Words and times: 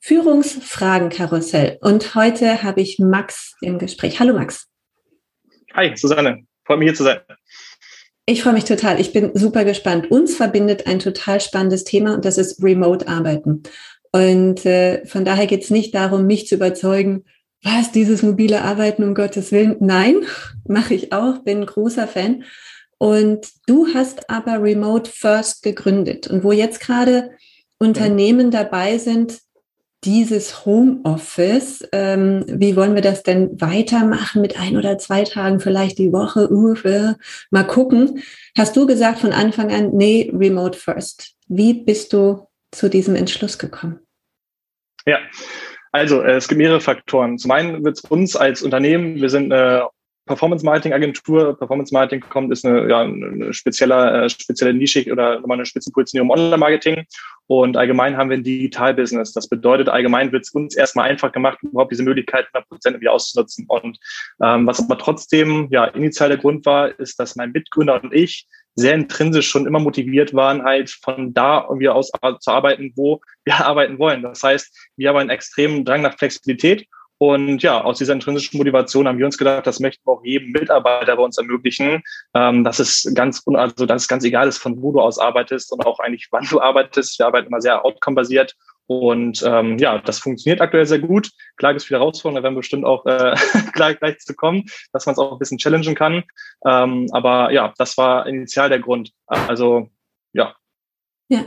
Führungsfragenkarussell. 0.00 1.78
Und 1.80 2.14
heute 2.14 2.62
habe 2.62 2.80
ich 2.80 2.98
Max 2.98 3.54
im 3.60 3.78
Gespräch. 3.78 4.20
Hallo 4.20 4.34
Max. 4.34 4.66
Hi, 5.74 5.92
Susanne. 5.96 6.44
Freut 6.64 6.78
mich 6.78 6.88
hier 6.88 6.94
zu 6.94 7.04
sein. 7.04 7.20
Ich 8.26 8.42
freue 8.42 8.52
mich 8.52 8.64
total. 8.64 9.00
Ich 9.00 9.12
bin 9.12 9.30
super 9.34 9.64
gespannt. 9.64 10.10
Uns 10.10 10.36
verbindet 10.36 10.86
ein 10.86 10.98
total 10.98 11.40
spannendes 11.40 11.84
Thema 11.84 12.14
und 12.14 12.24
das 12.24 12.36
ist 12.36 12.62
Remote-Arbeiten. 12.62 13.62
Und 14.12 14.66
äh, 14.66 15.04
von 15.06 15.24
daher 15.24 15.46
geht 15.46 15.64
es 15.64 15.70
nicht 15.70 15.94
darum, 15.94 16.26
mich 16.26 16.46
zu 16.46 16.56
überzeugen, 16.56 17.24
was 17.62 17.90
dieses 17.90 18.22
mobile 18.22 18.62
Arbeiten 18.62 19.02
um 19.02 19.14
Gottes 19.14 19.50
Willen. 19.50 19.76
Nein, 19.80 20.16
mache 20.68 20.94
ich 20.94 21.12
auch, 21.12 21.38
bin 21.38 21.64
großer 21.64 22.06
Fan. 22.06 22.44
Und 22.98 23.46
du 23.66 23.86
hast 23.94 24.28
aber 24.28 24.62
Remote 24.62 25.10
First 25.10 25.62
gegründet. 25.62 26.26
Und 26.26 26.44
wo 26.44 26.52
jetzt 26.52 26.80
gerade 26.80 27.30
Unternehmen 27.78 28.50
dabei 28.50 28.98
sind, 28.98 29.38
dieses 30.04 30.64
Homeoffice, 30.64 31.86
ähm, 31.92 32.44
wie 32.46 32.76
wollen 32.76 32.94
wir 32.94 33.02
das 33.02 33.22
denn 33.22 33.60
weitermachen 33.60 34.40
mit 34.40 34.58
ein 34.58 34.76
oder 34.76 34.98
zwei 34.98 35.24
Tagen 35.24 35.60
vielleicht 35.60 35.98
die 35.98 36.12
Woche? 36.12 36.50
Uh, 36.50 36.74
mal 37.50 37.64
gucken. 37.64 38.22
Hast 38.56 38.76
du 38.76 38.86
gesagt 38.86 39.18
von 39.18 39.32
Anfang 39.32 39.72
an, 39.72 39.90
nee, 39.92 40.30
Remote 40.32 40.78
First. 40.78 41.34
Wie 41.48 41.74
bist 41.74 42.12
du 42.12 42.46
zu 42.70 42.88
diesem 42.88 43.16
Entschluss 43.16 43.58
gekommen? 43.58 44.00
Ja, 45.06 45.18
also 45.90 46.22
äh, 46.22 46.36
es 46.36 46.48
gibt 46.48 46.58
mehrere 46.58 46.80
Faktoren. 46.80 47.38
Zum 47.38 47.50
einen 47.50 47.84
wird 47.84 47.98
es 47.98 48.04
uns 48.10 48.36
als 48.36 48.62
Unternehmen, 48.62 49.16
wir 49.16 49.30
sind 49.30 49.52
eine 49.52 49.88
Performance 50.28 50.64
Marketing 50.64 50.92
Agentur. 50.92 51.58
Performance 51.58 51.92
Marketing 51.92 52.20
kommt, 52.20 52.52
ist 52.52 52.64
eine, 52.64 52.88
ja, 52.88 53.00
eine 53.00 53.52
spezielle, 53.52 54.24
äh, 54.24 54.28
spezielle 54.28 54.74
Nische 54.74 55.10
oder 55.10 55.40
nochmal 55.40 55.56
eine 55.56 55.66
Spitzenpositionierung 55.66 56.28
im 56.28 56.38
Online 56.38 56.56
Marketing. 56.58 57.04
Und 57.48 57.76
allgemein 57.76 58.16
haben 58.16 58.30
wir 58.30 58.36
ein 58.36 58.44
Digital-Business. 58.44 59.32
Das 59.32 59.48
bedeutet, 59.48 59.88
allgemein 59.88 60.30
wird 60.30 60.44
es 60.44 60.50
uns 60.50 60.76
erstmal 60.76 61.10
einfach 61.10 61.32
gemacht, 61.32 61.58
überhaupt 61.62 61.90
diese 61.90 62.02
Möglichkeit 62.02 62.46
100 62.52 62.68
Prozent 62.68 63.00
wieder 63.00 63.12
auszunutzen. 63.12 63.64
Und 63.66 63.98
ähm, 64.42 64.66
was 64.66 64.78
aber 64.78 64.98
trotzdem 64.98 65.68
ja 65.70 65.86
initial 65.86 66.28
der 66.28 66.38
Grund 66.38 66.66
war, 66.66 66.96
ist, 67.00 67.18
dass 67.18 67.36
mein 67.36 67.50
Mitgründer 67.52 68.02
und 68.02 68.14
ich 68.14 68.46
sehr 68.78 68.94
intrinsisch 68.94 69.48
schon 69.48 69.66
immer 69.66 69.80
motiviert 69.80 70.34
waren, 70.34 70.62
halt 70.62 70.90
von 70.90 71.34
da 71.34 71.64
irgendwie 71.68 71.88
aus 71.88 72.12
zu 72.38 72.50
arbeiten, 72.50 72.92
wo 72.94 73.20
wir 73.44 73.56
arbeiten 73.66 73.98
wollen. 73.98 74.22
Das 74.22 74.42
heißt, 74.42 74.90
wir 74.96 75.08
haben 75.08 75.16
einen 75.16 75.30
extremen 75.30 75.84
Drang 75.84 76.02
nach 76.02 76.16
Flexibilität 76.16 76.86
und 77.18 77.62
ja, 77.62 77.82
aus 77.82 77.98
dieser 77.98 78.12
intrinsischen 78.12 78.58
Motivation 78.58 79.08
haben 79.08 79.18
wir 79.18 79.26
uns 79.26 79.38
gedacht, 79.38 79.66
das 79.66 79.80
möchten 79.80 80.06
wir 80.06 80.12
auch 80.12 80.24
jedem 80.24 80.52
Mitarbeiter 80.52 81.16
bei 81.16 81.22
uns 81.22 81.36
ermöglichen, 81.36 82.02
ähm, 82.34 82.62
dass 82.62 82.78
es 82.78 83.10
ganz, 83.14 83.42
also 83.46 83.86
dass 83.86 84.02
es 84.02 84.08
ganz 84.08 84.24
egal 84.24 84.46
ist, 84.48 84.58
von 84.58 84.80
wo 84.80 84.92
du 84.92 85.00
aus 85.00 85.18
arbeitest 85.18 85.72
und 85.72 85.84
auch 85.84 85.98
eigentlich 85.98 86.28
wann 86.30 86.46
du 86.48 86.60
arbeitest. 86.60 87.18
Wir 87.18 87.26
arbeiten 87.26 87.48
immer 87.48 87.60
sehr 87.60 87.84
outcome-basiert 87.84 88.54
und 88.86 89.42
ähm, 89.44 89.78
ja, 89.78 89.98
das 89.98 90.20
funktioniert 90.20 90.60
aktuell 90.60 90.86
sehr 90.86 91.00
gut. 91.00 91.30
Klar 91.56 91.72
gibt 91.72 91.82
es 91.82 91.86
viele 91.86 91.98
Herausforderungen, 91.98 92.40
da 92.40 92.42
werden 92.44 92.54
wir 92.54 92.60
bestimmt 92.60 92.84
auch 92.84 93.04
äh, 93.04 93.34
gleich, 93.72 93.98
gleich 93.98 94.18
zu 94.18 94.34
kommen, 94.34 94.64
dass 94.92 95.04
man 95.06 95.14
es 95.14 95.18
auch 95.18 95.32
ein 95.32 95.38
bisschen 95.38 95.58
challengen 95.58 95.96
kann. 95.96 96.22
Ähm, 96.64 97.08
aber 97.10 97.50
ja, 97.50 97.74
das 97.78 97.98
war 97.98 98.26
initial 98.28 98.68
der 98.68 98.78
Grund. 98.78 99.10
Also 99.26 99.88
ja. 100.32 100.54
Ja. 101.28 101.44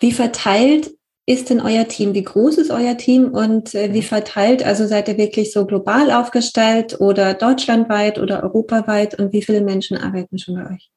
Wie 0.00 0.12
verteilt 0.12 0.90
ist 1.26 1.50
denn 1.50 1.60
euer 1.60 1.86
Team? 1.86 2.14
Wie 2.14 2.24
groß 2.24 2.58
ist 2.58 2.70
euer 2.70 2.96
Team 2.96 3.32
und 3.32 3.74
äh, 3.74 3.92
wie 3.92 4.02
verteilt? 4.02 4.64
Also 4.64 4.86
seid 4.86 5.08
ihr 5.08 5.16
wirklich 5.16 5.52
so 5.52 5.66
global 5.66 6.10
aufgestellt 6.10 7.00
oder 7.00 7.34
deutschlandweit 7.34 8.18
oder 8.18 8.42
europaweit 8.42 9.18
und 9.18 9.32
wie 9.32 9.42
viele 9.42 9.60
Menschen 9.60 9.96
arbeiten 9.96 10.38
schon 10.38 10.56
bei 10.56 10.74
euch? 10.74 10.90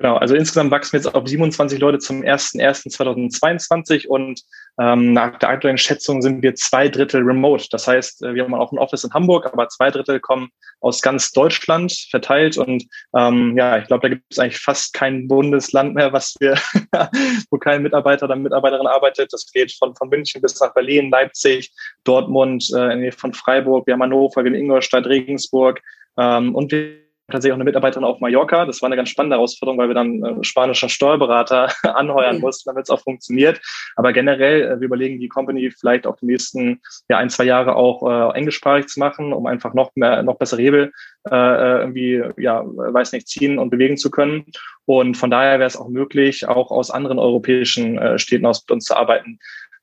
Genau, 0.00 0.16
also 0.16 0.34
insgesamt 0.34 0.70
wachsen 0.70 0.94
wir 0.94 1.00
jetzt 1.00 1.14
auf 1.14 1.28
27 1.28 1.78
Leute 1.78 1.98
zum 1.98 2.22
01.01.2022 2.22 4.06
und 4.06 4.40
ähm, 4.80 5.12
nach 5.12 5.38
der 5.38 5.50
aktuellen 5.50 5.76
Schätzung 5.76 6.22
sind 6.22 6.42
wir 6.42 6.54
zwei 6.54 6.88
Drittel 6.88 7.22
remote. 7.22 7.66
Das 7.70 7.86
heißt, 7.86 8.22
äh, 8.22 8.32
wir 8.32 8.44
haben 8.44 8.54
auch 8.54 8.72
ein 8.72 8.78
Office 8.78 9.04
in 9.04 9.12
Hamburg, 9.12 9.44
aber 9.52 9.68
zwei 9.68 9.90
Drittel 9.90 10.18
kommen 10.18 10.48
aus 10.80 11.02
ganz 11.02 11.32
Deutschland 11.32 11.92
verteilt 12.10 12.56
und 12.56 12.86
ähm, 13.14 13.54
ja, 13.58 13.76
ich 13.76 13.88
glaube, 13.88 14.08
da 14.08 14.08
gibt 14.08 14.24
es 14.30 14.38
eigentlich 14.38 14.58
fast 14.58 14.94
kein 14.94 15.28
Bundesland 15.28 15.94
mehr, 15.94 16.14
was 16.14 16.34
wir, 16.40 16.54
wo 17.50 17.58
kein 17.58 17.82
Mitarbeiter 17.82 18.24
oder 18.24 18.36
Mitarbeiterin 18.36 18.86
arbeitet. 18.86 19.34
Das 19.34 19.52
geht 19.52 19.70
von, 19.74 19.94
von 19.96 20.08
München 20.08 20.40
bis 20.40 20.58
nach 20.60 20.72
Berlin, 20.72 21.10
Leipzig, 21.10 21.70
Dortmund, 22.04 22.72
äh, 22.74 23.12
von 23.12 23.34
Freiburg, 23.34 23.86
wir 23.86 23.92
haben 23.92 24.02
Hannover, 24.02 24.44
wir 24.44 24.50
haben 24.50 24.58
Ingolstadt, 24.58 25.04
Regensburg 25.04 25.82
ähm, 26.16 26.54
und 26.54 26.72
wir 26.72 27.09
tatsächlich 27.30 27.52
auch 27.52 27.56
eine 27.56 27.64
Mitarbeiterin 27.64 28.04
auf 28.04 28.20
Mallorca. 28.20 28.66
Das 28.66 28.82
war 28.82 28.86
eine 28.86 28.96
ganz 28.96 29.08
spannende 29.08 29.36
Herausforderung, 29.36 29.78
weil 29.78 29.88
wir 29.88 29.94
dann 29.94 30.22
äh, 30.22 30.44
spanischer 30.44 30.88
Steuerberater 30.88 31.72
anheuern 31.82 32.36
okay. 32.36 32.44
mussten, 32.44 32.68
damit 32.68 32.84
es 32.84 32.90
auch 32.90 33.00
funktioniert. 33.00 33.60
Aber 33.96 34.12
generell, 34.12 34.62
äh, 34.62 34.80
wir 34.80 34.86
überlegen 34.86 35.20
die 35.20 35.28
Company 35.28 35.70
vielleicht 35.70 36.06
auch 36.06 36.16
die 36.16 36.26
nächsten 36.26 36.80
ja, 37.08 37.18
ein, 37.18 37.30
zwei 37.30 37.44
Jahre 37.44 37.76
auch 37.76 38.34
äh, 38.34 38.38
englischsprachig 38.38 38.86
zu 38.88 39.00
machen, 39.00 39.32
um 39.32 39.46
einfach 39.46 39.74
noch 39.74 39.90
mehr, 39.94 40.22
noch 40.22 40.36
bessere 40.36 40.62
Hebel 40.62 40.92
äh, 41.30 41.34
äh 41.34 41.80
irgendwie, 41.80 42.22
ja, 42.36 42.62
weiß 42.64 43.12
nicht, 43.12 43.28
ziehen 43.28 43.58
und 43.58 43.70
bewegen 43.70 43.96
zu 43.96 44.10
können. 44.10 44.46
Und 44.86 45.16
von 45.16 45.30
daher 45.30 45.58
wäre 45.58 45.68
es 45.68 45.76
auch 45.76 45.88
möglich, 45.88 46.48
auch 46.48 46.70
aus 46.70 46.90
anderen 46.90 47.18
europäischen 47.18 47.98
äh, 47.98 48.18
Städten 48.18 48.46
aus 48.46 48.62
mit 48.62 48.70
uns 48.72 48.84
zu 48.84 48.96
arbeiten. 48.96 49.38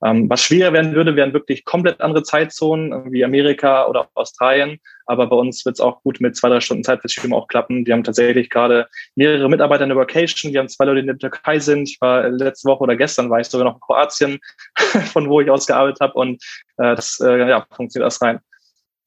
Ähm, 0.06 0.30
was 0.30 0.42
schwieriger 0.42 0.74
werden 0.74 0.94
würde, 0.94 1.16
wären 1.16 1.34
wirklich 1.34 1.66
komplett 1.66 2.02
andere 2.02 2.22
Zeitzonen, 2.22 3.12
wie 3.12 3.26
Amerika 3.26 3.88
oder 3.88 4.10
Australien. 4.14 4.80
Aber 5.08 5.28
bei 5.28 5.36
uns 5.36 5.66
wird 5.66 5.76
es 5.76 5.80
auch 5.80 6.04
gut 6.04 6.22
mit 6.22 6.36
zwei, 6.36 6.50
drei 6.50 6.60
Stunden 6.60 6.84
Zeitverschiebung 6.84 7.34
auch 7.34 7.48
klappen. 7.48 7.86
Wir 7.86 7.94
haben 7.94 8.04
tatsächlich 8.04 8.50
gerade 8.50 8.88
mehrere 9.16 9.50
Mitarbeiter 9.50 9.84
in 9.84 9.90
der 9.90 9.98
Vacation. 9.98 10.54
Wir 10.54 10.60
haben 10.60 10.70
zwei 10.70 10.86
Leute, 10.86 11.02
die 11.02 11.10
in 11.10 11.18
der 11.18 11.18
Türkei 11.18 11.58
sind. 11.60 11.90
Ich 11.90 12.00
war 12.00 12.30
letzte 12.30 12.70
Woche 12.70 12.84
oder 12.84 12.96
gestern 12.96 13.30
war 13.30 13.40
ich 13.40 13.48
sogar 13.48 13.66
noch 13.66 13.76
in 13.76 13.82
Kroatien, 13.82 14.40
von 15.14 15.30
wo 15.30 15.42
ich 15.42 15.50
aus 15.50 15.66
gearbeitet 15.66 16.02
habe. 16.02 16.14
Und 16.14 16.44
äh, 16.78 16.96
das 16.96 17.20
äh, 17.20 17.50
ja, 17.50 17.66
funktioniert 17.76 18.08
erst 18.08 18.22
rein. 18.22 18.40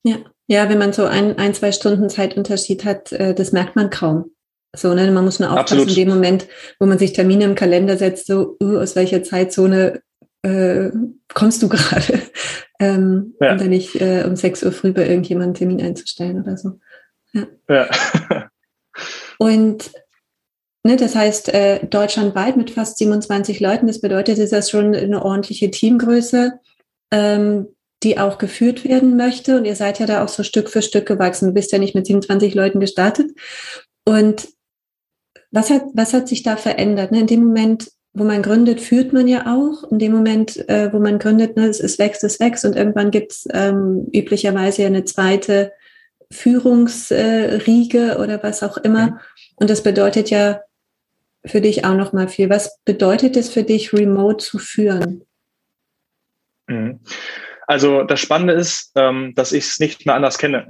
Ja. 0.02 0.16
ja, 0.48 0.68
wenn 0.68 0.78
man 0.78 0.92
so 0.92 1.04
ein, 1.04 1.38
ein, 1.38 1.54
zwei 1.54 1.72
Stunden 1.72 2.08
Zeitunterschied 2.08 2.84
hat, 2.84 3.12
äh, 3.12 3.34
das 3.34 3.52
merkt 3.52 3.76
man 3.76 3.90
kaum. 3.90 4.32
So, 4.74 4.94
ne? 4.94 5.10
Man 5.10 5.24
muss 5.24 5.40
nur 5.40 5.50
aufpassen, 5.50 5.80
Absolut. 5.80 5.88
in 5.88 5.94
dem 5.94 6.08
Moment, 6.08 6.48
wo 6.78 6.86
man 6.86 6.98
sich 6.98 7.12
Termine 7.12 7.44
im 7.44 7.54
Kalender 7.54 7.96
setzt, 7.96 8.26
so, 8.26 8.56
uh, 8.62 8.78
aus 8.78 8.94
welcher 8.96 9.22
Zeitzone 9.22 10.00
äh, 10.42 10.90
kommst 11.34 11.62
du 11.62 11.68
gerade? 11.70 12.22
ähm, 12.78 13.34
ja. 13.40 13.52
Und 13.52 13.60
dann 13.60 13.70
nicht 13.70 14.00
äh, 14.00 14.24
um 14.26 14.36
6 14.36 14.62
Uhr 14.64 14.72
früh 14.72 14.92
bei 14.92 15.06
irgendjemandem 15.06 15.54
Termin 15.54 15.82
einzustellen 15.82 16.40
oder 16.40 16.56
so. 16.56 16.78
Ja. 17.32 17.46
ja. 17.68 17.88
und 19.38 19.92
ne, 20.84 20.96
das 20.96 21.14
heißt, 21.14 21.52
äh, 21.54 21.86
deutschlandweit 21.86 22.56
mit 22.56 22.70
fast 22.70 22.98
27 22.98 23.60
Leuten, 23.60 23.86
das 23.86 24.00
bedeutet, 24.00 24.38
ist 24.38 24.52
das 24.52 24.70
schon 24.70 24.94
eine 24.94 25.24
ordentliche 25.24 25.70
Teamgröße, 25.70 26.58
ähm, 27.12 27.68
die 28.02 28.18
auch 28.18 28.38
geführt 28.38 28.84
werden 28.84 29.16
möchte. 29.16 29.56
Und 29.56 29.66
ihr 29.66 29.76
seid 29.76 29.98
ja 29.98 30.06
da 30.06 30.24
auch 30.24 30.28
so 30.28 30.42
Stück 30.42 30.70
für 30.70 30.82
Stück 30.82 31.06
gewachsen. 31.06 31.48
Du 31.48 31.54
bist 31.54 31.72
ja 31.72 31.78
nicht 31.78 31.94
mit 31.94 32.06
27 32.06 32.54
Leuten 32.54 32.80
gestartet. 32.80 33.30
Und 34.06 34.48
was 35.50 35.70
hat, 35.70 35.82
was 35.94 36.14
hat 36.14 36.28
sich 36.28 36.42
da 36.42 36.56
verändert? 36.56 37.12
Ne? 37.12 37.20
In 37.20 37.26
dem 37.26 37.44
Moment, 37.44 37.90
wo 38.12 38.24
man 38.24 38.42
gründet, 38.42 38.80
führt 38.80 39.12
man 39.12 39.28
ja 39.28 39.46
auch. 39.46 39.90
In 39.90 39.98
dem 39.98 40.12
Moment, 40.12 40.68
äh, 40.68 40.92
wo 40.92 40.98
man 40.98 41.18
gründet, 41.18 41.56
ne, 41.56 41.66
es, 41.66 41.80
es 41.80 41.98
wächst, 41.98 42.24
es 42.24 42.40
wächst 42.40 42.64
und 42.64 42.76
irgendwann 42.76 43.10
gibt 43.10 43.32
es 43.32 43.48
ähm, 43.52 44.08
üblicherweise 44.12 44.82
ja 44.82 44.88
eine 44.88 45.04
zweite 45.04 45.72
Führungsriege 46.32 48.18
oder 48.18 48.42
was 48.42 48.62
auch 48.62 48.78
immer. 48.78 49.06
Mhm. 49.06 49.18
Und 49.56 49.70
das 49.70 49.82
bedeutet 49.82 50.30
ja 50.30 50.60
für 51.44 51.60
dich 51.60 51.84
auch 51.84 51.94
noch 51.94 52.12
mal 52.12 52.28
viel. 52.28 52.50
Was 52.50 52.78
bedeutet 52.84 53.36
es 53.36 53.48
für 53.48 53.62
dich, 53.62 53.92
remote 53.92 54.44
zu 54.44 54.58
führen? 54.58 55.24
Also 57.70 58.02
das 58.02 58.18
Spannende 58.18 58.52
ist, 58.52 58.90
ähm, 58.96 59.32
dass 59.36 59.52
ich 59.52 59.62
es 59.62 59.78
nicht 59.78 60.04
mehr 60.04 60.16
anders 60.16 60.38
kenne. 60.38 60.66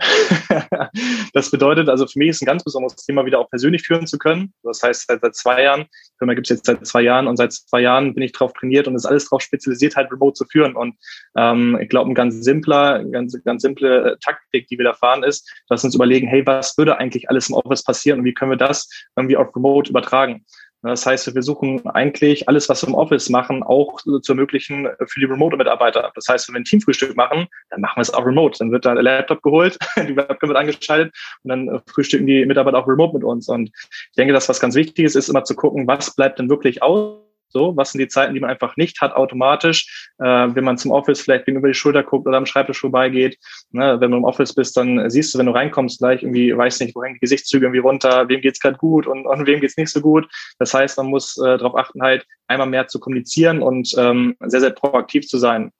das 1.33 1.51
bedeutet, 1.51 1.89
also 1.89 2.07
für 2.07 2.19
mich 2.19 2.29
ist 2.29 2.43
ein 2.43 2.45
ganz 2.45 2.63
besonderes 2.63 2.97
Thema, 2.97 3.25
wieder 3.25 3.39
auch 3.39 3.49
persönlich 3.49 3.85
führen 3.87 4.07
zu 4.07 4.19
können. 4.19 4.53
Das 4.63 4.83
heißt, 4.83 5.07
seit, 5.07 5.23
seit 5.23 5.35
zwei 5.35 5.63
Jahren, 5.63 5.87
Firma 6.19 6.35
gibt 6.35 6.51
es 6.51 6.59
jetzt 6.59 6.67
seit 6.67 6.87
zwei 6.87 7.01
Jahren 7.01 7.27
und 7.27 7.39
seit 7.39 7.55
zwei 7.55 7.81
Jahren 7.81 8.13
bin 8.13 8.23
ich 8.23 8.33
darauf 8.33 8.53
trainiert 8.53 8.87
und 8.87 8.97
ist 8.97 9.07
alles 9.07 9.25
darauf 9.25 9.41
spezialisiert, 9.41 9.97
halt 9.97 10.13
remote 10.13 10.35
zu 10.35 10.45
führen. 10.45 10.77
Und 10.77 10.95
ähm, 11.39 11.79
ich 11.81 11.89
glaube, 11.89 12.11
ein 12.11 12.15
ganz 12.15 12.45
simpler, 12.45 13.03
ganz, 13.03 13.35
ganz 13.45 13.63
simple 13.63 14.19
Taktik, 14.23 14.67
die 14.67 14.77
wir 14.77 14.85
da 14.85 14.93
fahren, 14.93 15.23
ist, 15.23 15.51
dass 15.71 15.83
wir 15.83 15.87
uns 15.87 15.95
überlegen, 15.95 16.29
hey, 16.29 16.47
was 16.47 16.77
würde 16.77 16.99
eigentlich 16.99 17.31
alles 17.31 17.49
im 17.49 17.55
Office 17.55 17.83
passieren 17.83 18.19
und 18.19 18.27
wie 18.27 18.35
können 18.35 18.51
wir 18.51 18.59
das 18.59 18.91
irgendwie 19.17 19.39
auf 19.39 19.57
remote 19.57 19.89
übertragen? 19.89 20.45
Das 20.83 21.05
heißt, 21.05 21.27
wir 21.27 21.35
versuchen 21.35 21.87
eigentlich 21.87 22.49
alles, 22.49 22.69
was 22.69 22.83
wir 22.83 22.89
im 22.89 22.95
Office 22.95 23.29
machen, 23.29 23.63
auch 23.63 24.01
zu 24.01 24.33
ermöglichen 24.33 24.89
für 25.07 25.21
die 25.21 25.27
Remote-Mitarbeiter. 25.27 26.11
Das 26.15 26.27
heißt, 26.29 26.49
wenn 26.49 26.55
wir 26.55 26.61
ein 26.61 26.65
Teamfrühstück 26.65 27.17
machen, 27.17 27.47
dann 27.69 27.83
machen 27.83 27.97
wir 27.97 28.03
es 28.03 28.15
auch 28.15 28.25
remote. 28.25 28.59
Dann 28.59 28.73
wird 28.73 28.87
da 28.87 28.95
der 28.95 29.03
Laptop 29.03 29.43
geholt, 29.43 29.79
die 29.97 30.17
Webcam 30.17 30.49
wird 30.49 30.59
angeschaltet 30.59 31.15
und 31.43 31.49
dann 31.51 31.83
frühstücken 31.87 32.27
die 32.27 32.47
Mitarbeiter 32.47 32.79
auch 32.79 32.89
remote 32.89 33.15
mit 33.15 33.25
uns. 33.25 33.49
Und 33.49 33.71
ich 33.75 34.17
denke, 34.17 34.33
dass 34.33 34.49
was 34.49 34.61
ganz 34.61 34.75
wichtig 34.75 35.05
ist, 35.05 35.17
ist 35.17 35.29
immer 35.29 35.45
zu 35.45 35.55
gucken, 35.55 35.87
was 35.87 36.15
bleibt 36.15 36.39
denn 36.39 36.49
wirklich 36.49 36.83
aus 36.83 37.30
so, 37.51 37.77
was 37.77 37.93
sind 37.93 38.01
die 38.01 38.09
Zeiten, 38.09 38.35
die 38.35 38.41
man 38.41 38.51
einfach 38.51 38.77
nicht 38.77 39.01
hat 39.01 39.15
automatisch, 39.15 40.09
äh, 40.19 40.25
wenn 40.25 40.65
man 40.65 40.79
zum 40.79 40.93
Office 40.93 41.21
vielleicht 41.21 41.47
über 41.49 41.69
die 41.69 41.75
Schulter 41.75 42.03
guckt 42.03 42.27
oder 42.27 42.37
am 42.37 42.47
Schreibtisch 42.47 42.81
vorbeigeht. 42.81 43.39
Ne, 43.73 44.01
wenn 44.01 44.11
du 44.11 44.17
im 44.17 44.25
Office 44.25 44.55
bist, 44.55 44.77
dann 44.77 45.11
siehst 45.11 45.35
du, 45.35 45.39
wenn 45.39 45.47
du 45.47 45.53
reinkommst, 45.53 45.99
gleich 45.99 46.23
irgendwie, 46.23 46.57
weiß 46.57 46.81
nicht, 46.81 46.95
wo 46.95 47.03
hängen 47.03 47.15
die 47.15 47.21
Gesichtszüge 47.21 47.67
irgendwie 47.67 47.81
runter, 47.81 48.29
wem 48.29 48.41
geht's 48.41 48.61
gerade 48.61 48.79
gut 48.79 49.07
und, 49.07 49.27
und 49.27 49.47
wem 49.47 49.61
geht's 49.61 49.77
nicht 49.77 49.91
so 49.91 50.01
gut. 50.01 50.29
Das 50.59 50.73
heißt, 50.73 50.97
man 50.99 51.07
muss 51.07 51.37
äh, 51.39 51.59
darauf 51.59 51.77
achten, 51.77 52.03
halt 52.03 52.27
einmal 52.47 52.69
mehr 52.69 52.87
zu 52.87 53.01
kommunizieren 53.01 53.63
und 53.63 53.93
ähm, 53.99 54.37
sehr, 54.41 54.61
sehr 54.61 54.71
proaktiv 54.71 55.27
zu 55.27 55.39
sein. 55.39 55.73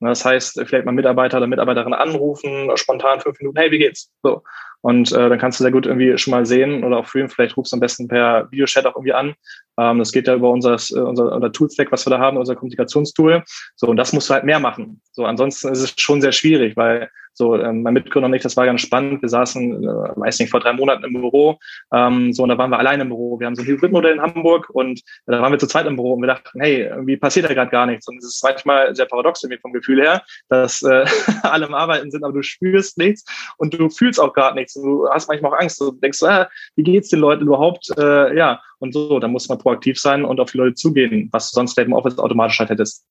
Das 0.00 0.24
heißt, 0.24 0.62
vielleicht 0.64 0.84
mal 0.84 0.92
Mitarbeiter 0.92 1.38
oder 1.38 1.48
Mitarbeiterin 1.48 1.92
anrufen, 1.92 2.70
spontan 2.76 3.20
fünf 3.20 3.38
Minuten, 3.40 3.58
hey, 3.58 3.70
wie 3.70 3.78
geht's? 3.78 4.12
So. 4.22 4.42
Und 4.80 5.12
äh, 5.12 5.28
dann 5.28 5.38
kannst 5.38 5.58
du 5.58 5.64
sehr 5.64 5.72
gut 5.72 5.86
irgendwie 5.86 6.16
schon 6.18 6.30
mal 6.30 6.46
sehen 6.46 6.84
oder 6.84 6.98
auch 6.98 7.06
fühlen, 7.06 7.28
vielleicht 7.28 7.56
rufst 7.56 7.72
du 7.72 7.76
am 7.76 7.80
besten 7.80 8.08
per 8.08 8.50
Videochat 8.50 8.86
auch 8.86 8.94
irgendwie 8.94 9.12
an. 9.12 9.34
Ähm, 9.78 9.98
das 9.98 10.12
geht 10.12 10.26
ja 10.26 10.34
über 10.34 10.50
unser, 10.50 10.74
äh, 10.74 11.00
unser, 11.00 11.32
unser 11.32 11.52
Toolstack, 11.52 11.90
was 11.90 12.06
wir 12.06 12.10
da 12.10 12.18
haben, 12.18 12.36
unser 12.36 12.54
Kommunikationstool. 12.54 13.42
So, 13.76 13.88
und 13.88 13.96
das 13.96 14.12
musst 14.12 14.30
du 14.30 14.34
halt 14.34 14.44
mehr 14.44 14.60
machen. 14.60 15.00
So, 15.12 15.24
ansonsten 15.24 15.68
ist 15.68 15.82
es 15.82 15.94
schon 15.98 16.20
sehr 16.20 16.32
schwierig, 16.32 16.76
weil 16.76 17.08
so, 17.38 17.56
ähm, 17.56 17.82
mein 17.82 17.94
Mitgründer 17.94 18.26
und 18.26 18.34
ich, 18.34 18.42
das 18.42 18.56
war 18.56 18.66
ganz 18.66 18.80
spannend. 18.80 19.22
Wir 19.22 19.28
saßen, 19.28 19.84
äh, 19.84 19.86
weiß 19.86 20.40
nicht, 20.40 20.50
vor 20.50 20.58
drei 20.58 20.72
Monaten 20.72 21.04
im 21.04 21.12
Büro. 21.12 21.58
Ähm, 21.94 22.32
so, 22.32 22.42
und 22.42 22.48
da 22.48 22.58
waren 22.58 22.70
wir 22.70 22.80
alleine 22.80 23.04
im 23.04 23.10
Büro. 23.10 23.38
Wir 23.38 23.46
haben 23.46 23.54
so 23.54 23.62
ein 23.62 23.68
Hybridmodell 23.68 24.14
in 24.14 24.20
Hamburg 24.20 24.68
und 24.70 24.98
äh, 24.98 25.32
da 25.32 25.40
waren 25.40 25.52
wir 25.52 25.58
zu 25.60 25.68
zweit 25.68 25.86
im 25.86 25.94
Büro 25.94 26.14
und 26.14 26.20
wir 26.20 26.26
dachten, 26.26 26.60
hey, 26.60 26.82
irgendwie 26.82 27.16
passiert 27.16 27.48
da 27.48 27.54
gerade 27.54 27.70
gar 27.70 27.86
nichts. 27.86 28.08
Und 28.08 28.18
es 28.18 28.24
ist 28.24 28.42
manchmal 28.42 28.94
sehr 28.96 29.06
paradox 29.06 29.44
irgendwie 29.44 29.60
vom 29.60 29.72
Gefühl 29.72 30.00
her, 30.00 30.24
dass 30.48 30.82
äh, 30.82 31.04
alle 31.44 31.66
im 31.66 31.74
Arbeiten 31.74 32.10
sind, 32.10 32.24
aber 32.24 32.32
du 32.32 32.42
spürst 32.42 32.98
nichts 32.98 33.24
und 33.56 33.72
du 33.72 33.88
fühlst 33.88 34.18
auch 34.18 34.32
gerade 34.32 34.56
nichts. 34.56 34.67
Und 34.76 34.84
du 34.84 35.08
hast 35.08 35.28
manchmal 35.28 35.52
auch 35.52 35.58
Angst. 35.58 35.80
Du 35.80 35.92
denkst, 35.92 36.22
ah, 36.22 36.48
wie 36.76 36.82
geht's 36.82 37.08
den 37.08 37.20
Leuten 37.20 37.46
überhaupt? 37.46 37.88
Äh, 37.96 38.36
ja, 38.36 38.60
und 38.78 38.92
so, 38.92 39.18
da 39.18 39.28
muss 39.28 39.48
man 39.48 39.58
proaktiv 39.58 39.98
sein 40.00 40.24
und 40.24 40.40
auf 40.40 40.52
die 40.52 40.58
Leute 40.58 40.74
zugehen, 40.74 41.28
was 41.32 41.50
du 41.50 41.56
sonst 41.56 41.78
im 41.78 41.92
Office 41.92 42.18
automatisch 42.18 42.58
halt 42.58 42.70
hättest. 42.70 43.04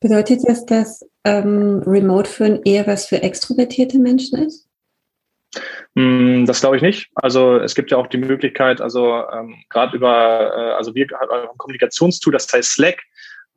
Bedeutet 0.00 0.40
das, 0.46 0.64
dass 0.64 1.06
ähm, 1.24 1.82
Remote-Führen 1.86 2.62
eher 2.64 2.86
was 2.86 3.06
für 3.06 3.22
extrovertierte 3.22 3.98
Menschen 3.98 4.46
ist? 4.46 4.66
Mm, 5.94 6.44
das 6.46 6.60
glaube 6.60 6.76
ich 6.76 6.82
nicht. 6.82 7.10
Also 7.16 7.56
es 7.58 7.74
gibt 7.74 7.90
ja 7.90 7.98
auch 7.98 8.06
die 8.06 8.18
Möglichkeit, 8.18 8.80
also 8.80 9.24
ähm, 9.32 9.56
gerade 9.68 9.96
über, 9.96 10.52
äh, 10.56 10.72
also 10.72 10.94
wir 10.94 11.06
haben 11.20 11.48
ein 11.48 11.58
Kommunikationstool, 11.58 12.32
das 12.32 12.50
heißt 12.52 12.72
Slack. 12.72 13.02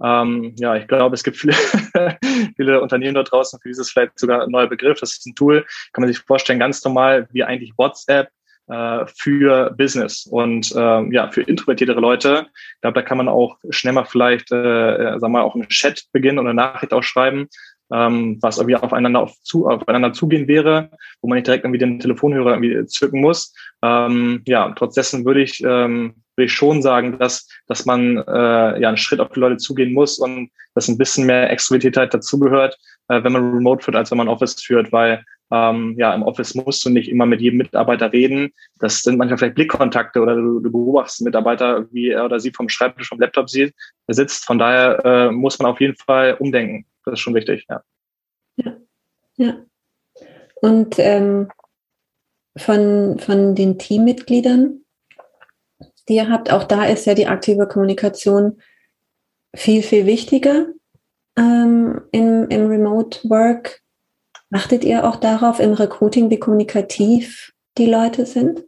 Ähm, 0.02 0.56
ja, 0.58 0.76
ich 0.76 0.88
glaube, 0.88 1.16
es 1.16 1.24
gibt 1.24 1.38
viele, 1.38 1.54
viele 2.56 2.82
Unternehmen 2.82 3.16
dort 3.16 3.32
draußen, 3.32 3.60
für 3.62 3.70
dieses 3.70 3.92
vielleicht 3.92 4.18
sogar 4.20 4.44
ein 4.44 4.50
neuer 4.50 4.68
Begriff. 4.68 5.00
Das 5.00 5.12
ist 5.12 5.26
ein 5.26 5.36
Tool, 5.36 5.66
kann 5.94 6.02
man 6.02 6.08
sich 6.08 6.20
vorstellen, 6.20 6.60
ganz 6.60 6.84
normal 6.84 7.28
wie 7.32 7.44
eigentlich 7.44 7.74
WhatsApp 7.78 8.30
äh, 8.68 9.06
für 9.08 9.72
Business 9.78 10.26
und 10.26 10.72
äh, 10.76 11.14
ja 11.14 11.30
für 11.32 11.42
introvertiertere 11.42 12.00
Leute. 12.00 12.48
Ich 12.76 12.82
glaube, 12.82 12.96
da 12.96 13.02
kann 13.02 13.18
man 13.18 13.28
auch 13.28 13.58
schnell 13.70 13.94
mal 13.94 14.06
vielleicht, 14.06 14.52
äh, 14.52 14.56
äh 15.16 15.22
wir 15.22 15.30
mal, 15.30 15.42
auch 15.42 15.56
einen 15.56 15.68
Chat 15.68 16.06
beginnen 16.12 16.40
oder 16.40 16.50
eine 16.50 16.62
Nachricht 16.62 16.94
auch 16.94 17.04
schreiben, 17.04 17.48
ähm, 17.92 18.40
was 18.42 18.58
irgendwie 18.58 18.78
aufeinander 18.78 19.20
auf 19.20 19.34
zu, 19.42 19.68
aufeinander 19.68 20.14
zugehen 20.14 20.48
wäre, 20.48 20.90
wo 21.22 21.28
man 21.28 21.36
nicht 21.36 21.48
direkt 21.48 21.66
irgendwie 21.66 21.80
den 21.80 22.00
Telefonhörer 22.00 22.54
irgendwie 22.54 22.86
zücken 22.86 23.22
muss. 23.22 23.54
Ähm, 23.82 24.42
ja, 24.48 24.74
trotz 24.76 24.96
dessen 24.96 25.26
würde 25.26 25.42
ich 25.42 25.62
ähm, 25.64 26.23
würde 26.36 26.46
ich 26.46 26.54
schon 26.54 26.82
sagen, 26.82 27.18
dass 27.20 27.48
dass 27.68 27.86
man 27.86 28.18
äh, 28.18 28.82
ja 28.82 28.88
einen 28.88 28.98
Schritt 28.98 29.20
auf 29.20 29.30
die 29.30 29.40
Leute 29.40 29.58
zugehen 29.58 29.94
muss 29.94 30.20
und 30.20 30.52
dass 30.76 30.88
ein 30.88 30.98
bisschen 30.98 31.26
mehr 31.26 31.50
Extrovertiertheit 31.50 32.14
dazugehört, 32.14 32.78
äh, 33.08 33.24
wenn 33.24 33.34
man 33.34 33.54
Remote 33.54 33.84
führt, 33.84 33.96
als 33.96 34.12
wenn 34.12 34.18
man 34.18 34.28
Office 34.28 34.62
führt, 34.62 34.92
weil 34.92 35.24
ähm, 35.52 35.94
ja, 35.98 36.14
im 36.16 36.24
Office 36.24 36.56
musst 36.56 36.84
du 36.84 36.90
nicht 36.90 37.10
immer 37.10 37.28
mit 37.28 37.40
jedem 37.40 37.58
Mitarbeiter 37.60 38.12
reden. 38.12 38.52
Das 38.80 39.04
sind 39.04 39.18
manchmal 39.18 39.38
vielleicht 39.38 39.56
Blickkontakte 39.56 40.20
oder 40.20 40.36
du, 40.36 40.60
du 40.60 40.72
beobachtest 40.72 41.22
einen 41.22 41.26
Mitarbeiter, 41.26 41.86
wie 41.92 42.10
er 42.10 42.26
oder 42.26 42.40
sie 42.40 42.52
vom 42.52 42.70
Schreibtisch, 42.70 43.10
vom 43.10 43.20
Laptop 43.20 43.50
sieht, 43.50 43.76
sitzt. 44.08 44.46
Von 44.46 44.58
daher 44.58 45.06
äh, 45.06 45.32
muss 45.32 45.60
man 45.60 45.72
auf 45.72 45.80
jeden 45.80 45.96
Fall 45.96 46.38
umdenken. 46.40 46.88
Das 47.06 47.14
ist 47.14 47.20
schon 47.20 47.36
wichtig, 47.36 47.68
ja. 47.70 47.84
Ja, 48.56 48.78
ja. 49.36 49.66
Und 50.62 50.96
ähm, 50.98 51.50
von, 52.58 53.20
von 53.20 53.54
den 53.54 53.78
Teammitgliedern, 53.78 54.83
die 56.10 56.16
ihr 56.16 56.30
habt, 56.30 56.52
auch 56.52 56.64
da 56.64 56.86
ist 56.86 57.06
ja 57.06 57.14
die 57.14 57.28
aktive 57.28 57.68
Kommunikation 57.68 58.62
viel, 59.56 59.84
viel 59.84 60.06
wichtiger 60.06 60.68
ähm, 61.38 62.02
im, 62.12 62.48
im 62.50 62.68
Remote 62.68 63.20
Work. 63.30 63.82
Achtet 64.52 64.84
ihr 64.84 65.08
auch 65.08 65.16
darauf 65.16 65.60
im 65.60 65.74
Recruiting, 65.74 66.30
wie 66.30 66.40
kommunikativ 66.40 67.54
die 67.78 67.88
Leute 67.88 68.26
sind? 68.26 68.64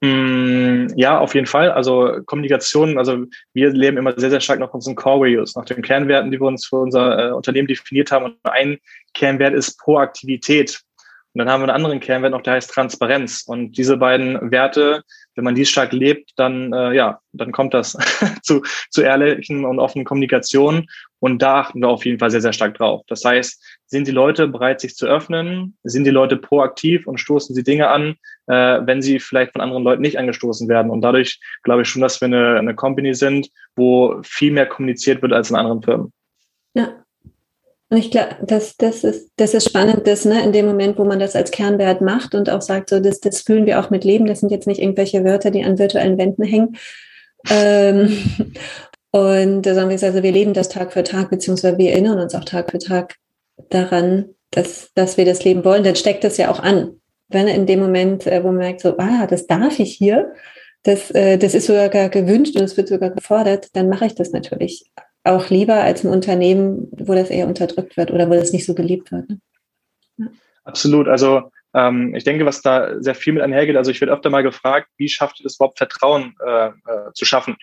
Mm, 0.00 0.88
ja, 0.96 1.18
auf 1.18 1.34
jeden 1.34 1.46
Fall. 1.46 1.70
Also 1.72 2.20
Kommunikation, 2.26 2.98
also 2.98 3.24
wir 3.52 3.70
leben 3.70 3.96
immer 3.96 4.18
sehr, 4.18 4.30
sehr 4.30 4.40
stark 4.40 4.60
nach 4.60 4.72
unseren 4.72 4.94
Core 4.94 5.20
Values, 5.20 5.56
nach 5.56 5.64
den 5.64 5.82
Kernwerten, 5.82 6.30
die 6.30 6.40
wir 6.40 6.46
uns 6.46 6.66
für 6.66 6.76
unser 6.76 7.30
äh, 7.30 7.32
Unternehmen 7.32 7.68
definiert 7.68 8.12
haben. 8.12 8.26
Und 8.26 8.36
ein 8.44 8.78
Kernwert 9.14 9.54
ist 9.54 9.78
Proaktivität. 9.78 10.80
Und 11.38 11.44
dann 11.46 11.52
haben 11.52 11.60
wir 11.60 11.68
einen 11.68 11.76
anderen 11.76 12.00
Kernwert 12.00 12.32
noch, 12.32 12.42
der 12.42 12.54
heißt 12.54 12.68
Transparenz. 12.68 13.44
Und 13.46 13.78
diese 13.78 13.96
beiden 13.96 14.50
Werte, 14.50 15.04
wenn 15.36 15.44
man 15.44 15.54
die 15.54 15.66
stark 15.66 15.92
lebt, 15.92 16.32
dann 16.34 16.72
äh, 16.72 16.92
ja, 16.94 17.20
dann 17.30 17.52
kommt 17.52 17.74
das 17.74 17.96
zu, 18.42 18.60
zu 18.90 19.02
ehrlichen 19.02 19.64
und 19.64 19.78
offenen 19.78 20.04
Kommunikation. 20.04 20.88
Und 21.20 21.40
da 21.40 21.60
achten 21.60 21.80
wir 21.80 21.90
auf 21.90 22.04
jeden 22.04 22.18
Fall 22.18 22.32
sehr, 22.32 22.40
sehr 22.40 22.52
stark 22.52 22.76
drauf. 22.76 23.02
Das 23.06 23.24
heißt, 23.24 23.78
sind 23.86 24.08
die 24.08 24.12
Leute 24.12 24.48
bereit, 24.48 24.80
sich 24.80 24.96
zu 24.96 25.06
öffnen? 25.06 25.76
Sind 25.84 26.02
die 26.02 26.10
Leute 26.10 26.36
proaktiv 26.36 27.06
und 27.06 27.20
stoßen 27.20 27.54
sie 27.54 27.62
Dinge 27.62 27.86
an, 27.86 28.16
äh, 28.48 28.80
wenn 28.84 29.00
sie 29.00 29.20
vielleicht 29.20 29.52
von 29.52 29.60
anderen 29.60 29.84
Leuten 29.84 30.02
nicht 30.02 30.18
angestoßen 30.18 30.68
werden? 30.68 30.90
Und 30.90 31.02
dadurch 31.02 31.38
glaube 31.62 31.82
ich 31.82 31.88
schon, 31.88 32.02
dass 32.02 32.20
wir 32.20 32.26
eine, 32.26 32.58
eine 32.58 32.74
Company 32.74 33.14
sind, 33.14 33.48
wo 33.76 34.20
viel 34.24 34.50
mehr 34.50 34.66
kommuniziert 34.66 35.22
wird 35.22 35.32
als 35.32 35.50
in 35.50 35.56
anderen 35.56 35.84
Firmen. 35.84 36.12
Ja. 36.74 37.04
Und 37.90 37.96
ich 37.96 38.10
glaube, 38.10 38.36
das, 38.42 38.76
das, 38.76 39.02
ist, 39.02 39.30
das 39.36 39.54
ist 39.54 39.68
spannend, 39.68 40.06
dass 40.06 40.26
ne, 40.26 40.42
in 40.44 40.52
dem 40.52 40.66
Moment, 40.66 40.98
wo 40.98 41.04
man 41.04 41.18
das 41.18 41.34
als 41.34 41.50
Kernwert 41.50 42.02
macht 42.02 42.34
und 42.34 42.50
auch 42.50 42.60
sagt, 42.60 42.90
so 42.90 43.00
das, 43.00 43.20
das 43.20 43.40
fühlen 43.40 43.64
wir 43.64 43.80
auch 43.80 43.88
mit 43.88 44.04
Leben, 44.04 44.26
das 44.26 44.40
sind 44.40 44.50
jetzt 44.50 44.66
nicht 44.66 44.80
irgendwelche 44.80 45.24
Wörter, 45.24 45.50
die 45.50 45.64
an 45.64 45.78
virtuellen 45.78 46.18
Wänden 46.18 46.44
hängen. 46.44 46.76
Ähm, 47.50 48.52
und 49.10 49.62
da 49.62 49.74
sagen 49.74 49.88
wir, 49.88 50.02
also 50.02 50.22
wir 50.22 50.32
leben 50.32 50.52
das 50.52 50.68
Tag 50.68 50.92
für 50.92 51.02
Tag, 51.02 51.30
beziehungsweise 51.30 51.78
wir 51.78 51.92
erinnern 51.92 52.20
uns 52.20 52.34
auch 52.34 52.44
Tag 52.44 52.70
für 52.70 52.78
Tag 52.78 53.16
daran, 53.70 54.34
dass, 54.50 54.92
dass 54.94 55.16
wir 55.16 55.24
das 55.24 55.44
Leben 55.44 55.64
wollen, 55.64 55.84
dann 55.84 55.96
steckt 55.96 56.24
das 56.24 56.36
ja 56.36 56.50
auch 56.50 56.60
an. 56.60 57.00
Wenn 57.28 57.48
in 57.48 57.66
dem 57.66 57.80
Moment, 57.80 58.26
äh, 58.26 58.42
wo 58.42 58.48
man 58.48 58.58
merkt, 58.58 58.80
so, 58.80 58.96
ah, 58.98 59.26
das 59.26 59.46
darf 59.46 59.78
ich 59.78 59.94
hier, 59.94 60.34
das, 60.82 61.10
äh, 61.10 61.38
das 61.38 61.54
ist 61.54 61.66
sogar 61.66 61.88
gewünscht 62.10 62.56
und 62.56 62.64
es 62.64 62.76
wird 62.76 62.88
sogar 62.88 63.10
gefordert, 63.10 63.68
dann 63.72 63.88
mache 63.88 64.06
ich 64.06 64.14
das 64.14 64.32
natürlich 64.32 64.90
auch 65.28 65.50
lieber 65.50 65.74
als 65.74 66.04
ein 66.04 66.12
Unternehmen, 66.12 66.88
wo 66.92 67.14
das 67.14 67.30
eher 67.30 67.46
unterdrückt 67.46 67.96
wird 67.96 68.10
oder 68.10 68.28
wo 68.28 68.34
das 68.34 68.52
nicht 68.52 68.66
so 68.66 68.74
geliebt 68.74 69.12
wird. 69.12 69.28
Ne? 69.28 70.30
Absolut. 70.64 71.08
Also 71.08 71.50
ähm, 71.74 72.14
ich 72.14 72.24
denke, 72.24 72.46
was 72.46 72.62
da 72.62 73.00
sehr 73.00 73.14
viel 73.14 73.34
mit 73.34 73.42
einhergeht, 73.42 73.76
also 73.76 73.90
ich 73.90 74.00
werde 74.00 74.12
öfter 74.12 74.30
mal 74.30 74.42
gefragt, 74.42 74.88
wie 74.96 75.08
schafft 75.08 75.40
ihr 75.40 75.46
es 75.46 75.56
überhaupt 75.56 75.78
Vertrauen 75.78 76.34
äh, 76.44 76.68
äh, 76.68 76.72
zu 77.14 77.24
schaffen? 77.24 77.56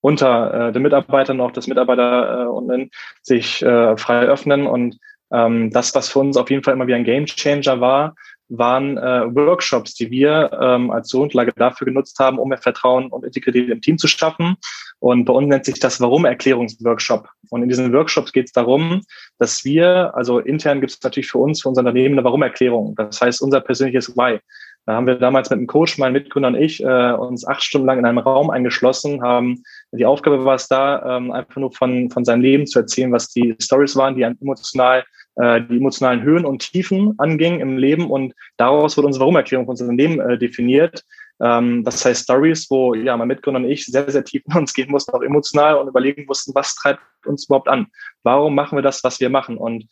unter 0.00 0.68
äh, 0.68 0.72
den 0.72 0.82
Mitarbeitern 0.82 1.40
auch, 1.40 1.50
dass 1.50 1.66
Mitarbeiter 1.66 2.42
äh, 2.42 2.46
und 2.46 2.90
sich 3.22 3.62
äh, 3.62 3.96
frei 3.96 4.22
öffnen. 4.22 4.66
Und 4.66 4.98
ähm, 5.32 5.70
das, 5.70 5.94
was 5.94 6.08
für 6.08 6.20
uns 6.20 6.36
auf 6.36 6.50
jeden 6.50 6.62
Fall 6.62 6.74
immer 6.74 6.86
wie 6.86 6.94
ein 6.94 7.04
Game 7.04 7.26
Changer 7.26 7.80
war, 7.80 8.14
waren 8.50 8.98
äh, 8.98 9.34
Workshops, 9.34 9.94
die 9.94 10.10
wir 10.10 10.50
ähm, 10.60 10.90
als 10.90 11.10
Grundlage 11.10 11.52
dafür 11.56 11.86
genutzt 11.86 12.18
haben, 12.18 12.38
um 12.38 12.48
mehr 12.48 12.58
Vertrauen 12.58 13.08
und 13.08 13.24
Integrität 13.24 13.68
im 13.68 13.80
Team 13.80 13.96
zu 13.96 14.08
schaffen. 14.08 14.56
Und 14.98 15.24
bei 15.24 15.32
uns 15.32 15.48
nennt 15.48 15.64
sich 15.64 15.78
das 15.78 16.00
Warum-Erklärungsworkshop. 16.00 17.28
Und 17.48 17.62
in 17.62 17.68
diesen 17.68 17.92
Workshops 17.92 18.32
geht 18.32 18.46
es 18.46 18.52
darum, 18.52 19.02
dass 19.38 19.64
wir, 19.64 20.14
also 20.14 20.40
intern 20.40 20.80
gibt 20.80 20.92
es 20.92 21.02
natürlich 21.02 21.30
für 21.30 21.38
uns, 21.38 21.62
für 21.62 21.68
unser 21.68 21.80
Unternehmen 21.80 22.16
eine 22.16 22.24
Warum-Erklärung. 22.24 22.94
Das 22.96 23.20
heißt, 23.20 23.40
unser 23.40 23.60
persönliches 23.60 24.16
Why. 24.16 24.40
Da 24.86 24.94
haben 24.94 25.06
wir 25.06 25.16
damals 25.16 25.50
mit 25.50 25.58
einem 25.58 25.66
Coach, 25.66 25.98
mein 25.98 26.12
Mitgründer 26.12 26.48
und 26.48 26.56
ich, 26.56 26.82
äh, 26.82 27.12
uns 27.12 27.46
acht 27.46 27.62
Stunden 27.62 27.86
lang 27.86 27.98
in 27.98 28.06
einem 28.06 28.18
Raum 28.18 28.50
eingeschlossen, 28.50 29.22
haben 29.22 29.62
Die 29.92 30.06
Aufgabe 30.06 30.44
war 30.44 30.54
es 30.54 30.68
da, 30.68 31.16
ähm, 31.16 31.30
einfach 31.30 31.56
nur 31.56 31.72
von, 31.72 32.10
von 32.10 32.24
seinem 32.24 32.40
Leben 32.42 32.66
zu 32.66 32.78
erzählen, 32.78 33.12
was 33.12 33.28
die 33.28 33.56
Stories 33.60 33.94
waren, 33.96 34.16
die 34.16 34.22
emotional, 34.22 35.04
äh, 35.40 35.62
die 35.62 35.76
emotionalen 35.76 36.22
Höhen 36.22 36.44
und 36.44 36.70
Tiefen 36.72 37.14
angingen 37.18 37.60
im 37.60 37.78
Leben. 37.78 38.10
Und 38.10 38.34
daraus 38.56 38.96
wurde 38.96 39.06
unsere 39.06 39.22
Warum-Erklärung 39.22 39.66
von 39.66 39.72
unserem 39.72 39.96
Leben 39.96 40.20
äh, 40.20 40.38
definiert. 40.38 41.04
Ähm, 41.42 41.84
das 41.84 42.04
heißt 42.04 42.24
Stories, 42.24 42.70
wo 42.70 42.94
ja 42.94 43.16
mein 43.16 43.28
Mitgründer 43.28 43.60
und 43.60 43.70
ich 43.70 43.86
sehr, 43.86 44.10
sehr 44.10 44.24
tief 44.24 44.42
in 44.46 44.56
uns 44.56 44.74
gehen 44.74 44.90
mussten, 44.90 45.12
auch 45.12 45.22
emotional 45.22 45.76
und 45.76 45.88
überlegen 45.88 46.26
mussten, 46.26 46.54
was 46.54 46.74
treibt 46.74 47.00
uns 47.24 47.46
überhaupt 47.46 47.68
an? 47.68 47.86
Warum 48.22 48.54
machen 48.54 48.76
wir 48.76 48.82
das, 48.82 49.02
was 49.02 49.20
wir 49.20 49.30
machen? 49.30 49.56
Und 49.56 49.86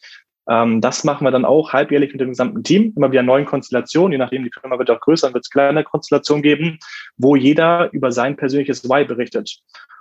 ähm, 0.48 0.80
das 0.80 1.04
machen 1.04 1.26
wir 1.26 1.30
dann 1.30 1.44
auch 1.44 1.72
halbjährlich 1.72 2.12
mit 2.12 2.20
dem 2.20 2.30
gesamten 2.30 2.62
Team, 2.62 2.92
immer 2.96 3.12
wieder 3.12 3.22
neuen 3.22 3.44
Konstellationen, 3.44 4.12
je 4.12 4.18
nachdem, 4.18 4.44
die 4.44 4.50
Firma 4.50 4.78
wird 4.78 4.90
auch 4.90 5.00
größer, 5.00 5.32
wird 5.34 5.44
es 5.44 5.50
kleine 5.50 5.84
Konstellationen 5.84 6.42
geben, 6.42 6.78
wo 7.16 7.36
jeder 7.36 7.92
über 7.92 8.12
sein 8.12 8.36
persönliches 8.36 8.88
Why 8.88 9.04
berichtet. 9.04 9.60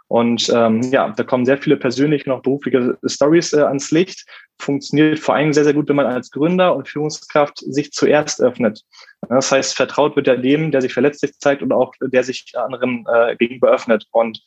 Und 0.10 0.50
ähm, 0.56 0.82
ja, 0.84 1.10
da 1.10 1.24
kommen 1.24 1.46
sehr 1.46 1.58
viele 1.58 1.76
persönliche 1.76 2.32
und 2.32 2.38
auch 2.38 2.42
berufliche 2.42 2.98
Stories 3.06 3.52
äh, 3.52 3.62
ans 3.62 3.92
Licht. 3.92 4.26
Funktioniert 4.58 5.20
vor 5.20 5.36
allem 5.36 5.52
sehr, 5.52 5.66
sehr 5.66 5.74
gut, 5.74 5.90
wenn 5.90 5.98
man 5.98 6.06
als 6.06 6.32
Gründer 6.32 6.76
und 6.76 6.88
Führungskraft 6.88 7.58
sich 7.60 7.92
zuerst 7.92 8.42
öffnet. 8.42 8.84
Das 9.30 9.52
heißt, 9.52 9.76
vertraut 9.76 10.16
wird 10.16 10.28
der 10.28 10.38
dem, 10.38 10.72
der 10.72 10.82
sich 10.82 10.94
verletzlich 10.94 11.38
zeigt 11.40 11.62
und 11.62 11.72
auch 11.72 11.94
der 12.00 12.24
sich 12.24 12.54
anderen 12.56 13.06
äh, 13.14 13.36
gegenüber 13.36 13.70
öffnet. 13.72 14.06
Und 14.12 14.42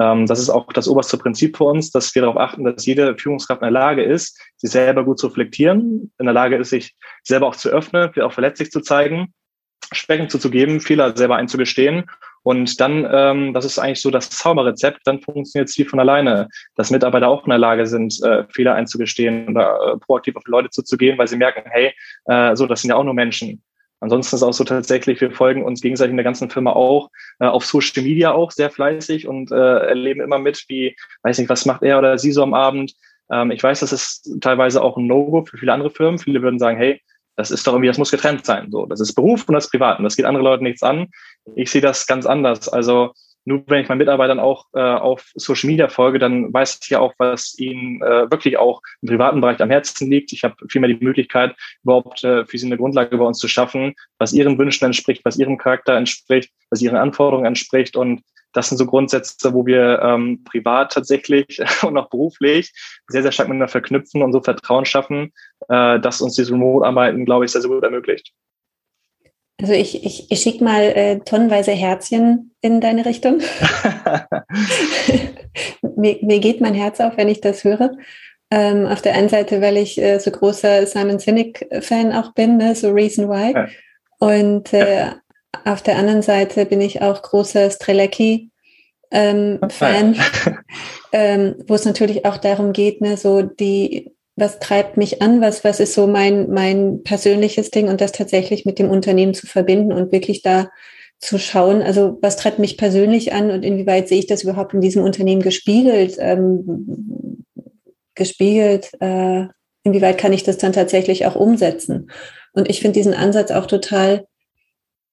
ähm, 0.00 0.26
das 0.26 0.38
ist 0.38 0.50
auch 0.50 0.72
das 0.72 0.88
oberste 0.88 1.18
Prinzip 1.18 1.56
für 1.56 1.64
uns, 1.64 1.90
dass 1.90 2.14
wir 2.14 2.22
darauf 2.22 2.36
achten, 2.36 2.64
dass 2.64 2.86
jede 2.86 3.16
Führungskraft 3.16 3.62
in 3.62 3.66
der 3.66 3.72
Lage 3.72 4.02
ist, 4.02 4.40
sich 4.56 4.70
selber 4.70 5.04
gut 5.04 5.18
zu 5.18 5.28
reflektieren, 5.28 6.12
in 6.18 6.24
der 6.24 6.34
Lage 6.34 6.56
ist, 6.56 6.70
sich 6.70 6.94
selber 7.22 7.48
auch 7.48 7.56
zu 7.56 7.68
öffnen, 7.68 8.10
auch 8.20 8.32
verletzlich 8.32 8.70
zu 8.70 8.80
zeigen, 8.80 9.32
Schwächen 9.92 10.28
zuzugeben, 10.28 10.80
Fehler 10.80 11.16
selber 11.16 11.36
einzugestehen 11.36 12.04
und 12.44 12.78
dann, 12.78 13.08
ähm, 13.10 13.54
das 13.54 13.64
ist 13.64 13.78
eigentlich 13.78 14.02
so 14.02 14.10
das 14.10 14.28
Zauberrezept, 14.28 15.00
dann 15.04 15.20
funktioniert 15.22 15.70
es 15.70 15.78
wie 15.78 15.84
von 15.84 15.98
alleine, 15.98 16.48
dass 16.76 16.90
Mitarbeiter 16.90 17.26
auch 17.26 17.44
in 17.44 17.50
der 17.50 17.58
Lage 17.58 17.86
sind, 17.86 18.22
äh, 18.22 18.44
Fehler 18.52 18.74
einzugestehen 18.74 19.48
oder 19.48 19.94
äh, 19.94 19.96
proaktiv 19.96 20.36
auf 20.36 20.46
Leute 20.46 20.68
zuzugehen, 20.68 21.16
weil 21.16 21.26
sie 21.26 21.38
merken, 21.38 21.62
hey, 21.64 21.94
äh, 22.26 22.54
so, 22.54 22.66
das 22.66 22.82
sind 22.82 22.90
ja 22.90 22.96
auch 22.96 23.04
nur 23.04 23.14
Menschen. 23.14 23.62
Ansonsten 24.04 24.36
ist 24.36 24.42
auch 24.42 24.52
so 24.52 24.64
tatsächlich, 24.64 25.18
wir 25.22 25.30
folgen 25.30 25.64
uns 25.64 25.80
gegenseitig 25.80 26.10
in 26.10 26.18
der 26.18 26.24
ganzen 26.24 26.50
Firma 26.50 26.72
auch, 26.72 27.08
äh, 27.40 27.46
auf 27.46 27.64
Social 27.64 28.02
Media 28.02 28.32
auch 28.32 28.50
sehr 28.50 28.68
fleißig 28.68 29.26
und 29.26 29.50
äh, 29.50 29.54
erleben 29.54 30.20
immer 30.20 30.38
mit, 30.38 30.62
wie, 30.68 30.94
weiß 31.22 31.38
nicht, 31.38 31.48
was 31.48 31.64
macht 31.64 31.82
er 31.82 31.98
oder 31.98 32.18
sie 32.18 32.30
so 32.30 32.42
am 32.42 32.52
Abend. 32.52 32.92
Ähm, 33.32 33.50
ich 33.50 33.62
weiß, 33.62 33.80
das 33.80 33.94
ist 33.94 34.42
teilweise 34.42 34.82
auch 34.82 34.98
ein 34.98 35.06
No-Go 35.06 35.46
für 35.46 35.56
viele 35.56 35.72
andere 35.72 35.88
Firmen. 35.88 36.18
Viele 36.18 36.42
würden 36.42 36.58
sagen, 36.58 36.76
hey, 36.76 37.00
das 37.36 37.50
ist 37.50 37.66
doch 37.66 37.72
irgendwie, 37.72 37.88
das 37.88 37.96
muss 37.96 38.10
getrennt 38.10 38.44
sein. 38.44 38.70
So, 38.70 38.84
das 38.84 39.00
ist 39.00 39.14
Beruf 39.14 39.48
und 39.48 39.54
das 39.54 39.70
Privat 39.70 39.98
und 39.98 40.04
das 40.04 40.16
geht 40.16 40.26
andere 40.26 40.44
Leute 40.44 40.62
nichts 40.62 40.82
an. 40.82 41.08
Ich 41.56 41.70
sehe 41.70 41.80
das 41.80 42.06
ganz 42.06 42.26
anders. 42.26 42.68
Also 42.68 43.14
nur 43.44 43.62
wenn 43.66 43.82
ich 43.82 43.88
meinen 43.88 43.98
Mitarbeitern 43.98 44.40
auch 44.40 44.66
äh, 44.72 44.80
auf 44.80 45.30
Social 45.34 45.68
Media 45.68 45.88
folge, 45.88 46.18
dann 46.18 46.52
weiß 46.52 46.80
ich 46.82 46.90
ja 46.90 47.00
auch, 47.00 47.12
was 47.18 47.58
ihnen 47.58 48.02
äh, 48.02 48.30
wirklich 48.30 48.56
auch 48.56 48.80
im 49.02 49.08
privaten 49.08 49.40
Bereich 49.40 49.60
am 49.60 49.70
Herzen 49.70 50.10
liegt. 50.10 50.32
Ich 50.32 50.44
habe 50.44 50.54
vielmehr 50.68 50.88
die 50.88 51.04
Möglichkeit, 51.04 51.54
überhaupt 51.82 52.24
äh, 52.24 52.46
für 52.46 52.58
sie 52.58 52.66
eine 52.66 52.78
Grundlage 52.78 53.16
bei 53.16 53.24
uns 53.24 53.38
zu 53.38 53.48
schaffen, 53.48 53.94
was 54.18 54.32
ihren 54.32 54.58
Wünschen 54.58 54.86
entspricht, 54.86 55.24
was 55.24 55.38
ihrem 55.38 55.58
Charakter 55.58 55.94
entspricht, 55.94 56.50
was 56.70 56.80
ihren 56.80 56.96
Anforderungen 56.96 57.46
entspricht. 57.46 57.96
Und 57.96 58.22
das 58.54 58.68
sind 58.68 58.78
so 58.78 58.86
Grundsätze, 58.86 59.52
wo 59.52 59.66
wir 59.66 60.00
ähm, 60.00 60.42
privat 60.44 60.92
tatsächlich 60.92 61.60
und 61.82 61.98
auch 61.98 62.08
beruflich 62.08 62.72
sehr, 63.08 63.22
sehr 63.22 63.32
stark 63.32 63.48
miteinander 63.48 63.70
verknüpfen 63.70 64.22
und 64.22 64.32
so 64.32 64.40
Vertrauen 64.40 64.86
schaffen, 64.86 65.32
äh, 65.68 66.00
dass 66.00 66.22
uns 66.22 66.36
dieses 66.36 66.52
Remote-Arbeiten, 66.52 67.26
glaube 67.26 67.44
ich, 67.44 67.50
sehr, 67.50 67.60
sehr 67.60 67.70
gut 67.70 67.84
ermöglicht. 67.84 68.32
Also 69.60 69.72
ich, 69.72 70.04
ich, 70.04 70.30
ich 70.30 70.40
schicke 70.40 70.64
mal 70.64 70.82
äh, 70.82 71.20
tonnenweise 71.20 71.72
Herzchen 71.72 72.54
in 72.60 72.80
deine 72.80 73.06
Richtung. 73.06 73.38
mir, 75.96 76.18
mir 76.22 76.40
geht 76.40 76.60
mein 76.60 76.74
Herz 76.74 77.00
auf, 77.00 77.16
wenn 77.16 77.28
ich 77.28 77.40
das 77.40 77.64
höre. 77.64 77.92
Ähm, 78.50 78.86
auf 78.86 79.00
der 79.00 79.14
einen 79.14 79.28
Seite, 79.28 79.60
weil 79.60 79.76
ich 79.76 80.00
äh, 80.00 80.18
so 80.18 80.30
großer 80.30 80.86
Simon 80.86 81.18
Sinek-Fan 81.18 82.12
auch 82.12 82.34
bin, 82.34 82.56
ne? 82.56 82.74
so 82.74 82.90
Reason 82.90 83.28
Why. 83.28 83.52
Ja. 83.52 83.68
Und 84.18 84.72
äh, 84.72 85.06
ja. 85.06 85.16
auf 85.64 85.82
der 85.82 85.96
anderen 85.96 86.22
Seite 86.22 86.66
bin 86.66 86.80
ich 86.80 87.00
auch 87.00 87.22
großer 87.22 87.70
Strelecki 87.70 88.50
ähm, 89.10 89.60
Fan, 89.68 90.16
ähm, 91.12 91.56
wo 91.66 91.74
es 91.74 91.84
natürlich 91.84 92.26
auch 92.26 92.36
darum 92.36 92.72
geht, 92.72 93.00
ne, 93.00 93.16
so 93.16 93.42
die 93.42 94.12
was 94.36 94.58
treibt 94.58 94.96
mich 94.96 95.22
an, 95.22 95.40
was, 95.40 95.62
was 95.62 95.80
ist 95.80 95.94
so 95.94 96.06
mein, 96.06 96.50
mein 96.50 97.02
persönliches 97.02 97.70
Ding 97.70 97.88
und 97.88 98.00
das 98.00 98.12
tatsächlich 98.12 98.64
mit 98.64 98.78
dem 98.78 98.90
Unternehmen 98.90 99.34
zu 99.34 99.46
verbinden 99.46 99.92
und 99.92 100.12
wirklich 100.12 100.42
da 100.42 100.70
zu 101.20 101.38
schauen, 101.38 101.82
also 101.82 102.18
was 102.20 102.36
treibt 102.36 102.58
mich 102.58 102.76
persönlich 102.76 103.32
an 103.32 103.50
und 103.50 103.64
inwieweit 103.64 104.08
sehe 104.08 104.18
ich 104.18 104.26
das 104.26 104.42
überhaupt 104.42 104.74
in 104.74 104.80
diesem 104.80 105.02
Unternehmen 105.02 105.42
gespiegelt, 105.42 106.16
ähm, 106.18 107.44
gespiegelt, 108.14 108.90
äh, 109.00 109.46
inwieweit 109.84 110.18
kann 110.18 110.32
ich 110.32 110.42
das 110.42 110.58
dann 110.58 110.72
tatsächlich 110.72 111.26
auch 111.26 111.36
umsetzen. 111.36 112.10
Und 112.52 112.68
ich 112.68 112.80
finde 112.80 112.98
diesen 112.98 113.14
Ansatz 113.14 113.50
auch 113.50 113.66
total 113.66 114.26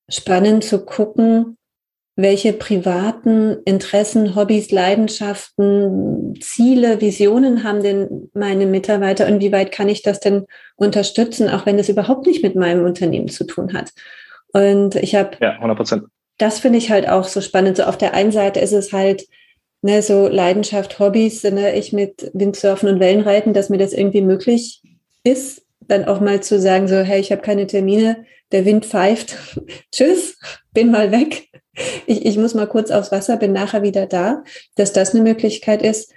spannend 0.10 0.64
zu 0.64 0.84
gucken, 0.84 1.58
welche 2.22 2.54
privaten 2.54 3.58
Interessen, 3.66 4.36
Hobbys, 4.36 4.72
Leidenschaften, 4.72 6.36
Ziele, 6.40 7.02
Visionen 7.02 7.64
haben 7.64 7.84
denn 7.84 8.30
meine 8.34 8.66
Mitarbeiter? 8.66 9.28
Inwieweit 9.28 9.72
kann 9.72 9.90
ich 9.90 10.02
das 10.02 10.20
denn 10.20 10.46
unterstützen, 10.76 11.50
auch 11.50 11.66
wenn 11.66 11.80
es 11.80 11.90
überhaupt 11.90 12.26
nicht 12.28 12.44
mit 12.44 12.56
meinem 12.56 12.86
Unternehmen 12.86 13.28
zu 13.28 13.46
tun 13.46 13.74
hat? 13.74 13.92
Und 14.54 14.96
ich 14.96 15.16
habe, 15.16 15.38
ja, 15.42 15.52
100 15.52 15.78
Prozent. 15.78 16.04
Das 16.38 16.60
finde 16.60 16.80
ich 16.80 16.90
halt 16.90 17.08
auch 17.08 17.26
so 17.26 17.42
spannend. 17.42 17.78
So 17.78 17.84
auf 17.84 17.98
der 17.98 18.14
einen 18.14 18.32
Seite 18.32 18.60
ist 18.60 18.74
es 18.74 18.92
halt, 18.92 19.24
ne, 19.82 20.02
so 20.02 20.28
Leidenschaft, 20.28 21.00
Hobbys, 21.00 21.44
ne, 21.44 21.76
ich 21.76 21.94
mit 21.94 22.32
Windsurfen 22.34 22.90
und 22.90 23.00
Wellenreiten, 23.00 23.54
dass 23.54 23.70
mir 23.70 23.78
das 23.78 23.94
irgendwie 23.94 24.22
möglich 24.22 24.82
ist, 25.24 25.66
dann 25.82 26.06
auch 26.06 26.20
mal 26.20 26.42
zu 26.42 26.60
sagen, 26.60 26.88
so, 26.88 26.98
hey, 26.98 27.20
ich 27.20 27.32
habe 27.32 27.42
keine 27.42 27.68
Termine, 27.68 28.26
der 28.52 28.66
Wind 28.66 28.86
pfeift, 28.86 29.38
tschüss, 29.92 30.38
bin 30.74 30.92
mal 30.92 31.12
weg 31.12 31.50
ich, 32.06 32.26
ich 32.26 32.38
muss 32.38 32.54
mal 32.54 32.68
kurz 32.68 32.92
aufs 32.92 33.12
Wasser, 33.12 33.38
bin 33.38 33.54
nachher 33.54 33.84
wieder 33.84 34.06
da, 34.06 34.44
dass 34.76 34.94
das 34.94 35.14
eine 35.14 35.24
Möglichkeit 35.24 35.82
ist. 35.82 36.12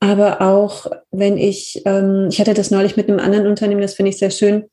Aber 0.00 0.42
auch 0.42 0.86
wenn 1.10 1.38
ich, 1.38 1.82
ähm, 1.86 2.28
ich 2.30 2.40
hatte 2.40 2.54
das 2.54 2.70
neulich 2.70 2.96
mit 2.96 3.08
einem 3.08 3.18
anderen 3.18 3.46
Unternehmen, 3.46 3.80
das 3.80 3.94
finde 3.94 4.10
ich 4.10 4.18
sehr 4.18 4.30
schön, 4.30 4.64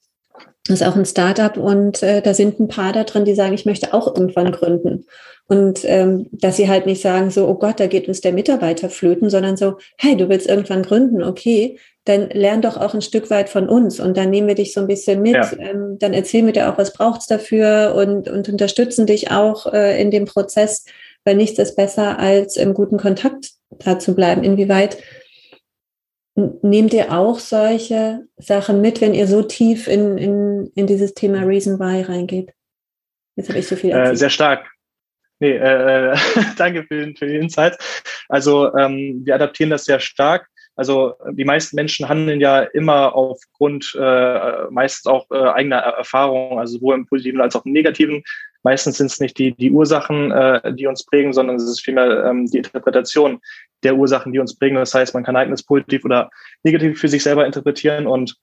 das 0.65 0.81
ist 0.81 0.87
auch 0.87 0.95
ein 0.95 1.05
Startup 1.05 1.57
und 1.57 2.03
äh, 2.03 2.21
da 2.21 2.33
sind 2.33 2.59
ein 2.59 2.67
paar 2.67 2.93
da 2.93 3.03
drin, 3.03 3.25
die 3.25 3.35
sagen, 3.35 3.53
ich 3.53 3.65
möchte 3.65 3.93
auch 3.93 4.07
irgendwann 4.07 4.51
gründen. 4.51 5.05
Und 5.47 5.81
ähm, 5.83 6.27
dass 6.31 6.55
sie 6.55 6.69
halt 6.69 6.85
nicht 6.85 7.01
sagen, 7.01 7.29
so, 7.29 7.47
oh 7.47 7.55
Gott, 7.55 7.79
da 7.79 7.87
geht 7.87 8.07
uns 8.07 8.21
der 8.21 8.31
Mitarbeiter 8.31 8.89
flöten, 8.89 9.29
sondern 9.29 9.57
so, 9.57 9.77
hey, 9.97 10.15
du 10.15 10.29
willst 10.29 10.47
irgendwann 10.47 10.83
gründen, 10.83 11.21
okay, 11.21 11.77
dann 12.05 12.29
lern 12.29 12.61
doch 12.61 12.77
auch 12.77 12.93
ein 12.93 13.01
Stück 13.01 13.29
weit 13.29 13.49
von 13.49 13.69
uns 13.69 13.99
und 13.99 14.17
dann 14.17 14.29
nehmen 14.29 14.47
wir 14.47 14.55
dich 14.55 14.73
so 14.73 14.81
ein 14.81 14.87
bisschen 14.87 15.21
mit, 15.21 15.35
ja. 15.35 15.51
ähm, 15.57 15.97
dann 15.99 16.13
erzählen 16.13 16.45
wir 16.45 16.53
dir 16.53 16.69
auch, 16.69 16.77
was 16.77 16.93
braucht's 16.93 17.27
dafür 17.27 17.93
und, 17.95 18.27
und 18.27 18.49
unterstützen 18.49 19.05
dich 19.05 19.31
auch 19.31 19.71
äh, 19.71 20.01
in 20.01 20.11
dem 20.11 20.25
Prozess, 20.25 20.85
weil 21.23 21.35
nichts 21.35 21.59
ist 21.59 21.75
besser, 21.75 22.19
als 22.19 22.57
im 22.57 22.73
guten 22.73 22.97
Kontakt 22.97 23.51
da 23.69 23.99
zu 23.99 24.15
bleiben. 24.15 24.43
Inwieweit 24.43 24.97
nehmt 26.35 26.93
ihr 26.93 27.11
auch 27.11 27.39
solche 27.39 28.27
Sachen 28.37 28.81
mit, 28.81 29.01
wenn 29.01 29.13
ihr 29.13 29.27
so 29.27 29.41
tief 29.41 29.87
in, 29.87 30.17
in, 30.17 30.71
in 30.75 30.87
dieses 30.87 31.13
Thema 31.13 31.43
Reason 31.43 31.79
Why 31.79 32.01
reingeht? 32.01 32.51
Jetzt 33.35 33.49
habe 33.49 33.59
ich 33.59 33.67
so 33.67 33.75
viel 33.75 33.91
Äh, 33.91 34.15
sehr 34.15 34.29
stark. 34.29 34.69
Nee, 35.39 35.57
äh, 35.57 36.15
danke 36.57 36.83
für, 36.83 36.97
den, 36.99 37.15
für 37.15 37.27
den 37.27 37.43
Insight. 37.43 37.77
Also 38.29 38.75
ähm, 38.75 39.21
wir 39.23 39.35
adaptieren 39.35 39.69
das 39.69 39.85
sehr 39.85 39.99
stark. 39.99 40.49
Also 40.75 41.13
die 41.31 41.45
meisten 41.45 41.75
Menschen 41.75 42.09
handeln 42.09 42.41
ja 42.41 42.61
immer 42.61 43.15
aufgrund 43.15 43.95
äh, 43.99 44.65
meistens 44.71 45.05
auch 45.05 45.29
äh, 45.29 45.35
eigener 45.35 45.77
Erfahrungen, 45.77 46.59
also 46.59 46.77
sowohl 46.77 46.95
im 46.95 47.05
Positiven 47.05 47.41
als 47.41 47.55
auch 47.55 47.65
im 47.65 47.73
Negativen. 47.73 48.23
Meistens 48.63 48.97
sind 48.97 49.07
es 49.07 49.19
nicht 49.19 49.37
die, 49.37 49.53
die 49.53 49.71
Ursachen, 49.71 50.31
äh, 50.31 50.73
die 50.73 50.87
uns 50.87 51.05
prägen, 51.05 51.33
sondern 51.33 51.57
es 51.57 51.63
ist 51.63 51.81
vielmehr 51.81 52.25
ähm, 52.25 52.47
die 52.47 52.57
Interpretation 52.57 53.39
der 53.83 53.95
Ursachen, 53.95 54.31
die 54.31 54.39
uns 54.39 54.57
prägen. 54.57 54.75
Das 54.75 54.95
heißt, 54.95 55.13
man 55.13 55.23
kann 55.23 55.35
eigenes 55.35 55.63
positiv 55.63 56.05
oder 56.05 56.31
negativ 56.63 56.99
für 56.99 57.07
sich 57.07 57.21
selber 57.21 57.45
interpretieren 57.45 58.07
und 58.07 58.37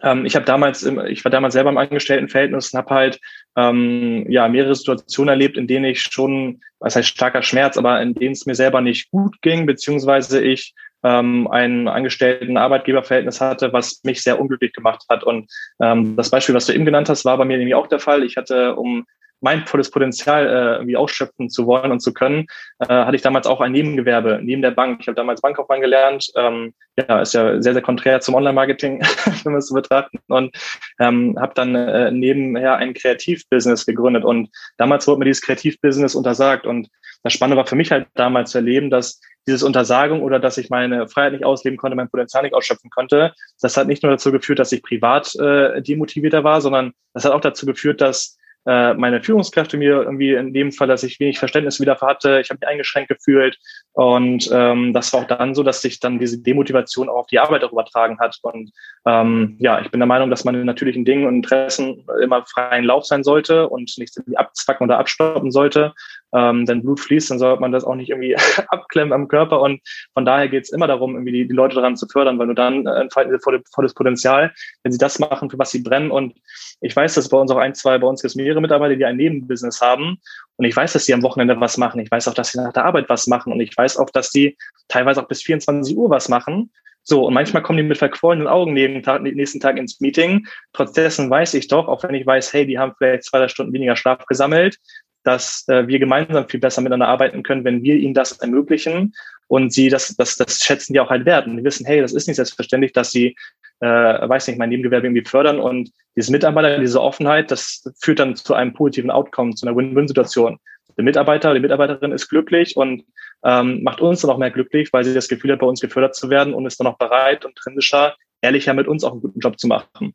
ähm, 0.00 0.24
ich 0.24 0.34
habe 0.34 0.46
damals, 0.46 0.84
ich 0.84 1.24
war 1.24 1.30
damals 1.30 1.52
selber 1.52 1.70
im 1.70 1.76
Angestelltenverhältnis 1.76 2.72
und 2.72 2.78
habe 2.78 2.94
halt 2.94 3.20
ähm, 3.56 4.24
ja 4.30 4.48
mehrere 4.48 4.74
Situationen 4.74 5.28
erlebt, 5.28 5.58
in 5.58 5.66
denen 5.66 5.84
ich 5.84 6.00
schon, 6.00 6.60
was 6.78 6.96
heißt 6.96 7.08
starker 7.08 7.42
Schmerz, 7.42 7.76
aber 7.76 8.00
in 8.00 8.14
denen 8.14 8.32
es 8.32 8.46
mir 8.46 8.54
selber 8.54 8.80
nicht 8.80 9.10
gut 9.10 9.40
ging, 9.42 9.66
beziehungsweise 9.66 10.42
ich 10.42 10.74
ähm, 11.04 11.48
ein 11.50 11.88
angestellten 11.88 12.56
Arbeitgeberverhältnis 12.56 13.40
hatte, 13.40 13.72
was 13.72 14.00
mich 14.04 14.22
sehr 14.22 14.40
unglücklich 14.40 14.72
gemacht 14.72 15.04
hat. 15.08 15.24
Und 15.24 15.50
ähm, 15.80 16.16
das 16.16 16.30
Beispiel, 16.30 16.54
was 16.54 16.66
du 16.66 16.72
eben 16.72 16.84
genannt 16.84 17.08
hast, 17.08 17.24
war 17.24 17.38
bei 17.38 17.44
mir 17.44 17.58
nämlich 17.58 17.74
auch 17.74 17.86
der 17.86 18.00
Fall. 18.00 18.22
Ich 18.24 18.36
hatte, 18.36 18.76
um 18.76 19.04
mein 19.42 19.66
volles 19.66 19.90
Potenzial 19.90 20.46
äh, 20.46 20.74
irgendwie 20.76 20.96
ausschöpfen 20.96 21.50
zu 21.50 21.66
wollen 21.66 21.90
und 21.90 22.00
zu 22.00 22.14
können, 22.14 22.46
äh, 22.78 22.86
hatte 22.86 23.16
ich 23.16 23.22
damals 23.22 23.46
auch 23.46 23.60
ein 23.60 23.72
Nebengewerbe 23.72 24.40
neben 24.40 24.62
der 24.62 24.70
Bank. 24.70 24.98
Ich 25.00 25.08
habe 25.08 25.16
damals 25.16 25.40
Bankkaufmann 25.40 25.80
gelernt. 25.80 26.30
Ähm, 26.36 26.72
ja, 26.96 27.20
ist 27.20 27.34
ja 27.34 27.60
sehr, 27.60 27.72
sehr 27.72 27.82
konträr 27.82 28.20
zum 28.20 28.36
Online-Marketing, 28.36 29.00
wenn 29.44 29.52
wir 29.52 29.58
es 29.58 29.66
so 29.66 29.74
betrachten. 29.74 30.20
Und 30.28 30.56
ähm, 31.00 31.36
habe 31.40 31.54
dann 31.54 31.74
äh, 31.74 32.12
nebenher 32.12 32.76
ein 32.76 32.94
Kreativbusiness 32.94 33.84
gegründet. 33.84 34.24
Und 34.24 34.48
damals 34.78 35.08
wurde 35.08 35.18
mir 35.18 35.24
dieses 35.24 35.42
Kreativbusiness 35.42 36.14
untersagt. 36.14 36.64
Und 36.64 36.88
das 37.22 37.32
Spannende 37.32 37.56
war 37.56 37.66
für 37.66 37.76
mich 37.76 37.90
halt 37.90 38.06
damals 38.14 38.50
zu 38.50 38.58
erleben, 38.58 38.90
dass 38.90 39.20
dieses 39.46 39.62
Untersagung 39.62 40.22
oder 40.22 40.38
dass 40.38 40.58
ich 40.58 40.70
meine 40.70 41.08
Freiheit 41.08 41.32
nicht 41.32 41.44
ausleben 41.44 41.76
konnte, 41.76 41.96
mein 41.96 42.10
Potenzial 42.10 42.42
nicht 42.42 42.54
ausschöpfen 42.54 42.90
konnte, 42.90 43.32
das 43.60 43.76
hat 43.76 43.86
nicht 43.86 44.02
nur 44.02 44.12
dazu 44.12 44.32
geführt, 44.32 44.58
dass 44.58 44.72
ich 44.72 44.82
privat 44.82 45.34
äh, 45.36 45.82
demotivierter 45.82 46.44
war, 46.44 46.60
sondern 46.60 46.92
das 47.12 47.24
hat 47.24 47.32
auch 47.32 47.40
dazu 47.40 47.66
geführt, 47.66 48.00
dass 48.00 48.38
äh, 48.64 48.94
meine 48.94 49.20
Führungskräfte 49.20 49.76
mir 49.76 50.02
irgendwie 50.02 50.34
in 50.34 50.52
dem 50.52 50.70
Fall, 50.70 50.86
dass 50.86 51.02
ich 51.02 51.18
wenig 51.18 51.40
Verständnis 51.40 51.80
wieder 51.80 51.98
hatte, 52.00 52.40
ich 52.40 52.50
habe 52.50 52.58
mich 52.60 52.68
eingeschränkt 52.68 53.08
gefühlt 53.08 53.58
und 53.92 54.48
ähm, 54.52 54.92
das 54.92 55.12
war 55.12 55.22
auch 55.22 55.26
dann 55.26 55.56
so, 55.56 55.64
dass 55.64 55.82
sich 55.82 55.98
dann 55.98 56.20
diese 56.20 56.40
Demotivation 56.40 57.08
auch 57.08 57.22
auf 57.22 57.26
die 57.26 57.40
Arbeit 57.40 57.64
auch 57.64 57.72
übertragen 57.72 58.20
hat 58.20 58.38
und 58.42 58.70
ähm, 59.04 59.56
ja, 59.58 59.80
ich 59.80 59.90
bin 59.90 59.98
der 59.98 60.06
Meinung, 60.06 60.30
dass 60.30 60.44
man 60.44 60.54
in 60.54 60.64
natürlichen 60.64 61.04
Dingen 61.04 61.26
und 61.26 61.34
Interessen 61.34 62.06
immer 62.22 62.44
freien 62.46 62.84
Lauf 62.84 63.04
sein 63.04 63.24
sollte 63.24 63.68
und 63.68 63.98
nichts 63.98 64.16
irgendwie 64.16 64.36
abzwacken 64.36 64.84
oder 64.84 65.00
abstoppen 65.00 65.50
sollte 65.50 65.92
ähm, 66.34 66.66
denn 66.66 66.82
Blut 66.82 67.00
fließt, 67.00 67.30
dann 67.30 67.38
sollte 67.38 67.60
man 67.60 67.72
das 67.72 67.84
auch 67.84 67.94
nicht 67.94 68.10
irgendwie 68.10 68.36
abklemmen 68.68 69.12
am 69.12 69.28
Körper. 69.28 69.60
Und 69.60 69.80
von 70.14 70.24
daher 70.24 70.48
geht 70.48 70.64
es 70.64 70.72
immer 70.72 70.86
darum, 70.86 71.14
irgendwie 71.14 71.32
die, 71.32 71.48
die 71.48 71.54
Leute 71.54 71.74
daran 71.74 71.96
zu 71.96 72.06
fördern, 72.06 72.38
weil 72.38 72.46
nur 72.46 72.54
dann 72.54 72.86
äh, 72.86 73.00
entfalten 73.00 73.32
sie 73.32 73.62
volles 73.72 73.94
Potenzial, 73.94 74.52
wenn 74.82 74.92
sie 74.92 74.98
das 74.98 75.18
machen, 75.18 75.50
für 75.50 75.58
was 75.58 75.70
sie 75.70 75.82
brennen. 75.82 76.10
Und 76.10 76.34
ich 76.80 76.94
weiß, 76.94 77.14
dass 77.14 77.28
bei 77.28 77.38
uns 77.38 77.50
auch 77.50 77.58
ein, 77.58 77.74
zwei, 77.74 77.98
bei 77.98 78.06
uns 78.06 78.22
gibt 78.22 78.30
es 78.30 78.36
mehrere 78.36 78.60
Mitarbeiter, 78.60 78.96
die 78.96 79.04
ein 79.04 79.16
Nebenbusiness 79.16 79.80
haben. 79.80 80.18
Und 80.56 80.64
ich 80.64 80.74
weiß, 80.74 80.92
dass 80.92 81.04
sie 81.04 81.14
am 81.14 81.22
Wochenende 81.22 81.58
was 81.60 81.76
machen. 81.76 82.00
Ich 82.00 82.10
weiß 82.10 82.28
auch, 82.28 82.34
dass 82.34 82.52
sie 82.52 82.60
nach 82.60 82.72
der 82.72 82.84
Arbeit 82.84 83.08
was 83.08 83.26
machen. 83.26 83.52
Und 83.52 83.60
ich 83.60 83.76
weiß 83.76 83.98
auch, 83.98 84.10
dass 84.10 84.30
die 84.30 84.56
teilweise 84.88 85.22
auch 85.22 85.28
bis 85.28 85.42
24 85.42 85.96
Uhr 85.96 86.10
was 86.10 86.28
machen. 86.28 86.70
So, 87.04 87.26
und 87.26 87.34
manchmal 87.34 87.62
kommen 87.62 87.78
die 87.78 87.82
mit 87.82 87.98
verquollenen 87.98 88.46
Augen 88.46 88.74
neben 88.74 89.02
Tag, 89.02 89.22
nächsten 89.22 89.58
Tag 89.58 89.76
ins 89.76 90.00
Meeting. 90.00 90.46
Trotz 90.72 90.92
dessen 90.92 91.28
weiß 91.28 91.54
ich 91.54 91.66
doch, 91.66 91.88
auch 91.88 92.04
wenn 92.04 92.14
ich 92.14 92.24
weiß, 92.24 92.52
hey, 92.52 92.64
die 92.64 92.78
haben 92.78 92.94
vielleicht 92.96 93.24
zwei, 93.24 93.38
drei 93.38 93.48
Stunden 93.48 93.72
weniger 93.72 93.96
Schlaf 93.96 94.24
gesammelt, 94.26 94.78
dass 95.24 95.64
äh, 95.68 95.86
wir 95.86 95.98
gemeinsam 95.98 96.48
viel 96.48 96.60
besser 96.60 96.80
miteinander 96.80 97.08
arbeiten 97.08 97.42
können, 97.42 97.64
wenn 97.64 97.82
wir 97.82 97.96
ihnen 97.96 98.14
das 98.14 98.32
ermöglichen 98.32 99.14
und 99.48 99.72
sie 99.72 99.88
das, 99.88 100.14
das, 100.16 100.36
das 100.36 100.58
schätzen 100.60 100.92
die 100.92 101.00
auch 101.00 101.10
halt 101.10 101.26
wert. 101.26 101.46
Und 101.46 101.56
die 101.56 101.64
wissen, 101.64 101.86
hey, 101.86 102.00
das 102.00 102.12
ist 102.12 102.26
nicht 102.26 102.36
selbstverständlich, 102.36 102.92
dass 102.92 103.10
sie, 103.10 103.36
äh, 103.80 103.86
weiß 103.86 104.48
nicht, 104.48 104.58
mein 104.58 104.70
Nebengewerbe 104.70 105.06
irgendwie 105.06 105.28
fördern 105.28 105.60
und 105.60 105.90
diese 106.16 106.32
Mitarbeiter, 106.32 106.78
diese 106.78 107.00
Offenheit, 107.00 107.50
das 107.50 107.90
führt 108.00 108.18
dann 108.18 108.36
zu 108.36 108.54
einem 108.54 108.72
positiven 108.72 109.10
Outcome, 109.10 109.54
zu 109.54 109.66
einer 109.66 109.76
Win-Win-Situation. 109.76 110.58
Der 110.96 111.04
Mitarbeiter, 111.04 111.54
die 111.54 111.60
Mitarbeiterin 111.60 112.12
ist 112.12 112.28
glücklich 112.28 112.76
und 112.76 113.04
ähm, 113.44 113.82
macht 113.82 114.00
uns 114.00 114.20
dann 114.20 114.30
auch 114.30 114.38
mehr 114.38 114.50
glücklich, 114.50 114.92
weil 114.92 115.04
sie 115.04 115.14
das 115.14 115.28
Gefühl 115.28 115.52
hat, 115.52 115.60
bei 115.60 115.66
uns 115.66 115.80
gefördert 115.80 116.14
zu 116.14 116.30
werden 116.30 116.54
und 116.54 116.66
ist 116.66 116.78
dann 116.78 116.86
auch 116.86 116.98
bereit 116.98 117.44
und 117.44 117.52
intrinsischer, 117.52 118.14
ehrlicher 118.42 118.74
mit 118.74 118.88
uns 118.88 119.04
auch 119.04 119.12
einen 119.12 119.22
guten 119.22 119.40
Job 119.40 119.58
zu 119.58 119.68
machen. 119.68 120.14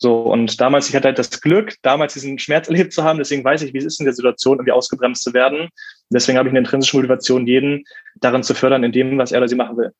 So, 0.00 0.22
und 0.22 0.60
damals, 0.60 0.88
ich 0.88 0.94
hatte 0.94 1.08
halt 1.08 1.18
das 1.18 1.40
Glück, 1.40 1.74
damals 1.82 2.14
diesen 2.14 2.38
Schmerz 2.38 2.68
erlebt 2.68 2.92
zu 2.92 3.02
haben, 3.02 3.18
deswegen 3.18 3.42
weiß 3.42 3.62
ich, 3.62 3.74
wie 3.74 3.78
es 3.78 3.84
ist 3.84 3.98
in 3.98 4.04
der 4.04 4.14
Situation, 4.14 4.58
irgendwie 4.58 4.72
ausgebremst 4.72 5.24
zu 5.24 5.34
werden. 5.34 5.62
Und 5.62 5.70
deswegen 6.10 6.38
habe 6.38 6.48
ich 6.48 6.52
eine 6.52 6.60
intrinsische 6.60 6.96
Motivation, 6.96 7.46
jeden 7.46 7.84
darin 8.20 8.44
zu 8.44 8.54
fördern, 8.54 8.84
in 8.84 8.92
dem, 8.92 9.18
was 9.18 9.32
er 9.32 9.38
oder 9.38 9.48
sie 9.48 9.56
machen 9.56 9.76
will. 9.76 9.92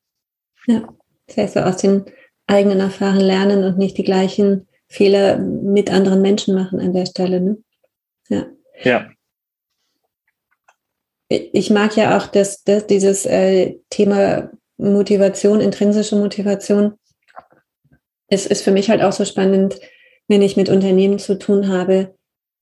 Ja, 0.67 0.87
das 1.27 1.37
heißt 1.37 1.53
so 1.55 1.59
aus 1.59 1.77
den 1.77 2.05
eigenen 2.47 2.79
Erfahrungen 2.79 3.21
lernen 3.21 3.63
und 3.65 3.77
nicht 3.77 3.97
die 3.97 4.03
gleichen 4.03 4.67
Fehler 4.87 5.37
mit 5.37 5.91
anderen 5.91 6.21
Menschen 6.21 6.55
machen 6.55 6.79
an 6.79 6.93
der 6.93 7.05
Stelle. 7.05 7.41
Ne? 7.41 7.57
Ja. 8.29 8.45
ja. 8.83 9.09
Ich 11.27 11.69
mag 11.69 11.95
ja 11.95 12.17
auch 12.17 12.27
das, 12.27 12.63
das, 12.63 12.87
dieses 12.87 13.25
äh, 13.25 13.75
Thema 13.89 14.49
Motivation, 14.77 15.59
intrinsische 15.59 16.15
Motivation 16.15 16.93
es 18.29 18.45
ist 18.45 18.63
für 18.63 18.71
mich 18.71 18.89
halt 18.89 19.01
auch 19.01 19.11
so 19.11 19.25
spannend, 19.25 19.79
wenn 20.27 20.41
ich 20.41 20.57
mit 20.57 20.69
Unternehmen 20.69 21.19
zu 21.19 21.37
tun 21.37 21.67
habe, 21.67 22.13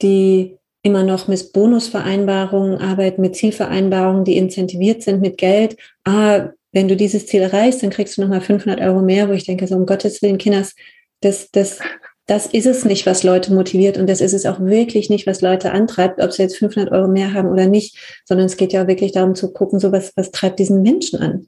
die 0.02 0.58
immer 0.84 1.04
noch 1.04 1.28
mit 1.28 1.52
Bonusvereinbarungen 1.54 2.80
arbeiten, 2.80 3.22
mit 3.22 3.36
Zielvereinbarungen, 3.36 4.24
die 4.24 4.38
incentiviert 4.38 5.04
sind 5.04 5.22
mit 5.22 5.38
Geld. 5.38 5.76
Ah, 6.06 6.50
wenn 6.72 6.88
du 6.88 6.96
dieses 6.96 7.28
Ziel 7.28 7.42
erreichst, 7.42 7.84
dann 7.84 7.90
kriegst 7.90 8.18
du 8.18 8.22
nochmal 8.22 8.42
500 8.42 8.80
Euro 8.82 9.02
mehr, 9.02 9.28
wo 9.28 9.34
ich 9.34 9.46
denke, 9.46 9.68
so 9.68 9.76
um 9.76 9.86
Gottes 9.86 10.22
Willen, 10.22 10.38
Kinders, 10.38 10.76
das, 11.22 11.50
das, 11.52 11.80
das 12.26 12.46
ist 12.46 12.68
es 12.68 12.86
nicht, 12.86 13.06
was 13.06 13.24
Leute 13.24 13.54
motiviert 13.54 13.98
und 13.98 14.08
das 14.08 14.22
ist 14.22 14.34
es 14.34 14.46
auch 14.46 14.60
wirklich 14.60 15.10
nicht, 15.10 15.28
was 15.28 15.42
Leute 15.42 15.72
antreibt, 15.72 16.22
ob 16.22 16.32
sie 16.32 16.44
jetzt 16.44 16.58
500 16.58 16.92
Euro 16.92 17.08
mehr 17.08 17.34
haben 17.34 17.50
oder 17.50 17.68
nicht, 17.68 17.98
sondern 18.26 18.46
es 18.46 18.58
geht 18.58 18.74
ja 18.74 18.88
wirklich 18.88 19.12
darum 19.12 19.36
zu 19.36 19.52
gucken, 19.52 19.80
so 19.80 19.92
was, 19.92 20.14
was 20.16 20.32
treibt 20.32 20.60
diesen 20.60 20.84
Menschen 20.84 21.20
an. 21.20 21.48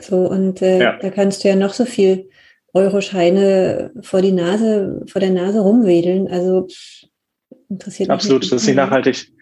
So, 0.00 0.28
und 0.28 0.62
äh, 0.62 0.80
ja. 0.80 0.98
da 0.98 1.10
kannst 1.10 1.44
du 1.44 1.48
ja 1.48 1.56
noch 1.56 1.74
so 1.74 1.84
viel 1.84 2.30
Euroscheine 2.72 3.92
vor 4.02 4.22
die 4.22 4.32
Nase, 4.32 5.02
vor 5.06 5.20
der 5.20 5.30
Nase 5.30 5.60
rumwedeln. 5.60 6.28
Also 6.28 6.66
interessiert 7.68 8.08
mich. 8.08 8.14
Absolut, 8.14 8.44
das 8.44 8.52
ist 8.52 8.66
nicht 8.66 8.76
nachhaltig. 8.76 9.32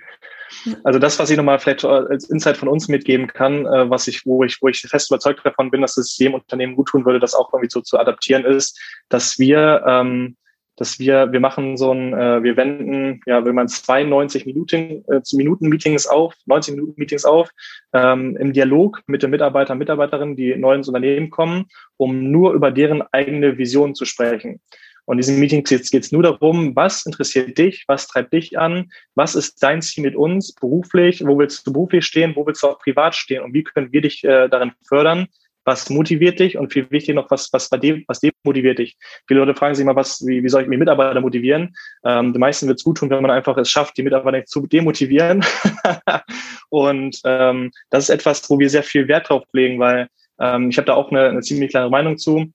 Also 0.83 0.99
das, 0.99 1.19
was 1.19 1.31
ich 1.31 1.37
nochmal 1.37 1.59
vielleicht 1.59 1.85
als 1.85 2.29
Insight 2.29 2.57
von 2.57 2.69
uns 2.69 2.89
mitgeben 2.89 3.29
kann, 3.29 3.67
äh, 3.67 3.89
was 3.89 4.09
ich, 4.09 4.27
wo 4.27 4.43
ich, 4.43 4.61
wo 4.61 4.69
ich 4.69 4.81
fest 4.81 5.11
überzeugt 5.11 5.45
davon 5.45 5.71
bin, 5.71 5.81
dass 5.81 5.97
es 5.97 6.19
jedem 6.19 6.35
Unternehmen 6.35 6.75
gut 6.75 6.89
tun 6.89 7.05
würde, 7.05 7.21
das 7.21 7.35
auch 7.35 7.53
irgendwie 7.53 7.71
so 7.71 7.81
zu 7.81 7.99
adaptieren 7.99 8.45
ist, 8.45 8.79
dass 9.09 9.39
wir 9.39 9.85
ähm, 9.87 10.37
dass 10.81 10.99
wir, 10.99 11.31
wir 11.31 11.41
machen 11.41 11.77
so 11.77 11.93
ein, 11.93 12.15
äh, 12.15 12.43
wir 12.43 12.57
wenden, 12.57 13.21
ja, 13.27 13.45
wenn 13.45 13.55
man 13.55 13.69
92 13.69 14.47
Minuten, 14.47 15.05
äh, 15.09 15.21
Minuten 15.35 15.69
Meetings 15.69 16.07
auf, 16.07 16.35
90 16.47 16.75
Minuten 16.75 16.95
Meetings 16.97 17.27
auf, 17.27 17.51
ähm, 17.93 18.35
im 18.39 18.55
Dialog 18.55 19.03
mit 19.07 19.23
den 19.23 19.31
Mitarbeitern, 19.31 19.77
Mitarbeiterinnen, 19.77 20.37
die 20.37 20.57
neu 20.57 20.75
ins 20.75 20.89
Unternehmen 20.89 21.29
kommen, 21.29 21.67
um 21.99 22.31
nur 22.31 22.55
über 22.55 22.71
deren 22.71 23.03
eigene 23.13 23.59
Vision 23.59 23.95
zu 23.95 24.07
sprechen. 24.07 24.59
Und 25.05 25.17
in 25.17 25.19
diesen 25.19 25.39
Meetings 25.39 25.91
geht 25.91 26.03
es 26.03 26.13
nur 26.13 26.23
darum, 26.23 26.75
was 26.75 27.05
interessiert 27.05 27.59
dich, 27.59 27.85
was 27.87 28.07
treibt 28.07 28.33
dich 28.33 28.59
an, 28.59 28.91
was 29.15 29.35
ist 29.35 29.63
dein 29.63 29.83
Ziel 29.83 30.05
mit 30.05 30.17
uns 30.17 30.55
beruflich, 30.55 31.23
wo 31.27 31.39
willst 31.39 31.67
du 31.67 31.75
beruflich 31.75 32.07
stehen, 32.07 32.35
wo 32.37 32.47
willst 32.47 32.63
du 32.63 32.69
auch 32.69 32.79
privat 32.79 33.15
stehen 33.15 33.43
und 33.43 33.53
wie 33.53 33.65
können 33.65 33.93
wir 33.93 34.01
dich 34.01 34.25
äh, 34.25 34.49
darin 34.49 34.73
fördern, 34.89 35.27
was 35.71 35.89
motiviert 35.89 36.41
dich 36.41 36.59
und 36.59 36.73
viel 36.73 36.91
wichtiger 36.91 37.15
noch, 37.15 37.31
was, 37.31 37.53
was 37.53 37.71
was 37.71 38.21
demotiviert 38.21 38.81
dich. 38.81 38.97
Viele 39.29 39.41
Leute 39.41 39.55
fragen 39.55 39.77
sich 39.77 39.85
mal, 39.85 39.95
was, 39.95 40.27
wie, 40.27 40.43
wie 40.43 40.49
soll 40.49 40.63
ich 40.63 40.69
die 40.69 40.77
Mitarbeiter 40.77 41.21
motivieren? 41.21 41.77
Ähm, 42.05 42.33
den 42.33 42.41
meisten 42.41 42.67
wird 42.67 42.79
es 42.79 42.85
gut 42.85 42.99
tun, 42.99 43.09
wenn 43.11 43.23
man 43.23 43.31
einfach 43.31 43.57
es 43.57 43.71
schafft, 43.71 43.97
die 43.97 44.03
Mitarbeiter 44.03 44.45
zu 44.47 44.67
demotivieren. 44.67 45.45
und 46.71 47.21
ähm, 47.25 47.71
das 47.89 48.05
ist 48.05 48.11
etwas, 48.11 48.51
wo 48.51 48.59
wir 48.59 48.69
sehr 48.69 48.83
viel 48.83 49.07
Wert 49.07 49.29
drauf 49.29 49.45
legen, 49.53 49.79
weil 49.79 50.09
ähm, 50.41 50.71
ich 50.71 50.77
habe 50.77 50.87
da 50.87 50.95
auch 50.95 51.13
eine, 51.13 51.29
eine 51.29 51.41
ziemlich 51.41 51.71
klare 51.71 51.89
Meinung 51.89 52.19
zu 52.19 52.53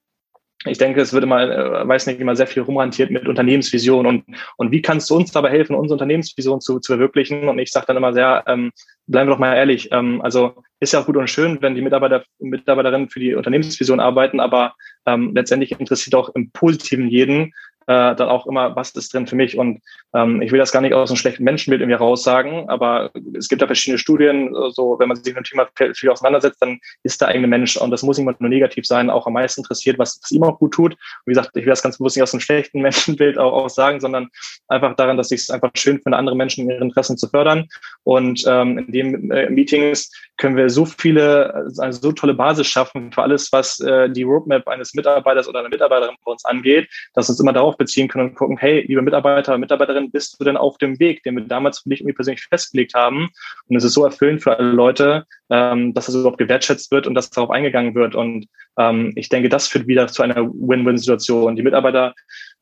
ich 0.65 0.77
denke, 0.77 1.01
es 1.01 1.13
wird 1.13 1.23
immer, 1.23 1.41
äh, 1.41 1.87
weiß 1.87 2.07
nicht, 2.07 2.19
immer 2.19 2.35
sehr 2.35 2.47
viel 2.47 2.63
rumrantiert 2.63 3.11
mit 3.11 3.27
Unternehmensvision 3.27 4.05
und, 4.05 4.23
und 4.57 4.71
wie 4.71 4.81
kannst 4.81 5.09
du 5.09 5.15
uns 5.15 5.31
dabei 5.31 5.49
helfen, 5.49 5.75
unsere 5.75 5.95
Unternehmensvision 5.95 6.61
zu, 6.61 6.79
zu 6.79 6.93
verwirklichen? 6.93 7.47
Und 7.47 7.59
ich 7.59 7.71
sage 7.71 7.85
dann 7.87 7.97
immer 7.97 8.13
sehr, 8.13 8.43
ähm, 8.47 8.71
bleiben 9.07 9.29
wir 9.29 9.33
doch 9.33 9.39
mal 9.39 9.55
ehrlich, 9.55 9.89
ähm, 9.91 10.21
also 10.21 10.55
ist 10.79 10.93
ja 10.93 11.01
auch 11.01 11.05
gut 11.05 11.17
und 11.17 11.29
schön, 11.29 11.61
wenn 11.61 11.75
die 11.75 11.81
Mitarbeiter 11.81 12.23
Mitarbeiterinnen 12.39 13.09
für 13.09 13.19
die 13.19 13.35
Unternehmensvision 13.35 13.99
arbeiten, 13.99 14.39
aber 14.39 14.75
ähm, 15.05 15.33
letztendlich 15.35 15.79
interessiert 15.79 16.15
auch 16.15 16.29
im 16.35 16.51
Positiven 16.51 17.07
jeden, 17.07 17.53
äh, 17.87 18.15
dann 18.15 18.29
auch 18.29 18.47
immer, 18.47 18.75
was 18.75 18.91
ist 18.91 19.13
drin 19.13 19.27
für 19.27 19.35
mich. 19.35 19.57
Und 19.57 19.81
ähm, 20.13 20.41
ich 20.41 20.51
will 20.51 20.59
das 20.59 20.71
gar 20.71 20.81
nicht 20.81 20.93
aus 20.93 21.09
einem 21.09 21.17
schlechten 21.17 21.43
Menschenbild 21.43 21.81
irgendwie 21.81 21.97
raussagen, 21.97 22.69
aber 22.69 23.11
es 23.37 23.47
gibt 23.47 23.61
da 23.61 23.67
verschiedene 23.67 23.99
Studien, 23.99 24.55
so 24.71 24.97
wenn 24.99 25.07
man 25.07 25.17
sich 25.17 25.33
mit 25.33 25.37
dem 25.37 25.43
Thema 25.43 25.67
viel 25.93 26.09
auseinandersetzt, 26.09 26.61
dann 26.61 26.79
ist 27.03 27.21
der 27.21 27.29
eigene 27.29 27.47
Mensch 27.47 27.77
und 27.77 27.91
das 27.91 28.03
muss 28.03 28.17
nicht 28.17 28.41
nur 28.41 28.49
negativ 28.49 28.85
sein, 28.85 29.09
auch 29.09 29.27
am 29.27 29.33
meisten 29.33 29.61
interessiert, 29.61 29.99
was, 29.99 30.19
was 30.21 30.31
ihm 30.31 30.43
auch 30.43 30.59
gut 30.59 30.73
tut. 30.73 30.93
Und 30.93 30.99
wie 31.25 31.31
gesagt, 31.31 31.51
ich 31.55 31.63
will 31.63 31.69
das 31.69 31.83
ganz 31.83 31.97
bewusst 31.97 32.15
nicht 32.15 32.23
aus 32.23 32.33
einem 32.33 32.41
schlechten 32.41 32.81
Menschenbild 32.81 33.37
auch, 33.37 33.53
auch 33.53 33.69
sagen, 33.69 33.99
sondern 33.99 34.29
einfach 34.67 34.95
daran, 34.95 35.17
dass 35.17 35.31
ich 35.31 35.41
es 35.41 35.49
einfach 35.49 35.71
schön 35.75 35.99
finde, 36.01 36.17
andere 36.17 36.35
Menschen 36.35 36.63
in 36.63 36.71
ihren 36.71 36.83
Interessen 36.83 37.17
zu 37.17 37.27
fördern. 37.27 37.67
Und 38.03 38.43
ähm, 38.47 38.77
in 38.77 38.91
den 38.91 39.31
äh, 39.31 39.49
Meetings 39.49 40.11
können 40.37 40.55
wir 40.55 40.69
so 40.69 40.85
viele, 40.85 41.67
eine 41.79 41.93
so 41.93 42.11
tolle 42.11 42.33
Basis 42.33 42.67
schaffen 42.67 43.11
für 43.11 43.23
alles, 43.23 43.51
was 43.51 43.79
äh, 43.79 44.09
die 44.09 44.23
Roadmap 44.23 44.67
eines 44.67 44.93
Mitarbeiters 44.93 45.47
oder 45.47 45.59
einer 45.59 45.69
Mitarbeiterin 45.69 46.15
bei 46.23 46.31
uns 46.31 46.45
angeht, 46.45 46.89
dass 47.13 47.29
uns 47.29 47.39
immer 47.39 47.53
darauf 47.53 47.74
beziehen 47.77 48.07
können 48.07 48.29
und 48.29 48.35
gucken, 48.35 48.57
hey, 48.57 48.85
liebe 48.87 49.01
Mitarbeiter, 49.01 49.57
Mitarbeiterin, 49.57 50.11
bist 50.11 50.39
du 50.39 50.43
denn 50.43 50.57
auf 50.57 50.77
dem 50.77 50.99
Weg, 50.99 51.23
den 51.23 51.35
wir 51.35 51.43
damals 51.43 51.79
für 51.79 51.89
dich 51.89 52.01
irgendwie 52.01 52.15
persönlich 52.15 52.43
festgelegt 52.43 52.93
haben? 52.93 53.29
Und 53.67 53.75
es 53.75 53.83
ist 53.83 53.93
so 53.93 54.05
erfüllend 54.05 54.43
für 54.43 54.57
alle 54.57 54.71
Leute, 54.71 55.25
ähm, 55.49 55.93
dass 55.93 56.07
das 56.07 56.15
überhaupt 56.15 56.37
gewertschätzt 56.37 56.91
wird 56.91 57.07
und 57.07 57.15
dass 57.15 57.29
darauf 57.29 57.49
eingegangen 57.49 57.95
wird. 57.95 58.15
Und 58.15 58.47
ähm, 58.77 59.13
ich 59.15 59.29
denke, 59.29 59.49
das 59.49 59.67
führt 59.67 59.87
wieder 59.87 60.07
zu 60.07 60.23
einer 60.23 60.37
Win-Win-Situation. 60.37 61.55
Die 61.55 61.63
Mitarbeiter 61.63 62.13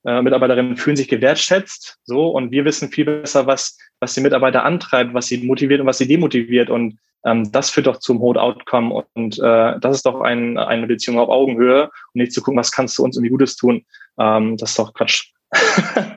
äh, 0.06 0.22
Mitarbeiterinnen 0.22 0.76
fühlen 0.76 0.98
sich 0.98 1.08
gewertschätzt, 1.08 1.98
so 2.04 2.28
und 2.28 2.52
wir 2.52 2.66
wissen 2.66 2.90
viel 2.90 3.06
besser, 3.06 3.48
was 3.48 3.78
was 4.02 4.14
die 4.14 4.22
Mitarbeiter 4.22 4.66
antreibt, 4.66 5.14
was 5.14 5.28
sie 5.28 5.38
motiviert 5.38 5.80
und 5.80 5.88
was 5.88 5.98
sie 5.98 6.08
demotiviert 6.08 6.70
und 6.70 7.00
ähm, 7.26 7.52
das 7.52 7.70
führt 7.70 7.88
doch 7.88 7.98
zum 7.98 8.20
Hohe 8.20 8.40
Outcome 8.40 9.06
und 9.14 9.40
äh, 9.40 9.80
das 9.80 9.98
ist 9.98 10.06
doch 10.06 10.22
ein, 10.22 10.58
eine 10.58 10.88
Beziehung 10.88 11.20
auf 11.20 11.30
Augenhöhe 11.30 11.84
und 11.84 12.16
nicht 12.16 12.34
zu 12.34 12.42
gucken, 12.42 12.60
was 12.60 12.72
kannst 12.72 12.98
du 12.98 13.04
uns 13.04 13.16
irgendwie 13.16 13.32
Gutes 13.32 13.56
tun. 13.56 13.86
Ähm, 14.20 14.58
das 14.58 14.72
ist 14.72 14.80
doch 14.80 14.94
Quatsch. 14.94 15.32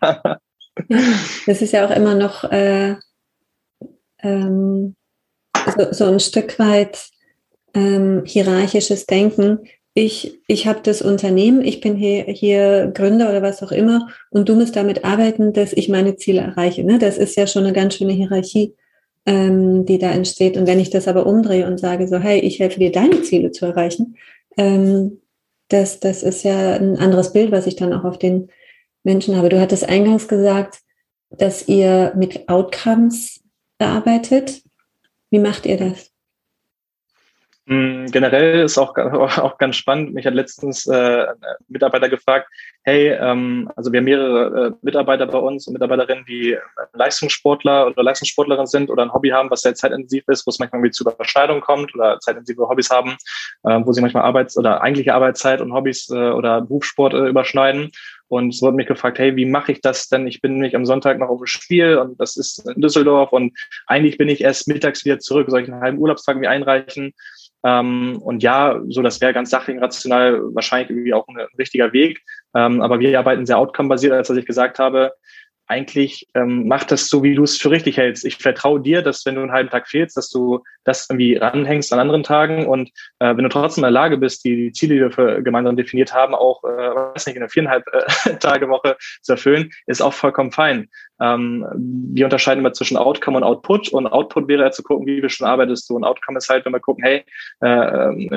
ja, 0.02 0.38
das 1.46 1.62
ist 1.62 1.72
ja 1.72 1.86
auch 1.86 1.90
immer 1.90 2.14
noch 2.14 2.44
äh, 2.44 2.96
ähm, 4.20 4.96
so, 5.76 5.92
so 5.92 6.04
ein 6.06 6.20
Stück 6.20 6.58
weit 6.58 7.08
ähm, 7.74 8.22
hierarchisches 8.24 9.06
Denken 9.06 9.60
ich, 9.98 10.42
ich 10.46 10.66
habe 10.66 10.80
das 10.82 11.00
Unternehmen, 11.00 11.62
ich 11.62 11.80
bin 11.80 11.96
hier, 11.96 12.24
hier 12.24 12.92
Gründer 12.92 13.30
oder 13.30 13.40
was 13.40 13.62
auch 13.62 13.72
immer 13.72 14.08
und 14.28 14.46
du 14.46 14.54
musst 14.54 14.76
damit 14.76 15.06
arbeiten, 15.06 15.54
dass 15.54 15.72
ich 15.72 15.88
meine 15.88 16.16
Ziele 16.16 16.42
erreiche. 16.42 16.84
Ne? 16.84 16.98
Das 16.98 17.16
ist 17.16 17.34
ja 17.34 17.46
schon 17.46 17.64
eine 17.64 17.72
ganz 17.72 17.94
schöne 17.94 18.12
Hierarchie. 18.12 18.74
ähm, 19.26 19.84
die 19.86 19.98
da 19.98 20.12
entsteht. 20.12 20.56
Und 20.56 20.66
wenn 20.68 20.78
ich 20.78 20.90
das 20.90 21.08
aber 21.08 21.26
umdrehe 21.26 21.66
und 21.66 21.80
sage 21.80 22.06
so, 22.06 22.18
hey, 22.18 22.38
ich 22.38 22.60
helfe 22.60 22.78
dir, 22.78 22.92
deine 22.92 23.22
Ziele 23.22 23.50
zu 23.50 23.66
erreichen, 23.66 24.16
ähm, 24.56 25.20
das, 25.68 26.00
das 26.00 26.22
ist 26.22 26.42
ja 26.42 26.74
ein 26.74 26.98
anderes 26.98 27.32
Bild, 27.32 27.52
was 27.52 27.66
ich 27.66 27.76
dann 27.76 27.92
auch 27.92 28.04
auf 28.04 28.18
den 28.18 28.50
Menschen 29.02 29.36
habe. 29.36 29.48
Du 29.48 29.60
hattest 29.60 29.88
eingangs 29.88 30.28
gesagt, 30.28 30.80
dass 31.30 31.68
ihr 31.68 32.12
mit 32.16 32.48
Outcomes 32.48 33.42
arbeitet. 33.78 34.62
Wie 35.30 35.38
macht 35.38 35.66
ihr 35.66 35.76
das? 35.76 36.12
Mm, 37.68 38.06
generell 38.12 38.64
ist 38.64 38.78
auch, 38.78 38.96
auch 38.96 39.58
ganz 39.58 39.76
spannend. 39.76 40.14
Mich 40.14 40.24
hat 40.24 40.34
letztens 40.34 40.86
äh, 40.86 41.26
ein 41.26 41.36
Mitarbeiter 41.68 42.08
gefragt, 42.08 42.48
hey, 42.84 43.08
ähm, 43.08 43.68
also 43.74 43.90
wir 43.90 43.98
haben 43.98 44.04
mehrere 44.04 44.66
äh, 44.68 44.72
Mitarbeiter 44.82 45.26
bei 45.26 45.38
uns 45.38 45.66
und 45.66 45.72
Mitarbeiterinnen, 45.72 46.24
die 46.26 46.56
Leistungssportler 46.92 47.88
oder 47.88 48.04
Leistungssportlerin 48.04 48.66
sind 48.66 48.88
oder 48.88 49.02
ein 49.02 49.12
Hobby 49.12 49.30
haben, 49.30 49.50
was 49.50 49.62
sehr 49.62 49.74
zeitintensiv 49.74 50.22
ist, 50.28 50.46
wo 50.46 50.50
es 50.50 50.60
manchmal 50.60 50.88
zu 50.92 51.02
Überschneidungen 51.02 51.60
kommt 51.60 51.92
oder 51.96 52.20
zeitintensive 52.20 52.68
Hobbys 52.68 52.90
haben, 52.90 53.16
äh, 53.64 53.80
wo 53.84 53.92
sie 53.92 54.00
manchmal 54.00 54.22
Arbeits- 54.22 54.56
oder 54.56 54.80
eigentliche 54.82 55.14
Arbeitszeit 55.14 55.60
und 55.60 55.72
Hobbys 55.72 56.08
äh, 56.10 56.14
oder 56.14 56.60
Berufssport 56.60 57.14
äh, 57.14 57.26
überschneiden. 57.26 57.90
Und 58.28 58.54
es 58.54 58.62
wurde 58.62 58.76
mich 58.76 58.86
gefragt, 58.86 59.18
hey, 59.18 59.36
wie 59.36 59.44
mache 59.44 59.72
ich 59.72 59.80
das 59.80 60.08
denn? 60.08 60.26
Ich 60.26 60.40
bin 60.40 60.54
nämlich 60.54 60.74
am 60.74 60.86
Sonntag 60.86 61.18
noch 61.18 61.28
auf 61.28 61.38
dem 61.38 61.46
Spiel 61.46 61.98
und 61.98 62.20
das 62.20 62.36
ist 62.36 62.68
in 62.68 62.80
Düsseldorf 62.80 63.32
und 63.32 63.56
eigentlich 63.86 64.18
bin 64.18 64.28
ich 64.28 64.40
erst 64.40 64.66
mittags 64.68 65.04
wieder 65.04 65.18
zurück. 65.18 65.48
Soll 65.48 65.62
ich 65.62 65.72
einen 65.72 65.80
halben 65.80 65.98
Urlaubstag 65.98 66.36
mir 66.36 66.50
einreichen? 66.50 67.12
Ähm, 67.66 68.18
und 68.22 68.44
ja, 68.44 68.80
so 68.88 69.02
das 69.02 69.20
wäre 69.20 69.32
ganz 69.32 69.50
sachlich 69.50 69.76
und 69.76 69.82
rational 69.82 70.40
wahrscheinlich 70.54 70.88
irgendwie 70.88 71.12
auch 71.12 71.26
ein, 71.26 71.36
richtiger 71.58 71.92
Weg. 71.92 72.22
Ähm, 72.54 72.80
aber 72.80 73.00
wir 73.00 73.18
arbeiten 73.18 73.44
sehr 73.44 73.58
outcome-basiert, 73.58 74.12
als 74.12 74.28
dass 74.28 74.36
ich 74.36 74.46
gesagt 74.46 74.78
habe, 74.78 75.12
eigentlich 75.68 76.28
ähm, 76.34 76.68
mach 76.68 76.84
das 76.84 77.08
so, 77.08 77.22
wie 77.22 77.34
du 77.34 77.42
es 77.42 77.58
für 77.58 77.70
richtig 77.70 77.96
hältst. 77.96 78.24
Ich 78.24 78.36
vertraue 78.36 78.80
dir, 78.80 79.02
dass 79.02 79.26
wenn 79.26 79.34
du 79.34 79.42
einen 79.42 79.52
halben 79.52 79.70
Tag 79.70 79.88
fehlst, 79.88 80.16
dass 80.16 80.30
du 80.30 80.62
das 80.84 81.08
irgendwie 81.10 81.36
ranhängst 81.36 81.92
an 81.92 81.98
anderen 81.98 82.22
Tagen 82.22 82.66
und 82.66 82.90
äh, 83.18 83.36
wenn 83.36 83.42
du 83.42 83.48
trotzdem 83.48 83.82
in 83.82 83.86
der 83.86 83.90
Lage 83.90 84.16
bist, 84.16 84.44
die, 84.44 84.54
die 84.56 84.72
Ziele, 84.72 84.94
die 84.94 85.00
wir 85.00 85.10
für 85.10 85.42
gemeinsam 85.42 85.76
definiert 85.76 86.14
haben, 86.14 86.34
auch, 86.34 86.62
äh, 86.62 86.68
weiß 86.68 87.26
nicht, 87.26 87.36
in 87.36 87.42
einer 87.42 87.50
viereinhalb 87.50 87.84
äh, 87.92 88.36
Tage 88.40 88.68
Woche 88.68 88.96
zu 89.22 89.32
erfüllen, 89.32 89.70
ist 89.86 90.02
auch 90.02 90.12
vollkommen 90.12 90.52
fein. 90.52 90.88
Ähm, 91.20 91.66
wir 92.12 92.26
unterscheiden 92.26 92.60
immer 92.60 92.72
zwischen 92.72 92.96
Outcome 92.96 93.38
und 93.38 93.42
Output 93.42 93.88
und 93.88 94.06
Output 94.06 94.48
wäre 94.48 94.64
ja 94.64 94.70
zu 94.70 94.82
gucken, 94.82 95.06
wie 95.06 95.22
wir 95.22 95.30
schon 95.30 95.46
arbeitest 95.46 95.88
du 95.90 95.96
und 95.96 96.04
Outcome 96.04 96.38
ist 96.38 96.48
halt, 96.48 96.64
wenn 96.64 96.72
wir 96.72 96.80
gucken, 96.80 97.02
hey, 97.02 97.24
äh, 97.60 97.66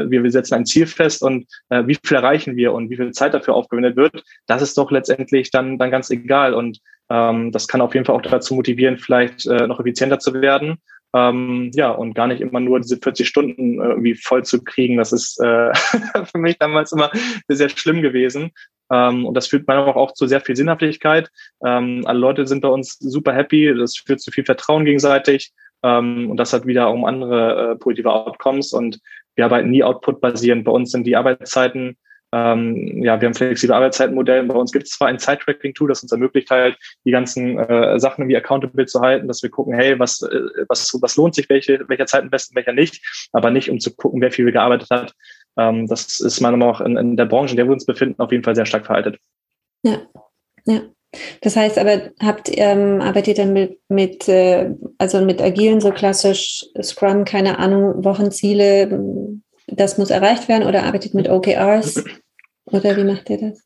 wir, 0.10 0.24
wir 0.24 0.32
setzen 0.32 0.56
ein 0.56 0.66
Ziel 0.66 0.88
fest 0.88 1.22
und 1.22 1.46
äh, 1.70 1.86
wie 1.86 1.98
viel 2.04 2.18
erreichen 2.18 2.56
wir 2.56 2.74
und 2.74 2.90
wie 2.90 2.96
viel 2.96 3.12
Zeit 3.12 3.34
dafür 3.34 3.54
aufgewendet 3.56 3.96
wird, 3.98 4.24
das 4.48 4.62
ist 4.62 4.78
doch 4.78 4.90
letztendlich 4.90 5.52
dann, 5.52 5.78
dann 5.78 5.92
ganz 5.92 6.10
egal 6.10 6.54
und 6.54 6.80
ähm, 7.10 7.52
das 7.52 7.68
kann 7.68 7.82
auf 7.82 7.94
jeden 7.94 8.06
Fall 8.06 8.16
auch 8.16 8.22
dazu 8.22 8.56
motivieren, 8.56 8.98
vielleicht 8.98 9.46
äh, 9.48 9.68
noch 9.68 9.80
effizienter 9.80 10.20
zu 10.20 10.34
werden. 10.34 10.78
Ähm, 11.14 11.72
ja, 11.74 11.90
und 11.90 12.14
gar 12.14 12.28
nicht 12.28 12.40
immer 12.40 12.60
nur 12.60 12.80
diese 12.80 12.98
40 12.98 13.28
Stunden 13.28 13.82
äh, 13.82 13.86
irgendwie 13.90 14.16
voll 14.16 14.44
zu 14.44 14.64
kriegen. 14.64 14.98
Das 14.98 15.12
ist 15.12 15.40
äh, 15.40 15.74
für 16.26 16.38
mich 16.38 16.58
damals 16.60 16.92
immer 16.92 17.12
sehr 17.48 17.70
schlimm 17.70 18.02
gewesen. 18.02 18.52
Ähm, 18.92 19.26
und 19.26 19.34
das 19.36 19.48
führt 19.48 19.68
manchmal 19.68 19.96
auch 19.96 20.14
zu 20.14 20.28
sehr 20.28 20.42
viel 20.42 20.56
Sinnhaftigkeit. 20.56 21.30
Ähm, 21.66 22.04
alle 22.06 22.20
Leute 22.20 22.46
sind 22.46 22.62
bei 22.62 22.70
uns 22.70 22.98
super 23.00 23.34
happy. 23.34 23.74
Das 23.76 23.98
führt 23.98 24.22
zu 24.22 24.30
viel 24.30 24.46
Vertrauen 24.46 24.86
gegenseitig. 24.86 25.52
Ähm, 25.82 26.30
und 26.30 26.38
das 26.38 26.54
hat 26.54 26.68
wieder 26.68 26.92
um 26.92 27.06
andere 27.06 27.72
äh, 27.72 27.76
positive 27.76 28.12
Outcomes. 28.12 28.72
Und 28.72 29.00
wir 29.36 29.46
arbeiten 29.46 29.72
nie 29.72 29.84
output-basierend. 29.84 30.64
Bei 30.64 30.72
uns 30.72 30.92
sind 30.92 31.06
die 31.06 31.16
Arbeitszeiten 31.16 31.98
ähm, 32.32 33.04
ja, 33.04 33.20
wir 33.20 33.28
haben 33.28 33.34
flexible 33.34 33.74
Arbeitszeitenmodelle. 33.74 34.44
Bei 34.44 34.56
uns 34.56 34.72
gibt 34.72 34.86
es 34.86 34.92
zwar 34.92 35.08
ein 35.08 35.20
Zeit-Tracking-Tool, 35.20 35.90
das 35.90 36.04
uns 36.04 36.12
ermöglicht 36.12 36.50
halt, 36.50 36.78
die 37.06 37.12
ganzen 37.12 37.58
äh, 37.58 38.00
Sachen 38.00 38.28
wie 38.28 38.38
accountable 38.38 38.86
zu 38.86 39.02
halten, 39.02 39.28
dass 39.28 39.42
wir 39.42 39.50
gucken, 39.50 39.74
hey, 39.74 39.98
was, 39.98 40.22
äh, 40.22 40.66
was, 40.68 40.96
was 41.02 41.16
lohnt 41.16 41.36
sich, 41.36 41.50
welche, 41.50 41.84
welcher 41.88 42.06
Zeit 42.06 42.22
am 42.22 42.30
besten, 42.30 42.56
welcher 42.56 42.74
nicht, 42.74 43.30
aber 43.34 43.50
nicht, 43.50 43.70
um 43.70 43.80
zu 43.80 43.96
gucken, 43.96 44.22
wer 44.22 44.32
viel 44.32 44.52
gearbeitet 44.52 44.90
hat. 44.92 45.14
Ähm, 45.58 45.88
das 45.88 46.20
ist 46.20 46.40
meiner 46.40 46.58
Meinung 46.58 46.74
nach 46.74 46.82
in, 46.82 46.98
in 46.98 47.18
der 47.18 47.26
Branche, 47.26 47.52
in 47.52 47.58
der 47.58 47.66
wir 47.66 47.74
uns 47.74 47.86
befinden, 47.86 48.20
auf 48.20 48.32
jeden 48.32 48.44
Fall 48.44 48.56
sehr 48.56 48.66
stark 48.66 48.86
veraltet. 48.86 49.18
Ja, 49.84 50.02
ja. 50.66 50.82
Das 51.42 51.56
heißt 51.56 51.80
aber, 51.80 52.12
habt 52.22 52.52
ähm, 52.54 53.02
arbeitet 53.02 53.40
ihr 53.40 53.48
mit, 53.48 53.80
mit 53.90 54.30
äh, 54.30 54.70
also 55.00 55.26
mit 55.26 55.42
agilen, 55.42 55.82
so 55.82 55.92
klassisch 55.92 56.66
Scrum, 56.84 57.26
keine 57.26 57.58
Ahnung, 57.58 58.06
Wochenziele, 58.06 59.40
das 59.72 59.98
muss 59.98 60.10
erreicht 60.10 60.48
werden 60.48 60.68
oder 60.68 60.84
arbeitet 60.84 61.14
mit 61.14 61.30
OKRs? 61.30 62.04
Oder 62.66 62.96
wie 62.98 63.04
macht 63.04 63.30
ihr 63.30 63.40
das? 63.40 63.64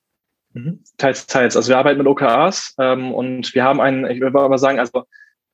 Mhm. 0.54 0.84
Teils, 0.98 1.28
teils. 1.28 1.56
Also 1.56 1.70
wir 1.70 1.78
arbeiten 1.78 1.98
mit 1.98 2.08
OKRs 2.08 2.76
ähm, 2.80 3.13
und 3.13 3.54
wir 3.54 3.63
haben 3.63 3.82
einen, 3.82 4.06
ich 4.06 4.22
würde 4.22 4.34
mal 4.34 4.58
sagen, 4.58 4.80
also 4.80 5.04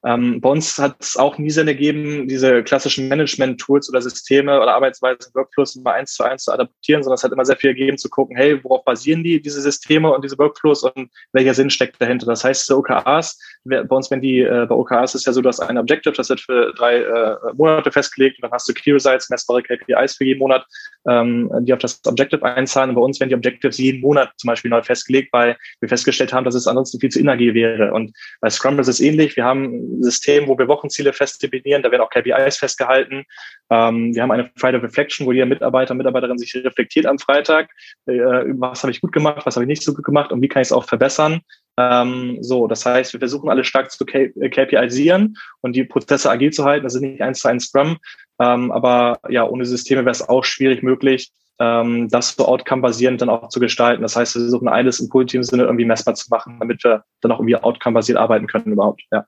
ähm, 0.05 0.39
bei 0.39 0.49
uns 0.49 0.77
hat 0.77 0.95
es 0.99 1.17
auch 1.17 1.37
nie 1.37 1.49
Sinn 1.49 1.67
ergeben, 1.67 2.27
diese 2.27 2.63
klassischen 2.63 3.09
Management-Tools 3.09 3.89
oder 3.89 4.01
Systeme 4.01 4.61
oder 4.61 4.73
Arbeitsweisen, 4.73 5.33
Workflows 5.33 5.75
immer 5.75 5.93
eins 5.93 6.13
zu 6.13 6.23
eins 6.23 6.43
zu 6.45 6.53
adaptieren, 6.53 7.03
sondern 7.03 7.15
es 7.15 7.23
hat 7.23 7.33
immer 7.33 7.43
sehr 7.43 7.57
viel 7.57 7.73
gegeben 7.73 7.97
zu 7.97 8.09
gucken, 8.09 8.37
hey, 8.37 8.63
worauf 8.63 8.85
basieren 8.85 9.23
die, 9.23 9.41
diese 9.41 9.61
Systeme 9.61 10.11
und 10.11 10.23
diese 10.23 10.37
Workflows 10.37 10.83
und 10.83 11.09
welcher 11.33 11.53
Sinn 11.53 11.69
steckt 11.69 12.01
dahinter. 12.01 12.27
Das 12.27 12.45
heißt, 12.45 12.71
OKRs, 12.71 13.37
bei 13.65 13.81
uns, 13.89 14.09
wenn 14.09 14.21
die, 14.21 14.39
äh, 14.39 14.65
bei 14.67 14.75
OKRs 14.75 15.15
ist 15.15 15.25
ja 15.25 15.33
so, 15.33 15.41
du 15.41 15.49
hast 15.49 15.59
ein 15.59 15.77
Objective, 15.77 16.13
das 16.15 16.29
wird 16.29 16.39
für 16.39 16.73
drei 16.77 16.99
äh, 16.99 17.35
Monate 17.55 17.91
festgelegt 17.91 18.37
und 18.37 18.43
dann 18.43 18.51
hast 18.51 18.69
du 18.69 18.73
Key 18.73 18.93
Results, 18.93 19.29
messbare 19.29 19.61
KPIs 19.61 20.15
für 20.15 20.23
jeden 20.23 20.39
Monat, 20.39 20.65
ähm, 21.07 21.51
die 21.61 21.73
auf 21.73 21.79
das 21.79 21.99
Objective 22.05 22.43
einzahlen. 22.43 22.91
Und 22.91 22.95
bei 22.95 23.01
uns 23.01 23.19
werden 23.19 23.29
die 23.29 23.35
Objectives 23.35 23.77
jeden 23.77 23.99
Monat 23.99 24.31
zum 24.37 24.47
Beispiel 24.47 24.71
neu 24.71 24.81
festgelegt, 24.81 25.33
weil 25.33 25.57
wir 25.81 25.89
festgestellt 25.89 26.31
haben, 26.31 26.45
dass 26.45 26.55
es 26.55 26.67
ansonsten 26.67 26.99
viel 26.99 27.09
zu 27.09 27.19
inagil 27.19 27.53
wäre. 27.53 27.93
Und 27.93 28.13
bei 28.39 28.49
Scrum 28.49 28.79
ist 28.79 28.87
es 28.87 29.01
ähnlich. 29.01 29.35
Wir 29.35 29.43
haben 29.43 29.88
System, 30.01 30.47
wo 30.47 30.57
wir 30.57 30.67
Wochenziele 30.67 31.13
fest 31.13 31.41
definieren. 31.41 31.83
Da 31.83 31.91
werden 31.91 32.01
auch 32.01 32.09
KPIs 32.09 32.57
festgehalten. 32.57 33.25
Ähm, 33.69 34.13
wir 34.13 34.21
haben 34.21 34.31
eine 34.31 34.51
Friday 34.55 34.79
Reflection, 34.79 35.27
wo 35.27 35.31
jeder 35.31 35.45
Mitarbeiter, 35.45 35.93
Mitarbeiterin 35.93 36.37
sich 36.37 36.55
reflektiert 36.55 37.05
am 37.05 37.19
Freitag. 37.19 37.69
Äh, 38.05 38.13
was 38.57 38.83
habe 38.83 38.91
ich 38.91 39.01
gut 39.01 39.11
gemacht, 39.11 39.45
was 39.45 39.55
habe 39.55 39.65
ich 39.65 39.69
nicht 39.69 39.83
so 39.83 39.93
gut 39.93 40.05
gemacht 40.05 40.31
und 40.31 40.41
wie 40.41 40.47
kann 40.47 40.61
ich 40.61 40.69
es 40.69 40.71
auch 40.71 40.85
verbessern. 40.85 41.41
Ähm, 41.77 42.37
so, 42.41 42.67
das 42.67 42.85
heißt, 42.85 43.13
wir 43.13 43.19
versuchen 43.19 43.49
alle 43.49 43.63
stark 43.63 43.89
zu 43.91 44.05
KPIsieren 44.05 45.37
und 45.61 45.75
die 45.75 45.85
Prozesse 45.85 46.29
agil 46.29 46.51
zu 46.51 46.65
halten. 46.65 46.83
Das 46.83 46.95
ist 46.95 47.01
nicht 47.01 47.21
eins 47.21 47.39
zu 47.39 47.47
eins 47.47 47.67
Scrum. 47.67 47.97
Ähm, 48.39 48.71
aber 48.71 49.19
ja, 49.29 49.47
ohne 49.47 49.65
Systeme 49.65 50.01
wäre 50.01 50.11
es 50.11 50.27
auch 50.27 50.43
schwierig 50.43 50.83
möglich, 50.83 51.31
ähm, 51.59 52.07
das 52.09 52.35
so 52.35 52.45
outcome-basierend 52.45 53.21
dann 53.21 53.29
auch 53.29 53.49
zu 53.49 53.59
gestalten. 53.59 54.01
Das 54.01 54.15
heißt, 54.15 54.35
wir 54.35 54.41
versuchen 54.41 54.67
alles 54.67 54.99
im 54.99 55.09
positiven 55.09 55.43
Sinne 55.43 55.63
irgendwie 55.63 55.85
messbar 55.85 56.15
zu 56.15 56.27
machen, 56.29 56.57
damit 56.59 56.83
wir 56.83 57.03
dann 57.21 57.31
auch 57.31 57.39
irgendwie 57.39 57.57
outcome-basiert 57.57 58.17
arbeiten 58.17 58.47
können 58.47 58.73
überhaupt. 58.73 59.03
Ja. 59.11 59.25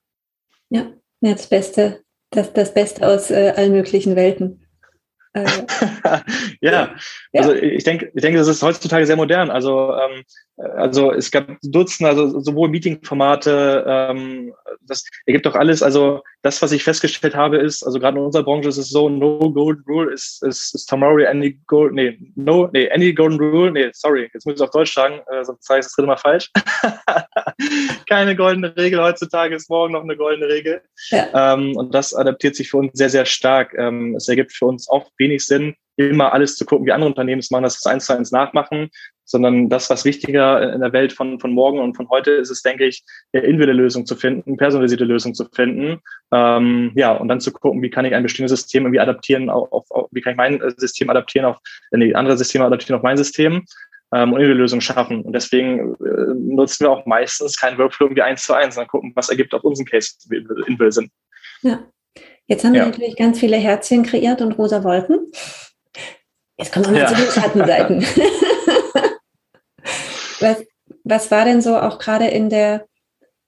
Ja, 0.72 0.92
das 1.20 1.48
Beste, 1.48 2.02
das, 2.32 2.54
das 2.54 2.74
Beste 2.74 3.06
aus 3.08 3.30
äh, 3.30 3.54
allen 3.56 3.74
möglichen 3.74 4.16
Welten. 4.16 4.66
Äh, 5.34 5.46
ja. 6.62 6.96
ja. 7.34 7.42
also 7.42 7.54
ich 7.54 7.84
denke, 7.84 8.12
ich 8.14 8.22
denke, 8.22 8.40
das 8.40 8.48
ist 8.48 8.64
heutzutage 8.64 9.06
sehr 9.06 9.18
modern. 9.18 9.52
Also 9.52 9.94
ähm, 9.94 10.24
also 10.76 11.12
es 11.12 11.32
gab 11.32 11.48
Dutzende, 11.64 12.10
also 12.10 12.40
sowohl 12.40 12.70
Meeting-Formate, 12.70 13.86
ähm, 13.88 14.54
das 14.82 15.06
ergibt 15.26 15.46
doch 15.46 15.56
alles. 15.56 15.82
Also 15.82 16.22
das, 16.42 16.62
was 16.62 16.72
ich 16.72 16.84
festgestellt 16.84 17.36
habe, 17.36 17.58
ist, 17.58 17.84
also 17.84 18.00
gerade 18.00 18.18
in 18.18 18.26
unserer 18.26 18.44
Branche 18.44 18.70
ist 18.70 18.78
es 18.78 18.90
so, 18.90 19.10
no 19.10 19.52
golden 19.52 19.84
rule 19.88 20.12
ist, 20.12 20.44
ist, 20.44 20.74
ist 20.76 20.86
tomorrow 20.88 21.26
any 21.26 21.60
gold, 21.68 21.94
nee, 21.94 22.18
no, 22.36 22.70
nee, 22.74 22.90
any 22.92 23.14
golden 23.14 23.40
rule, 23.40 23.72
nee, 23.72 23.90
sorry, 23.94 24.30
jetzt 24.34 24.46
muss 24.46 24.54
ich 24.54 24.62
es 24.62 24.62
auf 24.62 24.72
Deutsch 24.72 24.94
sagen, 24.94 25.22
äh, 25.32 25.44
sonst 25.44 25.66
sage 25.66 25.80
ich 25.80 25.86
das 25.86 25.96
dritte 25.96 26.08
Mal 26.08 26.18
falsch. 26.18 26.52
Keine 28.10 28.36
goldene 28.36 28.76
Regel, 28.76 29.02
heutzutage 29.02 29.56
ist 29.56 29.70
morgen 29.70 29.94
noch 29.94 30.04
eine 30.04 30.18
goldene 30.18 30.48
Regel. 30.48 30.82
Ja. 31.10 31.54
Ähm, 31.54 31.76
und 31.76 31.94
das 31.94 32.14
adaptiert 32.14 32.56
sich 32.56 32.70
für 32.70 32.78
uns 32.78 32.92
sehr, 32.94 33.10
sehr 33.10 33.26
stark. 33.26 33.74
Ähm, 33.78 34.16
es 34.16 34.28
ergibt 34.28 34.52
für 34.52 34.66
uns 34.66 34.90
auch 34.90 35.10
wenig 35.18 35.46
Sinn, 35.46 35.76
immer 36.10 36.34
alles 36.34 36.56
zu 36.56 36.66
gucken, 36.66 36.86
wie 36.86 36.92
andere 36.92 37.10
Unternehmen 37.10 37.40
es 37.40 37.52
machen, 37.52 37.64
dass 37.64 37.78
es 37.78 37.86
eins 37.86 38.06
zu 38.06 38.16
eins 38.16 38.32
nachmachen, 38.32 38.90
sondern 39.26 39.70
das, 39.70 39.90
was 39.90 40.06
wichtiger 40.06 40.74
in 40.74 40.82
der 40.82 40.94
Welt 40.94 41.14
von, 41.14 41.40
von 41.40 41.52
morgen 41.52 41.80
und 41.80 41.96
von 41.96 42.10
heute 42.10 42.32
ist, 42.32 42.50
ist, 42.50 42.66
denke 42.66 42.86
ich, 42.86 43.04
individuelle 43.32 43.74
Lösung 43.74 44.06
zu 44.06 44.16
finden, 44.16 44.58
personalisierte 44.58 45.06
Lösung 45.06 45.34
zu 45.34 45.46
finden. 45.54 46.00
Ähm, 46.34 46.92
ja, 46.96 47.14
und 47.14 47.30
dann 47.30 47.40
zu 47.40 47.52
gucken, 47.52 47.82
wie 47.82 47.90
kann 47.90 48.06
ich 48.06 48.14
ein 48.14 48.24
bestimmtes 48.24 48.60
System 48.60 48.84
irgendwie 48.84 49.00
adaptieren, 49.00 49.50
auf, 49.50 49.72
auf, 49.72 49.90
auf 49.92 50.10
wie 50.12 50.22
kann 50.22 50.34
ich 50.34 50.38
mein 50.38 50.62
System 50.78 51.10
adaptieren 51.10 51.46
auf, 51.46 51.58
nee, 51.92 52.14
andere 52.14 52.38
Systeme 52.38 52.66
adaptieren 52.66 52.98
auf 52.98 53.04
mein 53.04 53.18
System 53.18 53.66
ähm, 54.14 54.34
und 54.34 54.40
individuelle 54.40 54.62
Lösungen 54.62 54.82
schaffen. 54.82 55.22
Und 55.22 55.34
deswegen 55.34 55.96
äh, 55.96 56.34
nutzen 56.36 56.86
wir 56.86 56.92
auch 56.92 57.06
meistens 57.06 57.58
keinen 57.58 57.78
Workflow 57.78 58.08
irgendwie 58.08 58.24
eins 58.24 58.44
zu 58.44 58.54
eins, 58.54 58.76
sondern 58.76 58.90
gucken, 58.90 59.14
was 59.16 59.30
ergibt 59.30 59.54
auf 59.54 59.64
unseren 59.64 59.86
Case 59.86 60.14
individuell 60.30 60.92
Sinn. 60.92 61.10
Ja. 61.62 61.80
Jetzt 62.48 62.66
haben 62.66 62.74
wir 62.74 62.86
natürlich 62.86 63.16
ganz 63.16 63.40
viele 63.40 63.56
Herzchen 63.56 64.04
kreiert 64.04 64.42
und 64.42 64.52
rosa 64.54 64.84
Wolken. 64.84 65.32
Jetzt 66.62 66.72
kommen 66.74 66.86
wir 66.86 66.92
mal 66.92 67.00
ja. 67.00 67.08
zu 67.08 67.16
den 67.16 67.32
Schattenseiten. 67.32 68.02
was, 70.40 70.58
was 71.04 71.32
war 71.32 71.46
denn 71.46 71.62
so 71.62 71.78
auch 71.78 71.98
gerade 72.00 72.28
in 72.28 72.50
der 72.50 72.86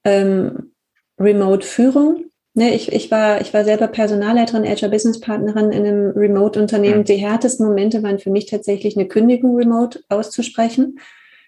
ähm, 0.04 0.74
Remote-Führung? 1.20 2.26
Ne, 2.56 2.76
ich, 2.76 2.92
ich, 2.92 3.10
war, 3.10 3.42
ich 3.42 3.54
war 3.54 3.66
selber 3.66 3.88
Personalleiterin, 3.88 4.68
Agile 4.68 4.92
Business 4.92 5.20
Partnerin 5.20 5.72
in 5.72 5.86
einem 5.86 6.12
Remote-Unternehmen. 6.12 7.00
Mhm. 7.00 7.06
Die 7.06 7.16
härtesten 7.16 7.66
Momente 7.66 8.04
waren 8.04 8.20
für 8.20 8.30
mich 8.30 8.46
tatsächlich 8.46 8.96
eine 8.96 9.08
Kündigung 9.08 9.56
remote 9.56 10.04
auszusprechen. 10.10 11.00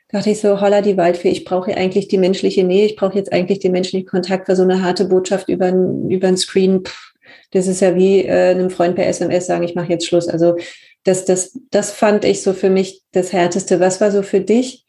Da 0.09 0.19
dachte 0.19 0.31
ich 0.31 0.41
so, 0.41 0.61
holla 0.61 0.81
die 0.81 0.97
Waldfee, 0.97 1.29
ich 1.29 1.45
brauche 1.45 1.75
eigentlich 1.75 2.07
die 2.07 2.17
menschliche 2.17 2.63
Nähe, 2.63 2.85
ich 2.85 2.95
brauche 2.95 3.17
jetzt 3.17 3.33
eigentlich 3.33 3.59
den 3.59 3.71
menschlichen 3.71 4.07
Kontakt, 4.07 4.47
weil 4.47 4.55
so 4.55 4.63
eine 4.63 4.83
harte 4.83 5.05
Botschaft 5.05 5.49
über, 5.49 5.69
über 5.69 6.27
ein 6.27 6.37
Screen, 6.37 6.83
pff, 6.83 7.13
Das 7.51 7.67
ist 7.67 7.81
ja 7.81 7.95
wie 7.95 8.23
äh, 8.23 8.51
einem 8.51 8.69
Freund 8.69 8.95
per 8.95 9.07
SMS 9.07 9.45
sagen, 9.45 9.63
ich 9.63 9.75
mache 9.75 9.89
jetzt 9.89 10.07
Schluss. 10.07 10.27
Also 10.27 10.57
das, 11.05 11.23
das, 11.23 11.57
das 11.71 11.91
fand 11.91 12.25
ich 12.25 12.41
so 12.41 12.53
für 12.53 12.69
mich 12.69 13.03
das 13.11 13.31
Härteste. 13.31 13.79
Was 13.79 14.01
war 14.01 14.11
so 14.11 14.23
für 14.23 14.41
dich 14.41 14.85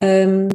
ähm, 0.00 0.48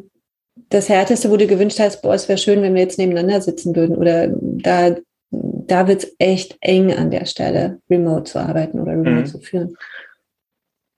das 0.70 0.90
Härteste, 0.90 1.30
wo 1.30 1.38
du 1.38 1.48
gewünscht 1.48 1.80
hast, 1.80 2.02
boah, 2.02 2.16
es 2.16 2.28
wäre 2.28 2.40
schön, 2.40 2.62
wenn 2.62 2.74
wir 2.74 2.82
jetzt 2.82 2.98
nebeneinander 2.98 3.40
sitzen 3.40 3.76
würden? 3.76 3.96
Oder 3.96 4.30
da, 4.30 4.96
da 5.32 5.88
wird 5.88 6.04
es 6.04 6.16
echt 6.18 6.58
eng 6.62 6.92
an 6.92 7.12
der 7.12 7.26
Stelle, 7.26 7.80
remote 7.90 8.24
zu 8.24 8.40
arbeiten 8.40 8.80
oder 8.80 8.94
remote 8.94 9.12
mhm. 9.12 9.26
zu 9.28 9.40
führen. 9.40 9.78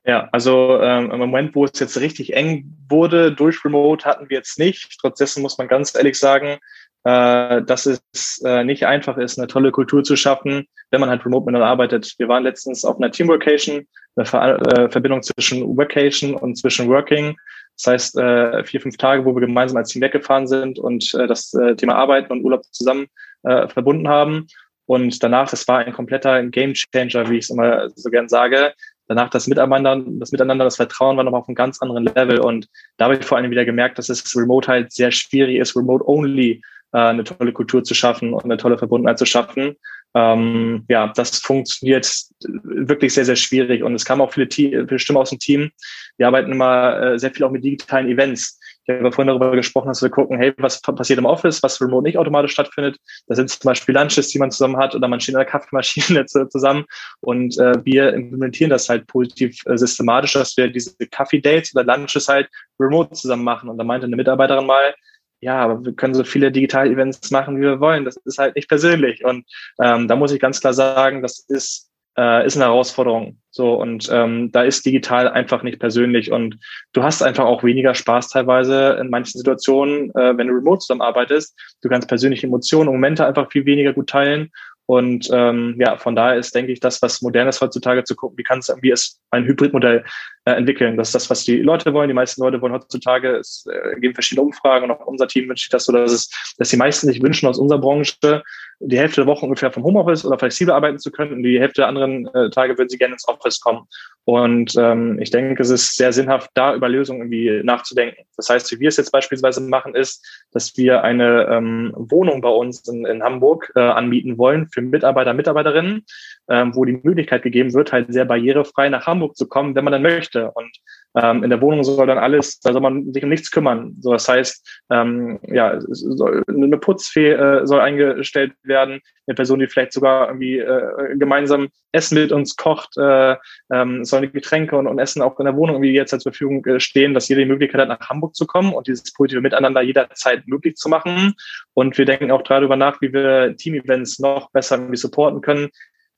Ja, 0.05 0.29
also 0.31 0.79
ähm, 0.81 1.11
im 1.11 1.19
Moment, 1.19 1.53
wo 1.53 1.65
es 1.65 1.77
jetzt 1.77 1.99
richtig 1.99 2.33
eng 2.33 2.77
wurde 2.87 3.33
durch 3.33 3.65
Remote, 3.65 4.05
hatten 4.05 4.29
wir 4.29 4.37
jetzt 4.37 4.57
nicht. 4.57 4.95
Trotzdem 5.01 5.43
muss 5.43 5.57
man 5.57 5.67
ganz 5.67 5.93
ehrlich 5.93 6.17
sagen, 6.17 6.59
äh, 7.07 7.63
dass 7.63 7.85
es 7.85 8.41
äh, 8.43 8.65
nicht 8.65 8.85
einfach 8.85 9.17
ist, 9.17 9.37
eine 9.37 9.47
tolle 9.47 9.71
Kultur 9.71 10.03
zu 10.03 10.17
schaffen, 10.17 10.67
wenn 10.91 10.99
man 10.99 11.09
halt 11.09 11.25
remote 11.25 11.45
miteinander 11.45 11.67
arbeitet. 11.67 12.13
Wir 12.17 12.27
waren 12.27 12.43
letztens 12.43 12.83
auf 12.83 12.97
einer 12.97 13.11
Teamworkation, 13.11 13.87
eine 14.17 14.25
Ver 14.25 14.59
äh, 14.77 14.89
Verbindung 14.89 15.23
zwischen 15.23 15.77
Workation 15.77 16.35
und 16.35 16.57
zwischen 16.57 16.89
Working. 16.89 17.37
Das 17.77 17.87
heißt, 17.87 18.17
äh, 18.17 18.65
vier, 18.65 18.81
fünf 18.81 18.97
Tage, 18.97 19.23
wo 19.23 19.33
wir 19.33 19.39
gemeinsam 19.39 19.77
als 19.77 19.89
Team 19.89 20.01
weggefahren 20.01 20.47
sind 20.47 20.79
und 20.79 21.13
äh, 21.13 21.27
das 21.27 21.53
äh, 21.53 21.77
Thema 21.77 21.95
Arbeiten 21.95 22.33
und 22.33 22.43
Urlaub 22.43 22.65
zusammen 22.71 23.07
äh, 23.43 23.69
verbunden 23.69 24.09
haben. 24.09 24.47
Und 24.85 25.23
danach, 25.23 25.53
es 25.53 25.65
war 25.65 25.79
ein 25.79 25.93
kompletter 25.93 26.43
Game 26.47 26.73
Changer, 26.73 27.29
wie 27.29 27.37
ich 27.37 27.45
es 27.45 27.49
immer 27.51 27.89
so 27.95 28.09
gern 28.09 28.27
sage, 28.27 28.73
danach 29.07 29.29
das 29.29 29.47
Miteinander, 29.47 30.03
das 30.19 30.33
Miteinander, 30.33 30.65
das 30.65 30.75
Vertrauen 30.75 31.15
war 31.15 31.23
noch 31.23 31.31
auf 31.31 31.47
einem 31.47 31.55
ganz 31.55 31.81
anderen 31.81 32.03
Level. 32.03 32.39
Und 32.39 32.67
da 32.97 33.05
habe 33.05 33.15
ich 33.15 33.23
vor 33.23 33.37
allem 33.37 33.49
wieder 33.49 33.63
gemerkt, 33.63 33.97
dass 33.97 34.09
es 34.09 34.35
remote 34.35 34.67
halt 34.67 34.91
sehr 34.91 35.11
schwierig 35.11 35.55
ist, 35.55 35.73
remote 35.73 36.05
only 36.05 36.61
äh, 36.93 36.99
eine 36.99 37.23
tolle 37.23 37.53
Kultur 37.53 37.83
zu 37.83 37.93
schaffen 37.93 38.33
und 38.33 38.43
eine 38.43 38.57
tolle 38.57 38.77
Verbundenheit 38.77 39.19
zu 39.19 39.25
schaffen. 39.25 39.75
Ähm, 40.15 40.85
ja, 40.87 41.11
das 41.15 41.39
funktioniert 41.39 42.09
wirklich 42.43 43.13
sehr, 43.13 43.25
sehr 43.25 43.35
schwierig. 43.35 43.83
Und 43.83 43.93
es 43.93 44.05
kamen 44.05 44.21
auch 44.21 44.33
viele, 44.33 44.47
viele 44.49 44.99
Stimmen 44.99 45.19
aus 45.19 45.29
dem 45.29 45.39
Team. 45.39 45.71
Wir 46.17 46.27
arbeiten 46.27 46.51
immer 46.51 46.99
äh, 47.01 47.19
sehr 47.19 47.31
viel 47.31 47.45
auch 47.45 47.51
mit 47.51 47.63
digitalen 47.63 48.07
Events. 48.07 48.59
Ich 48.85 48.95
habe 48.95 49.11
vorhin 49.11 49.27
darüber 49.27 49.51
gesprochen, 49.51 49.89
dass 49.89 50.01
wir 50.01 50.09
gucken, 50.09 50.37
hey, 50.37 50.53
was 50.57 50.81
passiert 50.81 51.19
im 51.19 51.25
Office, 51.25 51.61
was 51.61 51.81
remote 51.81 52.03
nicht 52.03 52.17
automatisch 52.17 52.53
stattfindet. 52.53 52.97
Da 53.27 53.35
sind 53.35 53.49
zum 53.49 53.67
Beispiel 53.67 53.93
Lunches, 53.93 54.29
die 54.29 54.39
man 54.39 54.49
zusammen 54.49 54.77
hat, 54.77 54.95
oder 54.95 55.09
man 55.09 55.19
steht 55.19 55.33
in 55.33 55.39
der 55.39 55.45
Kaffeemaschine 55.45 56.25
zusammen. 56.49 56.85
Und 57.19 57.57
äh, 57.59 57.73
wir 57.83 58.13
implementieren 58.13 58.69
das 58.69 58.87
halt 58.87 59.05
positiv 59.07 59.59
äh, 59.65 59.77
systematisch, 59.77 60.33
dass 60.33 60.55
wir 60.55 60.69
diese 60.69 60.95
Kaffee-Dates 61.11 61.75
oder 61.75 61.83
Lunches 61.83 62.29
halt 62.29 62.49
remote 62.79 63.11
zusammen 63.11 63.43
machen. 63.43 63.69
Und 63.69 63.77
da 63.77 63.83
meinte 63.83 64.07
eine 64.07 64.15
Mitarbeiterin 64.15 64.65
mal, 64.65 64.95
ja, 65.39 65.59
aber 65.59 65.85
wir 65.85 65.93
können 65.93 66.13
so 66.13 66.23
viele 66.23 66.51
Digital-Events 66.51 67.31
machen, 67.31 67.57
wie 67.57 67.61
wir 67.61 67.79
wollen. 67.79 68.05
Das 68.05 68.17
ist 68.17 68.39
halt 68.39 68.55
nicht 68.55 68.69
persönlich. 68.69 69.23
Und 69.23 69.45
ähm, 69.81 70.07
da 70.07 70.15
muss 70.15 70.31
ich 70.31 70.39
ganz 70.39 70.59
klar 70.59 70.73
sagen, 70.73 71.21
das 71.21 71.39
ist, 71.47 71.91
äh, 72.17 72.45
ist 72.45 72.55
eine 72.55 72.65
Herausforderung. 72.65 73.39
So, 73.51 73.75
und 73.75 74.09
ähm, 74.11 74.51
da 74.51 74.63
ist 74.63 74.85
digital 74.85 75.27
einfach 75.29 75.61
nicht 75.61 75.79
persönlich. 75.79 76.31
Und 76.31 76.57
du 76.93 77.03
hast 77.03 77.21
einfach 77.21 77.45
auch 77.45 77.63
weniger 77.63 77.93
Spaß 77.93 78.29
teilweise 78.29 78.97
in 78.99 79.09
manchen 79.09 79.37
Situationen, 79.37 80.09
äh, 80.15 80.35
wenn 80.37 80.47
du 80.47 80.53
remote 80.53 80.79
zusammenarbeitest. 80.79 81.55
Du 81.81 81.89
kannst 81.89 82.07
persönliche 82.07 82.47
Emotionen 82.47 82.89
und 82.89 82.95
Momente 82.95 83.25
einfach 83.25 83.51
viel 83.51 83.65
weniger 83.65 83.93
gut 83.93 84.09
teilen. 84.09 84.49
Und 84.87 85.29
ähm, 85.33 85.75
ja, 85.79 85.97
von 85.97 86.15
daher 86.15 86.37
ist, 86.37 86.55
denke 86.55 86.71
ich, 86.71 86.79
das, 86.79 87.01
was 87.01 87.21
modern 87.21 87.49
ist 87.49 87.59
heutzutage, 87.59 88.05
zu 88.05 88.15
gucken, 88.15 88.37
wie 88.37 88.43
kann 88.43 88.59
es 88.59 88.69
irgendwie 88.69 88.93
ein 89.31 89.45
Hybridmodell 89.45 90.05
äh, 90.47 90.53
entwickeln. 90.53 90.95
Das 90.95 91.09
ist 91.09 91.15
das, 91.15 91.29
was 91.29 91.43
die 91.43 91.57
Leute 91.57 91.93
wollen. 91.93 92.07
Die 92.07 92.13
meisten 92.13 92.41
Leute 92.41 92.61
wollen 92.61 92.71
heutzutage, 92.71 93.35
es 93.35 93.65
äh, 93.69 93.99
geben 93.99 94.13
verschiedene 94.13 94.45
Umfragen 94.45 94.85
und 94.85 94.91
auch 94.91 95.05
unser 95.05 95.27
Team 95.27 95.49
wünscht 95.49 95.63
sich 95.63 95.69
das 95.69 95.83
so, 95.83 95.91
dass 95.91 96.09
es, 96.09 96.29
dass 96.57 96.69
die 96.69 96.77
meisten 96.77 97.07
sich 97.07 97.21
wünschen 97.21 97.49
aus 97.49 97.59
unserer 97.59 97.79
Branche, 97.79 98.43
die 98.79 98.97
Hälfte 98.97 99.21
der 99.21 99.27
Woche 99.27 99.45
ungefähr 99.45 99.71
vom 99.71 99.83
Homeoffice 99.83 100.23
oder 100.23 100.39
flexibel 100.39 100.73
arbeiten 100.73 100.99
zu 100.99 101.11
können 101.11 101.33
und 101.33 101.43
die 101.43 101.59
Hälfte 101.59 101.81
der 101.81 101.89
anderen 101.89 102.27
äh, 102.33 102.49
Tage 102.49 102.77
würden 102.77 102.87
sie 102.87 102.97
gerne 102.97 103.15
ins 103.15 103.27
Office 103.27 103.59
kommen. 103.59 103.87
Und 104.23 104.75
ähm, 104.77 105.19
ich 105.19 105.31
denke, 105.31 105.61
es 105.61 105.69
ist 105.69 105.95
sehr 105.95 106.13
sinnhaft, 106.13 106.51
da 106.53 106.75
über 106.75 106.87
Lösungen 106.87 107.21
irgendwie 107.21 107.61
nachzudenken. 107.63 108.23
Das 108.35 108.49
heißt, 108.49 108.71
wie 108.71 108.79
wir 108.79 108.89
es 108.89 108.97
jetzt 108.97 109.11
beispielsweise 109.11 109.61
machen, 109.61 109.95
ist, 109.95 110.25
dass 110.51 110.77
wir 110.77 111.03
eine 111.03 111.47
ähm, 111.49 111.93
Wohnung 111.95 112.41
bei 112.41 112.49
uns 112.49 112.87
in, 112.87 113.05
in 113.05 113.23
Hamburg 113.23 113.71
äh, 113.75 113.79
anbieten 113.79 114.37
wollen 114.37 114.67
für 114.67 114.81
Mitarbeiter, 114.81 115.33
Mitarbeiterinnen, 115.33 116.05
ähm, 116.49 116.75
wo 116.75 116.85
die 116.85 116.99
Möglichkeit 117.03 117.43
gegeben 117.43 117.73
wird, 117.73 117.91
halt 117.91 118.11
sehr 118.11 118.25
barrierefrei 118.25 118.89
nach 118.89 119.05
Hamburg 119.05 119.35
zu 119.35 119.47
kommen, 119.47 119.75
wenn 119.75 119.83
man 119.83 119.93
dann 119.93 120.01
möchte. 120.01 120.51
Und 120.51 120.71
ähm, 121.15 121.43
in 121.43 121.49
der 121.49 121.61
Wohnung 121.61 121.83
soll 121.83 122.07
dann 122.07 122.17
alles, 122.17 122.59
da 122.59 122.71
soll 122.71 122.81
man 122.81 123.11
sich 123.11 123.23
um 123.23 123.29
nichts 123.29 123.51
kümmern. 123.51 123.95
So, 123.99 124.11
das 124.11 124.27
heißt, 124.27 124.83
ähm, 124.91 125.39
ja, 125.43 125.75
soll, 125.79 126.43
eine 126.47 126.77
Putzfee 126.77 127.31
äh, 127.31 127.65
soll 127.65 127.79
eingestellt 127.79 128.53
werden, 128.63 129.01
eine 129.25 129.35
Person, 129.35 129.59
die 129.59 129.67
vielleicht 129.67 129.93
sogar 129.93 130.27
irgendwie 130.27 130.59
äh, 130.59 131.17
gemeinsam 131.17 131.69
Essen 131.91 132.15
mit 132.15 132.31
uns 132.31 132.55
kocht, 132.55 132.97
äh, 132.97 133.35
ähm, 133.71 134.05
sollen 134.05 134.23
die 134.23 134.31
Getränke 134.31 134.77
und, 134.77 134.87
und 134.87 134.99
Essen 134.99 135.21
auch 135.21 135.39
in 135.39 135.45
der 135.45 135.55
Wohnung 135.55 135.77
irgendwie 135.77 135.93
jetzt 135.93 136.11
zur 136.11 136.31
Verfügung 136.31 136.65
äh, 136.65 136.79
stehen, 136.79 137.13
dass 137.13 137.27
jeder 137.27 137.41
die 137.41 137.47
Möglichkeit 137.47 137.81
hat, 137.81 137.89
nach 137.89 138.09
Hamburg 138.09 138.35
zu 138.35 138.45
kommen 138.45 138.73
und 138.73 138.87
dieses 138.87 139.11
positive 139.13 139.41
Miteinander 139.41 139.81
jederzeit 139.81 140.47
möglich 140.47 140.75
zu 140.75 140.87
machen. 140.87 141.33
Und 141.73 141.97
wir 141.97 142.05
denken 142.05 142.31
auch 142.31 142.43
darüber 142.43 142.75
nach, 142.75 143.01
wie 143.01 143.11
wir 143.11 143.55
Team-Events 143.57 144.19
noch 144.19 144.51
besser 144.51 144.75
irgendwie 144.75 144.97
supporten 144.97 145.41
können. 145.41 145.69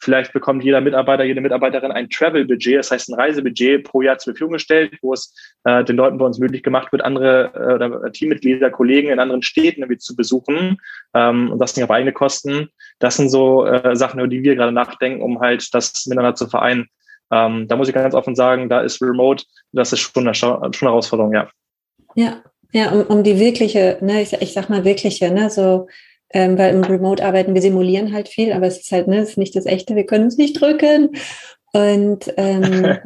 Vielleicht 0.02 0.32
bekommt 0.32 0.64
jeder 0.64 0.80
Mitarbeiter, 0.80 1.24
jede 1.24 1.42
Mitarbeiterin 1.42 1.92
ein 1.92 2.10
Travel-Budget, 2.10 2.80
das 2.80 2.92
heißt 2.92 3.10
ein 3.10 3.16
Reisebudget 3.16 3.84
pro 3.84 4.02
Jahr 4.02 4.18
zur 4.18 4.34
Verfügung 4.34 4.54
gestellt, 4.54 4.94
wo 5.02 5.14
es 5.14 5.34
äh, 5.66 5.84
den 5.84 5.98
Leuten 5.98 6.18
bei 6.18 6.26
uns 6.26 6.40
möglich 6.40 6.64
gemacht 6.64 6.92
wird, 6.92 7.04
andere 7.04 8.06
äh, 8.06 8.12
Teammitglieder, 8.12 8.72
Kollegen 8.72 9.10
in 9.10 9.20
anderen 9.20 9.42
Städten 9.42 9.82
irgendwie 9.82 9.98
zu 9.98 10.16
besuchen 10.16 10.78
ähm, 11.14 11.52
und 11.52 11.60
das 11.60 11.76
nicht 11.76 11.84
auf 11.84 11.92
eigene 11.92 12.14
Kosten. 12.14 12.70
Das 13.00 13.18
sind 13.18 13.30
so 13.30 13.66
äh, 13.66 13.96
Sachen, 13.96 14.20
über 14.20 14.30
die 14.30 14.44
wir 14.44 14.56
gerade 14.56 14.72
nachdenken, 14.72 15.22
um 15.22 15.42
halt 15.42 15.74
das 15.74 16.06
miteinander 16.06 16.36
zu 16.36 16.48
vereinen. 16.48 16.88
Ähm, 17.32 17.68
da 17.68 17.76
muss 17.76 17.90
ich 17.90 17.94
ganz 17.94 18.16
offen 18.16 18.36
sagen, 18.36 18.70
da 18.70 18.82
ist 18.82 19.02
Remote, 19.02 19.44
das 19.74 19.94
ist 19.94 20.00
schon 20.00 20.26
eine, 20.26 20.34
schon 20.34 20.64
eine 20.64 20.72
Herausforderung, 20.74 21.34
ja. 21.34 21.50
Ja, 22.16 22.42
ja, 22.72 22.92
um, 22.92 23.02
um 23.18 23.24
die 23.24 23.40
wirkliche, 23.40 23.98
ne, 24.02 24.22
ich, 24.22 24.34
ich 24.34 24.54
sag 24.54 24.70
mal 24.70 24.86
wirkliche, 24.86 25.32
ne, 25.32 25.50
so 25.50 25.88
ähm, 26.32 26.58
weil 26.58 26.74
im 26.74 26.84
Remote-Arbeiten, 26.84 27.54
wir 27.54 27.62
simulieren 27.62 28.14
halt 28.14 28.30
viel, 28.30 28.54
aber 28.54 28.68
es 28.68 28.80
ist 28.80 28.92
halt, 28.92 29.08
ne, 29.08 29.20
es 29.20 29.30
ist 29.30 29.38
nicht 29.38 29.56
das 29.56 29.66
Echte, 29.66 29.96
wir 29.96 30.06
können 30.06 30.26
uns 30.26 30.38
nicht 30.38 30.60
drücken. 30.60 31.12
Und, 31.74 32.34
ähm, 32.38 32.98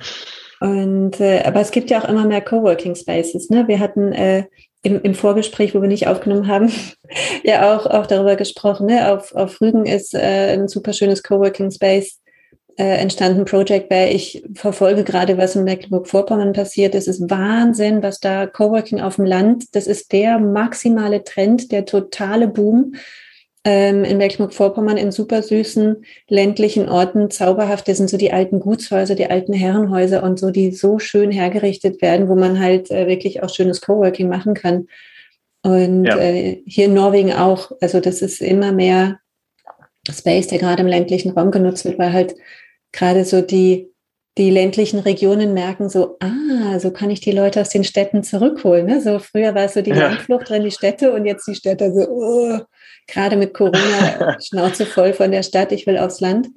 und 0.60 1.20
äh, 1.20 1.42
aber 1.44 1.60
es 1.60 1.70
gibt 1.70 1.90
ja 1.90 2.00
auch 2.00 2.08
immer 2.08 2.24
mehr 2.24 2.40
Coworking 2.40 2.94
Spaces. 2.94 3.50
Ne? 3.50 3.66
Wir 3.68 3.80
hatten 3.80 4.12
äh, 4.12 4.44
im, 4.82 5.02
im 5.02 5.14
Vorgespräch, 5.14 5.74
wo 5.74 5.82
wir 5.82 5.88
nicht 5.88 6.06
aufgenommen 6.06 6.46
haben, 6.46 6.72
ja 7.42 7.76
auch, 7.76 7.86
auch 7.86 8.06
darüber 8.06 8.36
gesprochen. 8.36 8.86
Ne? 8.86 9.12
Auf, 9.12 9.34
auf 9.34 9.60
Rügen 9.60 9.86
ist 9.86 10.14
äh, 10.14 10.52
ein 10.52 10.68
super 10.68 10.92
schönes 10.92 11.22
Coworking 11.22 11.70
Space 11.70 12.17
äh, 12.78 12.98
entstanden 12.98 13.44
Project 13.44 13.88
Bear. 13.88 14.08
Ich 14.08 14.44
verfolge 14.54 15.02
gerade, 15.02 15.36
was 15.36 15.56
in 15.56 15.64
Mecklenburg-Vorpommern 15.64 16.52
passiert. 16.52 16.94
Es 16.94 17.08
ist 17.08 17.28
Wahnsinn, 17.28 18.04
was 18.04 18.20
da 18.20 18.46
Coworking 18.46 19.00
auf 19.00 19.16
dem 19.16 19.24
Land, 19.24 19.74
das 19.74 19.88
ist 19.88 20.12
der 20.12 20.38
maximale 20.38 21.24
Trend, 21.24 21.72
der 21.72 21.86
totale 21.86 22.46
Boom 22.46 22.94
ähm, 23.64 24.04
in 24.04 24.18
Mecklenburg-Vorpommern 24.18 24.96
in 24.96 25.10
super 25.10 25.42
süßen 25.42 26.04
ländlichen 26.28 26.88
Orten, 26.88 27.30
zauberhaft. 27.30 27.88
Das 27.88 27.96
sind 27.96 28.08
so 28.08 28.16
die 28.16 28.32
alten 28.32 28.60
Gutshäuser, 28.60 29.16
die 29.16 29.28
alten 29.28 29.52
Herrenhäuser 29.52 30.22
und 30.22 30.38
so, 30.38 30.50
die 30.50 30.70
so 30.70 31.00
schön 31.00 31.32
hergerichtet 31.32 32.00
werden, 32.00 32.28
wo 32.28 32.36
man 32.36 32.60
halt 32.60 32.92
äh, 32.92 33.08
wirklich 33.08 33.42
auch 33.42 33.52
schönes 33.52 33.80
Coworking 33.80 34.28
machen 34.28 34.54
kann. 34.54 34.86
Und 35.62 36.04
ja. 36.04 36.16
äh, 36.16 36.62
hier 36.64 36.84
in 36.84 36.94
Norwegen 36.94 37.32
auch. 37.32 37.72
Also 37.80 37.98
das 37.98 38.22
ist 38.22 38.40
immer 38.40 38.70
mehr 38.70 39.18
Space, 40.08 40.46
der 40.46 40.60
gerade 40.60 40.82
im 40.82 40.88
ländlichen 40.88 41.32
Raum 41.32 41.50
genutzt 41.50 41.84
wird, 41.84 41.98
weil 41.98 42.12
halt 42.12 42.36
gerade 42.92 43.24
so 43.24 43.40
die, 43.40 43.92
die 44.38 44.50
ländlichen 44.50 45.00
Regionen 45.00 45.52
merken 45.52 45.88
so, 45.88 46.16
ah, 46.20 46.78
so 46.78 46.90
kann 46.92 47.10
ich 47.10 47.20
die 47.20 47.32
Leute 47.32 47.60
aus 47.60 47.70
den 47.70 47.84
Städten 47.84 48.22
zurückholen. 48.22 48.86
Ne? 48.86 49.00
So 49.00 49.18
früher 49.18 49.54
war 49.54 49.64
es 49.64 49.74
so 49.74 49.82
die 49.82 49.90
ja. 49.90 50.08
Landflucht 50.08 50.48
drin, 50.48 50.64
die 50.64 50.70
Städte 50.70 51.12
und 51.12 51.26
jetzt 51.26 51.46
die 51.46 51.54
Städte 51.54 51.92
so, 51.92 52.08
oh, 52.08 52.58
gerade 53.08 53.36
mit 53.36 53.54
Corona 53.54 54.38
Schnauze 54.40 54.86
voll 54.86 55.12
von 55.12 55.32
der 55.32 55.42
Stadt, 55.42 55.72
ich 55.72 55.86
will 55.86 55.98
aufs 55.98 56.20
Land. 56.20 56.48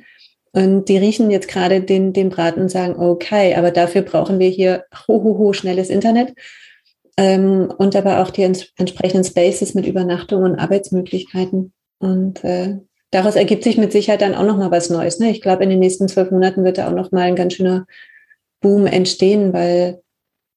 Und 0.54 0.90
die 0.90 0.98
riechen 0.98 1.32
jetzt 1.32 1.48
gerade 1.48 1.82
den, 1.82 2.14
den 2.14 2.30
Braten 2.30 2.62
und 2.62 2.70
sagen, 2.70 2.98
okay, 2.98 3.56
aber 3.56 3.72
dafür 3.72 4.02
brauchen 4.02 4.38
wir 4.38 4.50
hier 4.50 4.84
ho, 5.08 5.24
ho, 5.24 5.38
ho, 5.38 5.54
schnelles 5.54 5.90
Internet. 5.90 6.34
Ähm, 7.18 7.74
und 7.78 7.96
aber 7.96 8.22
auch 8.22 8.32
die 8.32 8.44
ents 8.44 8.68
entsprechenden 8.78 9.24
Spaces 9.24 9.74
mit 9.74 9.88
Übernachtung 9.88 10.44
und 10.44 10.56
Arbeitsmöglichkeiten. 10.60 11.74
Und 12.00 12.44
äh, 12.44 12.80
daraus 13.12 13.36
ergibt 13.36 13.64
sich 13.64 13.78
mit 13.78 13.92
Sicherheit 13.92 14.22
dann 14.22 14.36
auch 14.36 14.46
noch 14.46 14.58
mal 14.58 14.72
was 14.72 14.90
Neues. 14.90 15.20
Ne? 15.20 15.30
Ich 15.32 15.42
glaube, 15.42 15.64
in 15.64 15.70
den 15.70 15.80
nächsten 15.80 16.08
zwölf 16.08 16.32
Monaten 16.32 16.64
wird 16.64 16.78
da 16.78 16.88
auch 16.88 16.96
noch 16.96 17.12
mal 17.12 17.22
ein 17.22 17.36
ganz 17.36 17.54
schöner 17.54 17.86
Boom 18.62 18.86
entstehen, 18.86 19.54
weil 19.54 20.02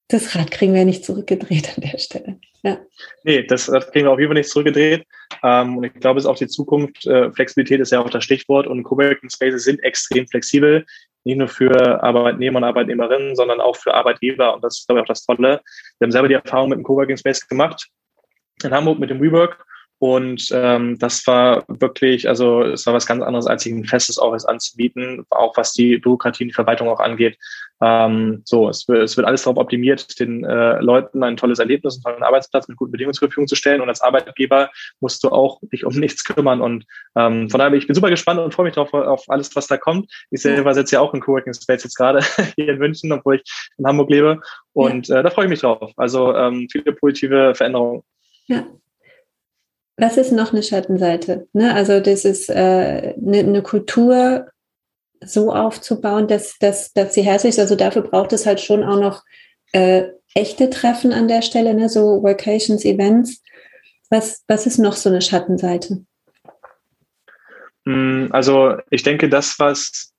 das 0.08 0.34
Rad 0.36 0.50
kriegen 0.50 0.74
wir 0.74 0.84
nicht 0.84 1.04
zurückgedreht 1.04 1.76
an 1.76 1.82
der 1.82 1.98
Stelle. 1.98 2.38
Ja. 2.62 2.78
Nee, 3.24 3.42
das 3.46 3.70
Rad 3.70 3.90
kriegen 3.92 4.06
wir 4.06 4.12
auf 4.12 4.18
jeden 4.18 4.30
Fall 4.30 4.38
nicht 4.38 4.50
zurückgedreht. 4.50 5.04
Ähm, 5.42 5.78
und 5.78 5.84
ich 5.84 5.94
glaube, 5.94 6.18
es 6.18 6.24
ist 6.24 6.30
auch 6.30 6.36
die 6.36 6.46
Zukunft. 6.46 7.06
Äh, 7.06 7.32
Flexibilität 7.32 7.80
ist 7.80 7.92
ja 7.92 8.00
auch 8.00 8.10
das 8.10 8.24
Stichwort 8.24 8.66
und 8.66 8.84
Coworking 8.84 9.30
Spaces 9.30 9.64
sind 9.64 9.82
extrem 9.82 10.26
flexibel. 10.28 10.84
Nicht 11.24 11.38
nur 11.38 11.48
für 11.48 12.02
Arbeitnehmer 12.02 12.58
und 12.58 12.64
Arbeitnehmerinnen, 12.64 13.34
sondern 13.34 13.60
auch 13.60 13.76
für 13.76 13.94
Arbeitgeber. 13.94 14.54
Und 14.54 14.62
das 14.62 14.80
ist, 14.80 14.86
glaube 14.86 15.00
ich, 15.00 15.02
auch 15.04 15.08
das 15.08 15.24
Tolle. 15.24 15.60
Wir 15.98 16.06
haben 16.06 16.12
selber 16.12 16.28
die 16.28 16.34
Erfahrung 16.34 16.68
mit 16.68 16.78
dem 16.78 16.84
Coworking 16.84 17.16
Space 17.16 17.46
gemacht 17.48 17.88
in 18.62 18.70
Hamburg 18.70 18.98
mit 18.98 19.10
dem 19.10 19.20
WeWork 19.20 19.64
Und 20.04 20.50
ähm, 20.52 20.98
das 20.98 21.26
war 21.26 21.64
wirklich, 21.66 22.28
also 22.28 22.60
es 22.60 22.84
war 22.84 22.92
was 22.92 23.06
ganz 23.06 23.22
anderes, 23.22 23.46
als 23.46 23.62
sich 23.62 23.72
ein 23.72 23.86
festes 23.86 24.18
Office 24.18 24.44
anzubieten, 24.44 25.24
auch 25.30 25.56
was 25.56 25.72
die 25.72 25.96
Bürokratie 25.96 26.44
und 26.44 26.48
die 26.48 26.54
Verwaltung 26.54 26.90
auch 26.90 27.00
angeht. 27.00 27.38
Ähm, 27.80 28.42
so, 28.44 28.68
es 28.68 28.86
wird, 28.86 29.02
es 29.02 29.16
wird 29.16 29.26
alles 29.26 29.44
darauf 29.44 29.56
optimiert, 29.56 30.20
den 30.20 30.44
äh, 30.44 30.78
Leuten 30.80 31.22
ein 31.22 31.38
tolles 31.38 31.58
Erlebnis, 31.58 31.94
einen 31.94 32.02
tollen 32.02 32.22
Arbeitsplatz 32.22 32.68
mit 32.68 32.76
guten 32.76 32.92
Bedingungen 32.92 33.14
zur 33.14 33.28
Verfügung 33.28 33.46
zu 33.46 33.56
stellen. 33.56 33.80
Und 33.80 33.88
als 33.88 34.02
Arbeitgeber 34.02 34.68
musst 35.00 35.24
du 35.24 35.30
auch 35.30 35.58
dich 35.72 35.86
um 35.86 35.94
nichts 35.94 36.22
kümmern. 36.22 36.60
Und 36.60 36.84
ähm, 37.16 37.48
von 37.48 37.58
daher 37.58 37.72
ich 37.72 37.86
bin 37.86 37.94
super 37.94 38.10
gespannt 38.10 38.40
und 38.40 38.52
freue 38.52 38.66
mich 38.66 38.74
drauf 38.74 38.92
auf 38.92 39.24
alles, 39.28 39.56
was 39.56 39.68
da 39.68 39.78
kommt. 39.78 40.12
Ich 40.30 40.42
selber 40.42 40.74
sitze 40.74 40.96
ja 40.96 41.00
auch 41.00 41.14
in 41.14 41.20
Coworking 41.22 41.54
Space 41.54 41.82
jetzt 41.82 41.96
gerade 41.96 42.20
hier 42.56 42.68
in 42.68 42.78
München, 42.78 43.10
obwohl 43.10 43.36
ich 43.36 43.72
in 43.78 43.86
Hamburg 43.86 44.10
lebe. 44.10 44.42
Und 44.74 45.08
äh, 45.08 45.22
da 45.22 45.30
freue 45.30 45.46
ich 45.46 45.50
mich 45.50 45.60
drauf. 45.60 45.92
Also 45.96 46.36
ähm, 46.36 46.68
viele 46.70 46.92
positive 46.92 47.54
Veränderungen. 47.54 48.02
Ja, 48.48 48.66
was 49.96 50.16
ist 50.16 50.32
noch 50.32 50.52
eine 50.52 50.62
Schattenseite? 50.62 51.46
Ne? 51.52 51.74
Also 51.74 52.00
das 52.00 52.24
ist 52.24 52.50
äh, 52.50 53.14
eine, 53.14 53.38
eine 53.38 53.62
Kultur 53.62 54.48
so 55.24 55.52
aufzubauen, 55.52 56.28
dass, 56.28 56.58
dass, 56.58 56.92
dass 56.92 57.14
sie 57.14 57.22
herzlich 57.22 57.50
ist. 57.50 57.58
Also 57.60 57.76
dafür 57.76 58.02
braucht 58.02 58.32
es 58.32 58.46
halt 58.46 58.60
schon 58.60 58.82
auch 58.82 59.00
noch 59.00 59.22
äh, 59.72 60.08
echte 60.34 60.70
Treffen 60.70 61.12
an 61.12 61.28
der 61.28 61.42
Stelle, 61.42 61.74
ne? 61.74 61.88
so 61.88 62.22
Workations, 62.22 62.84
Events. 62.84 63.42
Was, 64.10 64.44
was 64.48 64.66
ist 64.66 64.78
noch 64.78 64.94
so 64.94 65.08
eine 65.08 65.22
Schattenseite? 65.22 66.04
Hm, 67.86 68.28
also 68.30 68.76
ich 68.90 69.02
denke, 69.02 69.28
das, 69.28 69.58
was 69.58 70.13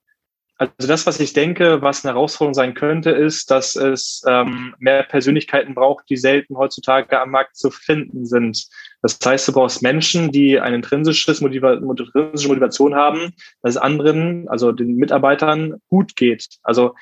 also 0.58 0.88
das, 0.88 1.06
was 1.06 1.20
ich 1.20 1.34
denke, 1.34 1.82
was 1.82 2.04
eine 2.04 2.14
Herausforderung 2.14 2.54
sein 2.54 2.72
könnte, 2.72 3.10
ist, 3.10 3.50
dass 3.50 3.76
es 3.76 4.22
ähm, 4.26 4.74
mehr 4.78 5.02
Persönlichkeiten 5.02 5.74
braucht, 5.74 6.08
die 6.08 6.16
selten 6.16 6.56
heutzutage 6.56 7.20
am 7.20 7.30
Markt 7.30 7.56
zu 7.56 7.70
finden 7.70 8.24
sind. 8.24 8.66
Das 9.02 9.18
heißt, 9.22 9.48
du 9.48 9.52
brauchst 9.52 9.82
Menschen, 9.82 10.32
die 10.32 10.58
eine 10.58 10.76
intrinsisches 10.76 11.42
Motiva 11.42 11.74
intrinsische 11.74 12.48
Motivation 12.48 12.94
haben, 12.94 13.34
dass 13.62 13.74
es 13.74 13.76
anderen, 13.76 14.48
also 14.48 14.72
den 14.72 14.96
Mitarbeitern, 14.96 15.74
gut 15.88 16.16
geht. 16.16 16.46
Also 16.62 16.94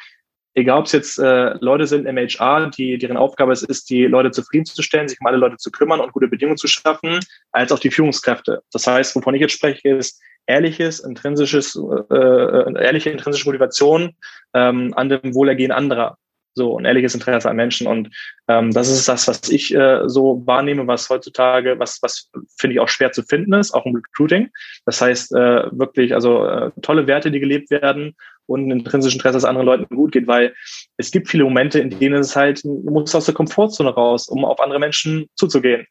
egal 0.55 0.81
ob 0.81 0.87
es 0.87 0.93
jetzt 0.93 1.19
äh, 1.21 1.55
Leute 1.61 1.87
sind 1.87 2.07
im 2.07 2.17
HR, 2.17 2.71
die, 2.71 2.99
deren 2.99 3.17
Aufgabe 3.17 3.53
es 3.53 3.63
ist, 3.63 3.89
die 3.89 4.05
Leute 4.05 4.33
zufriedenzustellen, 4.33 5.09
sich 5.09 5.21
um 5.21 5.27
alle 5.27 5.37
Leute 5.37 5.59
zu 5.59 5.71
kümmern 5.71 6.01
und 6.01 6.13
gute 6.13 6.29
Bedingungen 6.29 6.59
zu 6.59 6.69
schaffen, 6.69 7.21
als 7.53 7.71
auch 7.71 7.79
die 7.79 7.91
Führungskräfte. 7.91 8.63
Das 8.73 8.87
heißt, 8.87 9.15
wovon 9.15 9.35
ich 9.35 9.41
jetzt 9.41 9.55
spreche, 9.55 9.91
ist, 9.91 10.21
ehrliches, 10.47 11.01
intrinsisches, 11.01 11.77
äh, 11.77 12.15
äh, 12.15 12.83
ehrliche 12.83 13.11
intrinsische 13.11 13.47
Motivation 13.47 14.15
ähm, 14.55 14.93
an 14.97 15.09
dem 15.09 15.35
Wohlergehen 15.35 15.73
anderer. 15.73 16.19
So 16.57 16.79
ein 16.79 16.85
ehrliches 16.85 17.15
Interesse 17.15 17.51
an 17.51 17.57
Menschen. 17.57 17.89
Und 17.89 18.11
ähm, 18.47 18.71
das 18.73 18.89
ist 18.89 19.09
das, 19.09 19.27
was 19.27 19.49
ich 19.49 19.75
äh, 19.75 20.03
so 20.07 20.43
wahrnehme, 20.47 20.87
was 20.87 21.11
heutzutage, 21.11 21.79
was, 21.81 21.99
was 22.01 22.31
finde 22.57 22.75
ich 22.75 22.81
auch 22.81 22.89
schwer 22.89 23.11
zu 23.11 23.25
finden 23.25 23.55
ist, 23.55 23.75
auch 23.75 23.85
im 23.87 23.97
Recruiting. 23.97 24.51
Das 24.87 25.01
heißt, 25.01 25.33
äh, 25.33 25.65
wirklich, 25.73 26.15
also 26.15 26.47
äh, 26.47 26.71
tolle 26.81 27.09
Werte, 27.09 27.33
die 27.33 27.41
gelebt 27.41 27.71
werden 27.73 28.15
und 28.47 28.69
ein 28.69 28.71
intrinsisches 28.71 29.17
Interesse, 29.17 29.39
dass 29.39 29.45
anderen 29.45 29.67
Leuten 29.67 29.97
gut 29.97 30.13
geht, 30.13 30.27
weil 30.29 30.55
es 30.97 31.11
gibt 31.11 31.29
viele 31.29 31.45
Momente, 31.45 31.81
in 31.81 31.91
denen 31.91 32.21
es 32.21 32.37
halt, 32.37 32.63
du 32.63 32.83
musst 32.89 33.17
aus 33.17 33.25
der 33.25 33.35
Komfortzone 33.35 33.91
raus, 33.91 34.29
um 34.29 34.45
auf 34.45 34.61
andere 34.61 34.79
Menschen 34.79 35.27
zuzugehen. 35.35 35.87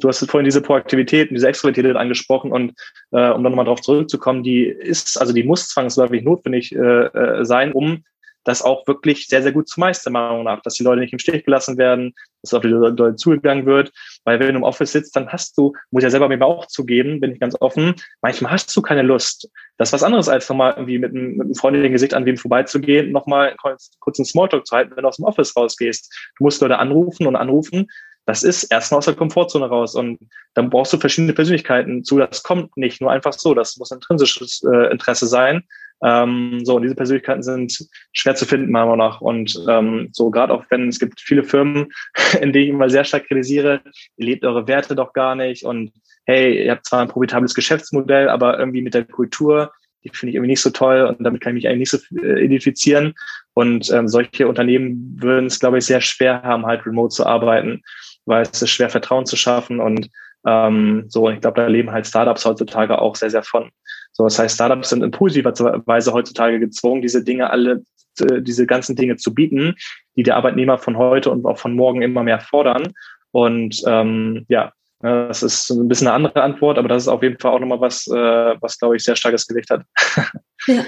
Du 0.00 0.08
hast 0.08 0.28
vorhin 0.30 0.44
diese 0.44 0.62
Proaktivität, 0.62 1.30
diese 1.30 1.48
Extrovertität 1.48 1.96
angesprochen 1.96 2.52
und 2.52 2.72
äh, 3.12 3.30
um 3.30 3.42
dann 3.42 3.52
nochmal 3.52 3.64
darauf 3.64 3.80
zurückzukommen, 3.80 4.42
die 4.42 4.64
ist, 4.64 5.20
also 5.20 5.32
die 5.32 5.42
muss 5.44 5.68
zwangsläufig 5.68 6.22
notwendig 6.22 6.74
äh, 6.74 6.78
äh, 6.78 7.44
sein, 7.44 7.72
um 7.72 8.04
das 8.44 8.62
auch 8.62 8.86
wirklich 8.86 9.26
sehr, 9.26 9.42
sehr 9.42 9.52
gut 9.52 9.68
zu 9.68 9.80
meistern, 9.80 10.12
meiner 10.12 10.28
Meinung 10.28 10.44
nach, 10.44 10.60
dass 10.60 10.74
die 10.74 10.84
Leute 10.84 11.00
nicht 11.00 11.12
im 11.12 11.18
Stich 11.18 11.44
gelassen 11.44 11.78
werden, 11.78 12.14
dass 12.42 12.52
auf 12.52 12.62
die 12.62 12.68
Leute 12.68 13.16
zugegangen 13.16 13.64
wird. 13.64 13.90
Weil 14.24 14.38
wenn 14.38 14.48
du 14.48 14.56
im 14.56 14.62
Office 14.62 14.92
sitzt, 14.92 15.16
dann 15.16 15.28
hast 15.28 15.56
du, 15.56 15.72
muss 15.90 16.02
ich 16.02 16.04
ja 16.04 16.10
selber 16.10 16.28
mir 16.28 16.44
auch 16.44 16.66
zugeben, 16.66 17.20
bin 17.20 17.32
ich 17.32 17.40
ganz 17.40 17.56
offen, 17.60 17.94
manchmal 18.20 18.52
hast 18.52 18.74
du 18.76 18.82
keine 18.82 19.02
Lust. 19.02 19.48
Das 19.78 19.88
ist 19.88 19.92
was 19.94 20.02
anderes, 20.02 20.28
als 20.28 20.48
nochmal 20.48 20.74
irgendwie 20.76 20.98
mit 20.98 21.12
einem, 21.12 21.36
mit 21.36 21.46
einem 21.46 21.54
freundlichen 21.54 21.92
Gesicht 21.92 22.14
an 22.14 22.26
wem 22.26 22.36
vorbeizugehen, 22.36 23.12
nochmal 23.12 23.56
kurz, 23.60 23.92
kurz 23.98 24.18
einen 24.18 24.26
Smalltalk 24.26 24.66
zu 24.66 24.76
halten, 24.76 24.92
wenn 24.94 25.02
du 25.02 25.08
aus 25.08 25.16
dem 25.16 25.24
Office 25.24 25.56
rausgehst. 25.56 26.14
Du 26.36 26.44
musst 26.44 26.60
Leute 26.60 26.78
anrufen 26.78 27.26
und 27.26 27.36
anrufen, 27.36 27.88
das 28.26 28.42
ist 28.42 28.64
erstmal 28.64 28.98
aus 28.98 29.04
der 29.04 29.14
Komfortzone 29.14 29.66
raus. 29.66 29.94
Und 29.94 30.18
dann 30.54 30.70
brauchst 30.70 30.92
du 30.92 30.98
verschiedene 30.98 31.34
Persönlichkeiten 31.34 32.04
zu. 32.04 32.18
Das 32.18 32.42
kommt 32.42 32.76
nicht 32.76 33.00
nur 33.00 33.10
einfach 33.10 33.32
so. 33.32 33.54
Das 33.54 33.76
muss 33.76 33.90
intrinsisches 33.90 34.62
äh, 34.64 34.90
Interesse 34.90 35.26
sein. 35.26 35.64
Ähm, 36.02 36.60
so, 36.64 36.76
und 36.76 36.82
diese 36.82 36.94
Persönlichkeiten 36.94 37.42
sind 37.42 37.78
schwer 38.12 38.34
zu 38.34 38.46
finden, 38.46 38.70
meiner 38.70 38.86
Meinung 38.86 39.06
nach. 39.06 39.20
Und 39.20 39.62
ähm, 39.68 40.08
so, 40.12 40.30
gerade 40.30 40.52
auch 40.52 40.64
wenn 40.70 40.88
es 40.88 40.98
gibt 40.98 41.20
viele 41.20 41.44
Firmen, 41.44 41.88
in 42.40 42.52
denen 42.52 42.64
ich 42.64 42.70
immer 42.70 42.90
sehr 42.90 43.04
stark 43.04 43.26
kritisiere, 43.26 43.80
ihr 44.16 44.26
lebt 44.26 44.44
eure 44.44 44.66
Werte 44.66 44.94
doch 44.94 45.12
gar 45.12 45.34
nicht. 45.34 45.64
Und 45.64 45.92
hey, 46.24 46.64
ihr 46.64 46.72
habt 46.72 46.86
zwar 46.86 47.02
ein 47.02 47.08
profitables 47.08 47.54
Geschäftsmodell, 47.54 48.28
aber 48.28 48.58
irgendwie 48.58 48.82
mit 48.82 48.94
der 48.94 49.04
Kultur, 49.04 49.72
die 50.02 50.10
finde 50.10 50.30
ich 50.30 50.34
irgendwie 50.36 50.50
nicht 50.50 50.60
so 50.60 50.70
toll 50.70 51.02
und 51.02 51.24
damit 51.24 51.40
kann 51.40 51.56
ich 51.56 51.62
mich 51.62 51.68
eigentlich 51.68 51.92
nicht 51.92 52.06
so 52.08 52.26
äh, 52.26 52.44
identifizieren. 52.44 53.14
Und 53.54 53.90
ähm, 53.90 54.08
solche 54.08 54.48
Unternehmen 54.48 55.16
würden 55.20 55.46
es, 55.46 55.60
glaube 55.60 55.78
ich, 55.78 55.86
sehr 55.86 56.00
schwer 56.00 56.42
haben, 56.42 56.66
halt 56.66 56.84
remote 56.84 57.14
zu 57.14 57.24
arbeiten 57.24 57.82
weil 58.26 58.42
es 58.42 58.62
ist 58.62 58.70
schwer, 58.70 58.90
Vertrauen 58.90 59.26
zu 59.26 59.36
schaffen 59.36 59.80
und 59.80 60.10
ähm, 60.46 61.04
so, 61.08 61.30
ich 61.30 61.40
glaube, 61.40 61.60
da 61.60 61.66
leben 61.66 61.90
halt 61.90 62.06
Startups 62.06 62.44
heutzutage 62.44 63.00
auch 63.00 63.16
sehr, 63.16 63.30
sehr 63.30 63.42
von. 63.42 63.70
So, 64.12 64.24
das 64.24 64.38
heißt, 64.38 64.54
Startups 64.54 64.90
sind 64.90 65.02
in 65.02 65.10
positiver 65.10 65.52
Weise 65.86 66.12
heutzutage 66.12 66.60
gezwungen, 66.60 67.02
diese 67.02 67.24
Dinge 67.24 67.50
alle, 67.50 67.82
äh, 68.20 68.42
diese 68.42 68.66
ganzen 68.66 68.94
Dinge 68.94 69.16
zu 69.16 69.34
bieten, 69.34 69.74
die 70.16 70.22
der 70.22 70.36
Arbeitnehmer 70.36 70.78
von 70.78 70.96
heute 70.96 71.30
und 71.30 71.46
auch 71.46 71.58
von 71.58 71.74
morgen 71.74 72.02
immer 72.02 72.22
mehr 72.22 72.40
fordern. 72.40 72.92
Und 73.32 73.82
ähm, 73.86 74.44
ja, 74.48 74.72
ne, 75.02 75.26
das 75.28 75.42
ist 75.42 75.70
ein 75.70 75.88
bisschen 75.88 76.06
eine 76.06 76.14
andere 76.14 76.42
Antwort, 76.42 76.78
aber 76.78 76.88
das 76.88 77.04
ist 77.04 77.08
auf 77.08 77.22
jeden 77.22 77.38
Fall 77.38 77.52
auch 77.52 77.60
nochmal 77.60 77.80
was, 77.80 78.06
äh, 78.06 78.54
was 78.60 78.78
glaube 78.78 78.96
ich 78.96 79.04
sehr 79.04 79.16
starkes 79.16 79.46
Gewicht 79.46 79.70
hat. 79.70 79.84
Ja. 80.66 80.82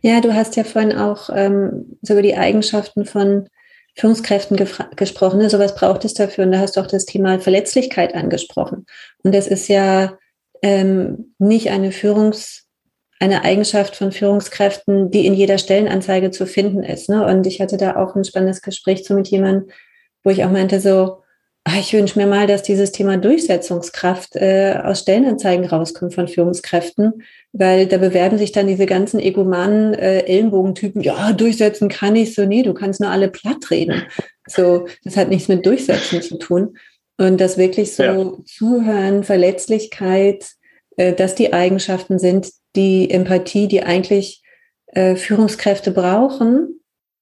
ja, 0.00 0.20
du 0.20 0.34
hast 0.34 0.56
ja 0.56 0.64
vorhin 0.64 0.92
auch 0.92 1.30
ähm, 1.32 1.98
so 2.02 2.14
über 2.14 2.22
die 2.22 2.34
Eigenschaften 2.34 3.04
von 3.04 3.48
Führungskräften 3.98 4.56
gesprochen. 4.96 5.38
Ne? 5.38 5.50
Sowas 5.50 5.74
braucht 5.74 6.04
es 6.04 6.14
dafür. 6.14 6.44
Und 6.44 6.52
da 6.52 6.60
hast 6.60 6.76
du 6.76 6.80
auch 6.80 6.86
das 6.86 7.04
Thema 7.04 7.40
Verletzlichkeit 7.40 8.14
angesprochen. 8.14 8.86
Und 9.24 9.34
das 9.34 9.46
ist 9.46 9.68
ja 9.68 10.16
ähm, 10.62 11.34
nicht 11.38 11.70
eine 11.70 11.90
Führungs- 11.90 12.68
eine 13.20 13.42
Eigenschaft 13.42 13.96
von 13.96 14.12
Führungskräften, 14.12 15.10
die 15.10 15.26
in 15.26 15.34
jeder 15.34 15.58
Stellenanzeige 15.58 16.30
zu 16.30 16.46
finden 16.46 16.82
ist. 16.82 17.08
Ne? 17.08 17.26
Und 17.26 17.46
ich 17.46 17.60
hatte 17.60 17.76
da 17.76 17.96
auch 17.96 18.14
ein 18.14 18.24
spannendes 18.24 18.62
Gespräch 18.62 19.04
zu 19.04 19.14
mit 19.14 19.28
jemandem, 19.28 19.70
wo 20.22 20.30
ich 20.30 20.44
auch 20.44 20.50
meinte, 20.50 20.80
so, 20.80 21.22
ach, 21.64 21.76
ich 21.76 21.92
wünsche 21.92 22.18
mir 22.18 22.26
mal, 22.26 22.46
dass 22.46 22.62
dieses 22.62 22.92
Thema 22.92 23.16
Durchsetzungskraft 23.16 24.36
äh, 24.36 24.80
aus 24.84 25.00
Stellenanzeigen 25.00 25.66
rauskommt 25.66 26.14
von 26.14 26.28
Führungskräften, 26.28 27.24
weil 27.52 27.86
da 27.86 27.98
bewerben 27.98 28.38
sich 28.38 28.52
dann 28.52 28.66
diese 28.66 28.86
ganzen 28.86 29.20
egomanen 29.20 29.94
äh, 29.94 30.20
Ellenbogentypen, 30.20 31.02
ja, 31.02 31.32
durchsetzen 31.32 31.88
kann 31.88 32.16
ich 32.16 32.34
so, 32.34 32.44
nee, 32.44 32.62
du 32.62 32.74
kannst 32.74 33.00
nur 33.00 33.10
alle 33.10 33.28
platt 33.28 33.70
reden. 33.70 34.02
So, 34.46 34.86
das 35.04 35.16
hat 35.16 35.28
nichts 35.28 35.48
mit 35.48 35.66
Durchsetzen 35.66 36.22
zu 36.22 36.38
tun. 36.38 36.76
Und 37.18 37.40
das 37.40 37.58
wirklich 37.58 37.94
so 37.94 38.02
ja. 38.02 38.32
Zuhören, 38.46 39.24
Verletzlichkeit, 39.24 40.46
äh, 40.96 41.12
dass 41.12 41.34
die 41.34 41.52
Eigenschaften 41.52 42.18
sind, 42.18 42.50
die 42.76 43.10
Empathie, 43.10 43.66
die 43.66 43.82
eigentlich 43.82 44.42
äh, 44.88 45.16
Führungskräfte 45.16 45.90
brauchen, 45.90 46.80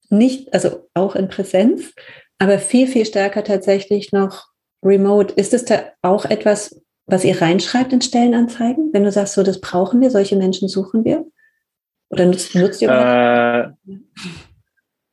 nicht, 0.09 0.53
also 0.53 0.89
auch 0.95 1.17
in 1.17 1.29
Präsenz, 1.29 1.93
aber 2.39 2.59
viel, 2.59 2.87
viel 2.87 3.07
stärker 3.07 3.43
tatsächlich 3.43 4.13
noch 4.13 4.47
remote. 4.83 5.35
Ist 5.35 5.55
es 5.55 5.65
da 5.65 5.85
auch 6.03 6.25
etwas, 6.25 6.81
was 7.07 7.25
ihr 7.25 7.41
reinschreibt 7.41 7.93
in 7.93 8.03
Stellenanzeigen, 8.03 8.91
wenn 8.93 9.05
du 9.05 9.13
sagst, 9.13 9.35
so, 9.35 9.43
das 9.43 9.61
brauchen 9.61 10.01
wir, 10.01 10.11
solche 10.11 10.37
Menschen 10.37 10.69
suchen 10.69 11.05
wir? 11.05 11.25
Oder 12.11 12.27
nutzt, 12.27 12.55
nutzt 12.55 12.83
ihr? 12.83 12.89
Äh, 12.89 13.95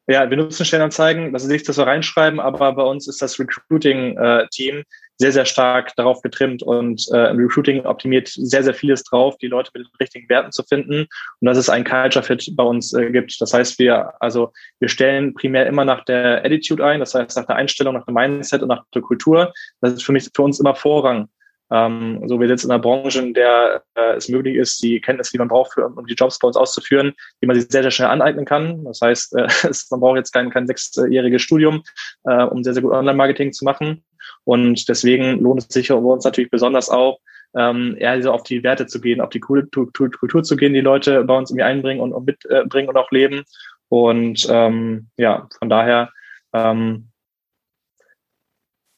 ja, 0.08 0.30
wir 0.30 0.38
nutzen 0.38 0.66
Stellenanzeigen, 0.66 1.32
das 1.32 1.44
ist 1.44 1.50
nichts, 1.50 1.68
das 1.68 1.78
wir 1.78 1.88
reinschreiben, 1.88 2.40
aber 2.40 2.74
bei 2.74 2.84
uns 2.84 3.08
ist 3.08 3.22
das 3.22 3.40
Recruiting-Team 3.40 4.84
sehr, 5.18 5.32
sehr 5.32 5.46
stark 5.46 5.96
darauf 5.96 6.22
getrimmt 6.22 6.64
und 6.64 7.08
äh, 7.12 7.18
Recruiting 7.18 7.86
optimiert 7.86 8.28
sehr, 8.28 8.64
sehr 8.64 8.74
vieles 8.74 9.04
drauf, 9.04 9.38
die 9.38 9.48
Leute 9.48 9.72
mit 9.74 9.86
den 9.86 9.96
richtigen 10.00 10.28
Werten 10.28 10.52
zu 10.52 10.64
finden 10.64 11.06
und 11.40 11.46
dass 11.46 11.58
es 11.58 11.70
einen 11.70 11.86
Culture 11.86 12.26
Fit 12.26 12.52
bei 12.56 12.64
uns 12.64 12.94
äh, 12.94 13.12
gibt. 13.12 13.40
Das 13.40 13.54
heißt, 13.54 13.78
wir, 13.80 14.12
also 14.22 14.52
wir 14.80 14.90
stellen 14.90 15.34
primär 15.36 15.68
immer 15.68 15.86
nach 15.86 16.04
der 16.04 16.44
Attitude 16.44 16.84
ein, 16.84 17.00
das 17.00 17.14
heißt 17.14 17.38
nach 17.38 17.46
der 17.46 17.56
Einstellung, 17.56 17.94
nach 17.94 18.06
dem 18.06 18.16
Mindset 18.16 18.64
und 18.64 18.70
nach 18.70 18.84
der 18.94 19.04
Kultur. 19.04 19.54
Das 19.82 19.94
ist 19.94 20.04
für 20.04 20.12
mich 20.12 20.30
für 20.34 20.42
uns 20.42 20.60
immer 20.60 20.76
Vorrang. 20.76 21.30
Ähm, 21.74 22.22
so 22.28 22.40
wir 22.40 22.48
sitzen 22.48 22.68
in 22.68 22.72
einer 22.72 22.82
Branche, 22.82 23.20
in 23.20 23.34
der 23.34 23.84
äh, 23.96 24.14
es 24.16 24.30
möglich 24.30 24.56
ist, 24.58 24.84
die 24.84 25.02
Kenntnisse, 25.02 25.32
die 25.32 25.40
man 25.40 25.48
braucht, 25.48 25.74
für, 25.74 25.88
um 25.88 26.06
die 26.06 26.14
Jobs 26.14 26.38
bei 26.38 26.48
uns 26.48 26.56
auszuführen, 26.56 27.14
die 27.42 27.48
man 27.48 27.60
sich 27.60 27.70
sehr, 27.72 27.82
sehr 27.82 27.90
schnell 27.90 28.10
aneignen 28.10 28.46
kann. 28.46 28.84
Das 28.84 29.02
heißt, 29.02 29.36
äh, 29.36 29.48
man 29.90 30.00
braucht 30.00 30.18
jetzt 30.18 30.32
kein, 30.32 30.52
kein 30.52 30.68
sechsjähriges 30.68 31.42
Studium, 31.42 31.82
äh, 32.26 32.44
um 32.44 32.64
sehr, 32.64 32.74
sehr 32.74 32.84
gut 32.84 32.94
Online-Marketing 32.94 33.54
zu 33.54 33.66
machen. 33.66 34.04
Und 34.44 34.88
deswegen 34.88 35.40
lohnt 35.40 35.62
es 35.62 35.68
sich 35.74 35.88
für 35.88 35.98
uns 35.98 36.26
natürlich 36.26 36.52
besonders 36.52 36.90
auch, 36.90 37.20
ähm, 37.56 37.96
eher 38.00 38.22
so 38.22 38.32
auf 38.32 38.44
die 38.44 38.64
Werte 38.64 38.88
zu 38.88 39.00
gehen, 39.02 39.22
auf 39.22 39.30
die 39.30 39.40
Kultur, 39.40 39.92
Kultur 39.92 40.44
zu 40.44 40.56
gehen, 40.56 40.74
die 40.74 40.82
Leute 40.82 41.24
bei 41.24 41.38
uns 41.38 41.50
irgendwie 41.50 41.64
einbringen 41.64 42.02
und, 42.02 42.14
und 42.14 42.26
mitbringen 42.26 42.90
und 42.90 42.98
auch 42.98 43.12
leben. 43.12 43.44
Und 43.90 44.48
ähm, 44.50 45.08
ja, 45.18 45.48
von 45.60 45.70
daher, 45.70 46.12
ähm, 46.54 47.10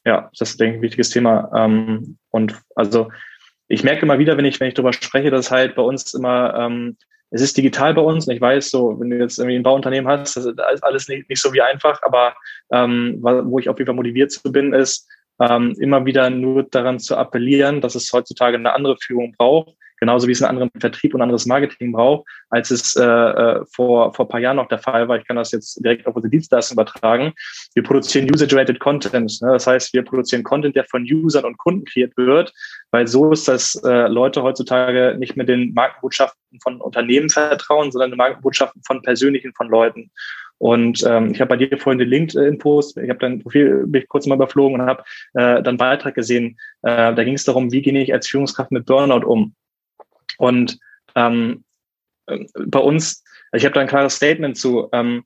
ja, 0.06 0.30
das 0.38 0.50
ist, 0.50 0.60
denke 0.60 0.76
ich, 0.76 0.78
ein 0.78 0.82
wichtiges 0.82 1.10
Thema. 1.10 1.50
Ähm, 1.54 2.16
und 2.30 2.54
also 2.76 3.10
ich 3.68 3.82
merke 3.82 4.02
immer 4.02 4.20
wieder, 4.20 4.36
wenn 4.36 4.44
ich, 4.44 4.60
wenn 4.60 4.68
ich 4.68 4.74
darüber 4.74 4.92
spreche, 4.92 5.30
dass 5.30 5.50
halt 5.50 5.74
bei 5.74 5.82
uns 5.82 6.14
immer, 6.14 6.54
ähm, 6.56 6.96
es 7.30 7.42
ist 7.42 7.56
digital 7.56 7.92
bei 7.92 8.02
uns 8.02 8.26
und 8.26 8.34
ich 8.34 8.40
weiß 8.40 8.70
so, 8.70 8.98
wenn 9.00 9.10
du 9.10 9.18
jetzt 9.18 9.38
irgendwie 9.38 9.56
ein 9.56 9.64
Bauunternehmen 9.64 10.08
hast, 10.08 10.36
das 10.36 10.46
ist 10.46 10.58
alles 10.84 11.08
nicht, 11.08 11.28
nicht 11.28 11.42
so 11.42 11.52
wie 11.52 11.60
einfach, 11.60 12.00
aber 12.04 12.36
ähm, 12.70 13.18
wo 13.20 13.58
ich 13.58 13.68
auf 13.68 13.78
jeden 13.78 13.86
Fall 13.86 13.96
motiviert 13.96 14.30
zu 14.30 14.52
bin, 14.52 14.72
ist, 14.72 15.08
ähm, 15.40 15.74
immer 15.80 16.06
wieder 16.06 16.30
nur 16.30 16.62
daran 16.62 17.00
zu 17.00 17.16
appellieren, 17.16 17.80
dass 17.80 17.96
es 17.96 18.12
heutzutage 18.12 18.56
eine 18.56 18.72
andere 18.72 18.96
Führung 18.96 19.34
braucht, 19.36 19.74
genauso 19.98 20.26
wie 20.28 20.32
es 20.32 20.42
einen 20.42 20.58
anderen 20.58 20.70
Vertrieb 20.80 21.14
und 21.14 21.22
anderes 21.22 21.46
Marketing 21.46 21.92
braucht, 21.92 22.26
als 22.50 22.70
es 22.70 22.96
äh, 22.96 23.04
äh, 23.04 23.64
vor, 23.72 24.14
vor 24.14 24.26
ein 24.26 24.28
paar 24.28 24.40
Jahren 24.40 24.56
noch 24.56 24.68
der 24.68 24.78
Fall 24.78 25.08
war. 25.08 25.18
Ich 25.18 25.26
kann 25.26 25.36
das 25.36 25.52
jetzt 25.52 25.82
direkt 25.84 26.06
auf 26.06 26.16
unsere 26.16 26.30
Dienstleistung 26.30 26.76
übertragen. 26.76 27.32
Wir 27.74 27.82
produzieren 27.82 28.28
User-Generated 28.32 28.80
Content. 28.80 29.40
Ne? 29.42 29.52
Das 29.52 29.66
heißt, 29.66 29.92
wir 29.92 30.02
produzieren 30.02 30.42
Content, 30.42 30.76
der 30.76 30.84
von 30.84 31.02
Usern 31.02 31.44
und 31.44 31.58
Kunden 31.58 31.84
kreiert 31.84 32.16
wird, 32.16 32.52
weil 32.90 33.06
so 33.06 33.32
ist, 33.32 33.48
dass 33.48 33.74
äh, 33.84 34.08
Leute 34.08 34.42
heutzutage 34.42 35.16
nicht 35.18 35.36
mehr 35.36 35.46
den 35.46 35.72
Markenbotschaften 35.74 36.60
von 36.62 36.80
Unternehmen 36.80 37.30
vertrauen, 37.30 37.90
sondern 37.90 38.10
den 38.10 38.18
Markenbotschaften 38.18 38.82
von 38.84 39.02
persönlichen, 39.02 39.52
von 39.54 39.68
Leuten. 39.68 40.10
Und 40.58 41.04
ähm, 41.06 41.32
ich 41.32 41.40
habe 41.40 41.50
bei 41.50 41.56
dir 41.56 41.76
vorhin 41.76 41.98
den 41.98 42.08
LinkedIn-Post, 42.08 42.96
ich 42.96 43.10
habe 43.10 43.18
dein 43.18 43.40
Profil 43.40 43.84
bin 43.86 44.04
kurz 44.08 44.26
mal 44.26 44.36
überflogen 44.36 44.80
und 44.80 44.86
habe 44.86 45.04
äh, 45.34 45.62
dann 45.62 45.76
Beitrag 45.76 46.14
gesehen. 46.14 46.58
Äh, 46.82 47.14
da 47.14 47.24
ging 47.24 47.34
es 47.34 47.44
darum, 47.44 47.72
wie 47.72 47.82
gehe 47.82 48.00
ich 48.00 48.12
als 48.12 48.28
Führungskraft 48.28 48.72
mit 48.72 48.86
Burnout 48.86 49.26
um? 49.26 49.54
Und 50.38 50.78
ähm, 51.14 51.64
äh, 52.26 52.44
bei 52.66 52.78
uns, 52.78 53.24
ich 53.52 53.64
habe 53.64 53.74
da 53.74 53.80
ein 53.80 53.88
klares 53.88 54.16
Statement 54.16 54.56
zu. 54.56 54.88
Ähm, 54.92 55.24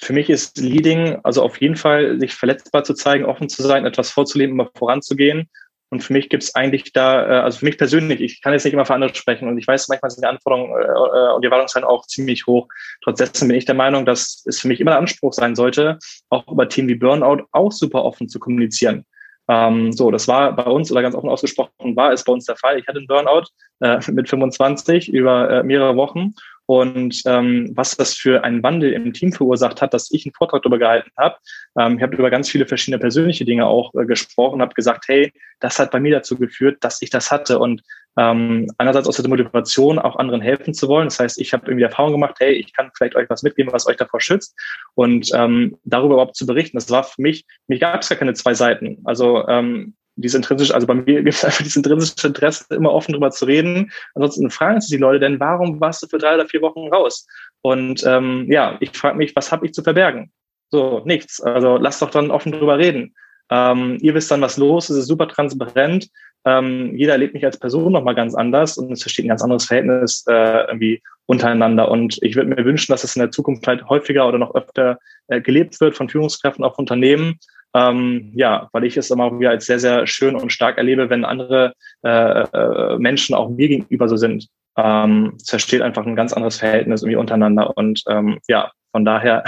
für 0.00 0.12
mich 0.12 0.30
ist 0.30 0.58
Leading 0.58 1.20
also 1.22 1.42
auf 1.42 1.60
jeden 1.60 1.76
Fall, 1.76 2.18
sich 2.18 2.34
verletzbar 2.34 2.82
zu 2.82 2.94
zeigen, 2.94 3.24
offen 3.24 3.48
zu 3.48 3.62
sein, 3.62 3.86
etwas 3.86 4.10
vorzuleben, 4.10 4.54
immer 4.54 4.70
voranzugehen. 4.76 5.48
Und 5.92 6.02
für 6.02 6.14
mich 6.14 6.30
gibt 6.30 6.42
es 6.42 6.54
eigentlich 6.54 6.92
da, 6.94 7.26
äh, 7.26 7.40
also 7.42 7.58
für 7.58 7.66
mich 7.66 7.76
persönlich, 7.76 8.20
ich 8.22 8.40
kann 8.40 8.54
jetzt 8.54 8.64
nicht 8.64 8.72
immer 8.72 8.86
für 8.86 8.94
andere 8.94 9.14
sprechen 9.14 9.46
und 9.46 9.58
ich 9.58 9.66
weiß, 9.66 9.88
manchmal 9.88 10.10
sind 10.10 10.24
die 10.24 10.28
Anforderungen 10.28 10.72
äh, 10.72 11.34
und 11.34 11.42
die 11.42 11.46
Erwartungshaltung 11.46 11.90
auch 11.90 12.06
ziemlich 12.06 12.46
hoch. 12.46 12.66
Trotzdem 13.04 13.48
bin 13.48 13.58
ich 13.58 13.66
der 13.66 13.74
Meinung, 13.74 14.06
dass 14.06 14.42
es 14.46 14.58
für 14.58 14.68
mich 14.68 14.80
immer 14.80 14.92
ein 14.92 14.98
Anspruch 14.98 15.34
sein 15.34 15.54
sollte, 15.54 15.98
auch 16.30 16.50
über 16.50 16.66
Themen 16.66 16.88
wie 16.88 16.94
Burnout 16.94 17.44
auch 17.52 17.72
super 17.72 18.04
offen 18.04 18.26
zu 18.28 18.40
kommunizieren. 18.40 19.04
Ähm, 19.52 19.92
so, 19.92 20.10
das 20.10 20.28
war 20.28 20.56
bei 20.56 20.64
uns 20.64 20.90
oder 20.90 21.02
ganz 21.02 21.14
offen 21.14 21.28
ausgesprochen 21.28 21.94
war 21.94 22.10
es 22.12 22.24
bei 22.24 22.32
uns 22.32 22.46
der 22.46 22.56
Fall. 22.56 22.78
Ich 22.78 22.86
hatte 22.86 22.98
einen 22.98 23.06
Burnout 23.06 23.44
äh, 23.80 24.00
mit 24.10 24.28
25 24.28 25.12
über 25.12 25.50
äh, 25.50 25.62
mehrere 25.62 25.94
Wochen 25.94 26.32
und 26.64 27.20
ähm, 27.26 27.70
was 27.74 27.96
das 27.96 28.14
für 28.14 28.44
einen 28.44 28.62
Wandel 28.62 28.94
im 28.94 29.12
Team 29.12 29.30
verursacht 29.30 29.82
hat, 29.82 29.92
dass 29.92 30.10
ich 30.10 30.24
einen 30.24 30.32
Vortrag 30.32 30.62
darüber 30.62 30.78
gehalten 30.78 31.10
habe. 31.18 31.36
Ähm, 31.78 31.98
ich 31.98 32.02
habe 32.02 32.16
über 32.16 32.30
ganz 32.30 32.48
viele 32.48 32.66
verschiedene 32.66 32.98
persönliche 32.98 33.44
Dinge 33.44 33.66
auch 33.66 33.92
äh, 33.94 34.06
gesprochen, 34.06 34.62
habe 34.62 34.72
gesagt, 34.72 35.04
hey, 35.08 35.32
das 35.60 35.78
hat 35.78 35.90
bei 35.90 36.00
mir 36.00 36.12
dazu 36.12 36.38
geführt, 36.38 36.78
dass 36.80 37.02
ich 37.02 37.10
das 37.10 37.30
hatte 37.30 37.58
und 37.58 37.82
ähm, 38.18 38.70
einerseits 38.78 39.08
aus 39.08 39.16
der 39.16 39.28
Motivation, 39.28 39.98
auch 39.98 40.16
anderen 40.16 40.40
helfen 40.40 40.74
zu 40.74 40.88
wollen. 40.88 41.06
Das 41.06 41.18
heißt, 41.18 41.40
ich 41.40 41.52
habe 41.52 41.66
irgendwie 41.66 41.84
Erfahrung 41.84 42.12
gemacht, 42.12 42.36
hey, 42.38 42.52
ich 42.52 42.72
kann 42.72 42.90
vielleicht 42.96 43.16
euch 43.16 43.28
was 43.30 43.42
mitgeben, 43.42 43.72
was 43.72 43.86
euch 43.86 43.96
davor 43.96 44.20
schützt 44.20 44.54
und 44.94 45.30
ähm, 45.34 45.78
darüber 45.84 46.14
überhaupt 46.14 46.36
zu 46.36 46.46
berichten. 46.46 46.76
Das 46.76 46.90
war 46.90 47.04
für 47.04 47.22
mich, 47.22 47.46
mir 47.68 47.78
gab 47.78 48.02
es 48.02 48.08
gar 48.08 48.18
keine 48.18 48.34
zwei 48.34 48.54
Seiten. 48.54 48.98
Also 49.04 49.46
ähm, 49.48 49.94
dieses 50.16 50.36
intrinsische, 50.36 50.74
also 50.74 50.86
bei 50.86 50.94
mir 50.94 51.04
gibt 51.22 51.34
es 51.34 51.44
einfach 51.44 51.58
dieses 51.58 51.76
intrinsische 51.76 52.26
Interesse, 52.26 52.74
immer 52.74 52.92
offen 52.92 53.12
drüber 53.12 53.30
zu 53.30 53.46
reden. 53.46 53.90
Ansonsten 54.14 54.50
fragen 54.50 54.80
sich 54.80 54.90
die 54.90 55.02
Leute 55.02 55.20
denn, 55.20 55.40
warum 55.40 55.80
warst 55.80 56.02
du 56.02 56.06
für 56.06 56.18
drei 56.18 56.34
oder 56.34 56.46
vier 56.46 56.60
Wochen 56.62 56.88
raus? 56.88 57.26
Und 57.62 58.04
ähm, 58.06 58.46
ja, 58.50 58.76
ich 58.80 58.90
frage 58.90 59.16
mich, 59.16 59.34
was 59.36 59.52
habe 59.52 59.66
ich 59.66 59.72
zu 59.72 59.82
verbergen? 59.82 60.32
So, 60.70 61.02
nichts. 61.04 61.40
Also 61.40 61.76
lass 61.76 61.98
doch 61.98 62.10
dann 62.10 62.30
offen 62.30 62.52
drüber 62.52 62.78
reden. 62.78 63.14
Ähm, 63.50 63.98
ihr 64.00 64.14
wisst 64.14 64.30
dann, 64.30 64.40
was 64.40 64.56
los 64.56 64.88
ist, 64.88 64.96
ist 64.96 65.06
super 65.06 65.28
transparent. 65.28 66.08
Ähm, 66.44 66.94
jeder 66.96 67.12
erlebt 67.12 67.34
mich 67.34 67.44
als 67.44 67.58
Person 67.58 67.92
nochmal 67.92 68.14
ganz 68.14 68.34
anders 68.34 68.76
und 68.76 68.90
es 68.90 69.02
versteht 69.02 69.24
ein 69.24 69.28
ganz 69.28 69.42
anderes 69.42 69.66
Verhältnis 69.66 70.24
äh, 70.28 70.66
irgendwie 70.66 71.02
untereinander. 71.26 71.90
Und 71.90 72.18
ich 72.22 72.34
würde 72.34 72.50
mir 72.50 72.64
wünschen, 72.64 72.92
dass 72.92 73.04
es 73.04 73.14
in 73.16 73.20
der 73.20 73.30
Zukunft 73.30 73.66
halt 73.66 73.88
häufiger 73.88 74.26
oder 74.26 74.38
noch 74.38 74.54
öfter 74.54 74.98
äh, 75.28 75.40
gelebt 75.40 75.80
wird 75.80 75.96
von 75.96 76.08
Führungskräften, 76.08 76.64
auch 76.64 76.78
Unternehmen. 76.78 77.38
Ähm, 77.74 78.32
ja, 78.34 78.68
weil 78.72 78.84
ich 78.84 78.96
es 78.96 79.10
immer 79.10 79.38
wieder 79.38 79.50
als 79.50 79.66
sehr, 79.66 79.78
sehr 79.78 80.06
schön 80.06 80.36
und 80.36 80.52
stark 80.52 80.76
erlebe, 80.76 81.08
wenn 81.08 81.24
andere 81.24 81.74
äh, 82.04 82.42
äh, 82.42 82.98
Menschen 82.98 83.34
auch 83.34 83.48
mir 83.48 83.68
gegenüber 83.68 84.08
so 84.08 84.16
sind. 84.16 84.48
Ähm, 84.76 85.34
es 85.40 85.48
versteht 85.48 85.80
einfach 85.80 86.04
ein 86.04 86.16
ganz 86.16 86.32
anderes 86.32 86.58
Verhältnis 86.58 87.02
irgendwie 87.02 87.16
untereinander. 87.16 87.76
Und 87.76 88.02
ähm, 88.08 88.38
ja, 88.48 88.70
von 88.90 89.04
daher 89.04 89.44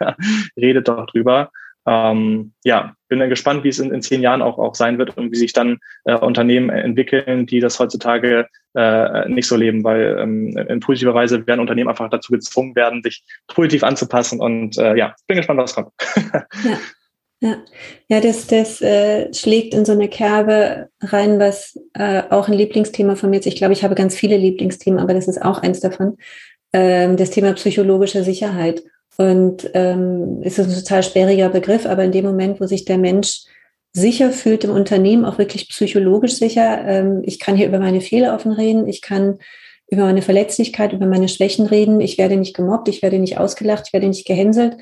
redet 0.56 0.88
doch 0.88 1.06
drüber. 1.06 1.50
Ähm, 1.86 2.52
ja, 2.64 2.94
bin 3.08 3.18
dann 3.18 3.28
gespannt, 3.28 3.64
wie 3.64 3.68
es 3.68 3.78
in, 3.78 3.92
in 3.92 4.02
zehn 4.02 4.22
Jahren 4.22 4.42
auch, 4.42 4.58
auch 4.58 4.74
sein 4.74 4.98
wird 4.98 5.16
und 5.16 5.32
wie 5.32 5.36
sich 5.36 5.52
dann 5.52 5.78
äh, 6.04 6.14
Unternehmen 6.14 6.70
entwickeln, 6.70 7.46
die 7.46 7.60
das 7.60 7.78
heutzutage 7.78 8.46
äh, 8.74 9.28
nicht 9.28 9.48
so 9.48 9.56
leben, 9.56 9.84
weil 9.84 10.18
ähm, 10.20 10.56
in 10.56 10.80
positiver 10.80 11.14
Weise 11.14 11.46
werden 11.46 11.60
Unternehmen 11.60 11.88
einfach 11.88 12.10
dazu 12.10 12.32
gezwungen 12.32 12.76
werden, 12.76 13.02
sich 13.02 13.24
positiv 13.46 13.82
anzupassen. 13.82 14.40
Und 14.40 14.78
äh, 14.78 14.96
ja, 14.96 15.14
bin 15.26 15.38
gespannt, 15.38 15.60
was 15.60 15.74
kommt. 15.74 15.92
ja. 17.40 17.58
Ja, 18.08 18.20
das, 18.20 18.48
das 18.48 18.80
äh, 18.80 19.32
schlägt 19.32 19.72
in 19.72 19.84
so 19.84 19.92
eine 19.92 20.08
Kerbe 20.08 20.88
rein, 21.00 21.38
was 21.38 21.78
äh, 21.94 22.22
auch 22.30 22.48
ein 22.48 22.54
Lieblingsthema 22.54 23.14
von 23.14 23.30
mir 23.30 23.38
ist. 23.38 23.46
Ich 23.46 23.54
glaube, 23.54 23.72
ich 23.72 23.84
habe 23.84 23.94
ganz 23.94 24.16
viele 24.16 24.36
Lieblingsthemen, 24.36 24.98
aber 24.98 25.14
das 25.14 25.28
ist 25.28 25.40
auch 25.40 25.62
eins 25.62 25.78
davon. 25.78 26.16
Ähm, 26.72 27.16
das 27.16 27.30
Thema 27.30 27.52
psychologische 27.52 28.24
Sicherheit. 28.24 28.82
Und 29.18 29.68
ähm, 29.74 30.42
ist 30.42 30.60
ein 30.60 30.72
total 30.72 31.02
sperriger 31.02 31.48
Begriff, 31.48 31.86
aber 31.86 32.04
in 32.04 32.12
dem 32.12 32.24
Moment, 32.24 32.60
wo 32.60 32.66
sich 32.66 32.84
der 32.84 32.98
Mensch 32.98 33.42
sicher 33.92 34.30
fühlt 34.30 34.62
im 34.62 34.70
Unternehmen, 34.70 35.24
auch 35.24 35.38
wirklich 35.38 35.68
psychologisch 35.68 36.34
sicher, 36.34 36.84
ähm, 36.86 37.22
ich 37.24 37.40
kann 37.40 37.56
hier 37.56 37.66
über 37.66 37.80
meine 37.80 38.00
Fehler 38.00 38.34
offen 38.34 38.52
reden, 38.52 38.86
ich 38.86 39.02
kann 39.02 39.38
über 39.90 40.04
meine 40.04 40.22
Verletzlichkeit, 40.22 40.92
über 40.92 41.06
meine 41.06 41.28
Schwächen 41.28 41.66
reden, 41.66 42.00
ich 42.00 42.16
werde 42.16 42.36
nicht 42.36 42.54
gemobbt, 42.54 42.88
ich 42.88 43.02
werde 43.02 43.18
nicht 43.18 43.38
ausgelacht, 43.38 43.84
ich 43.88 43.92
werde 43.92 44.06
nicht 44.06 44.26
gehänselt, 44.26 44.76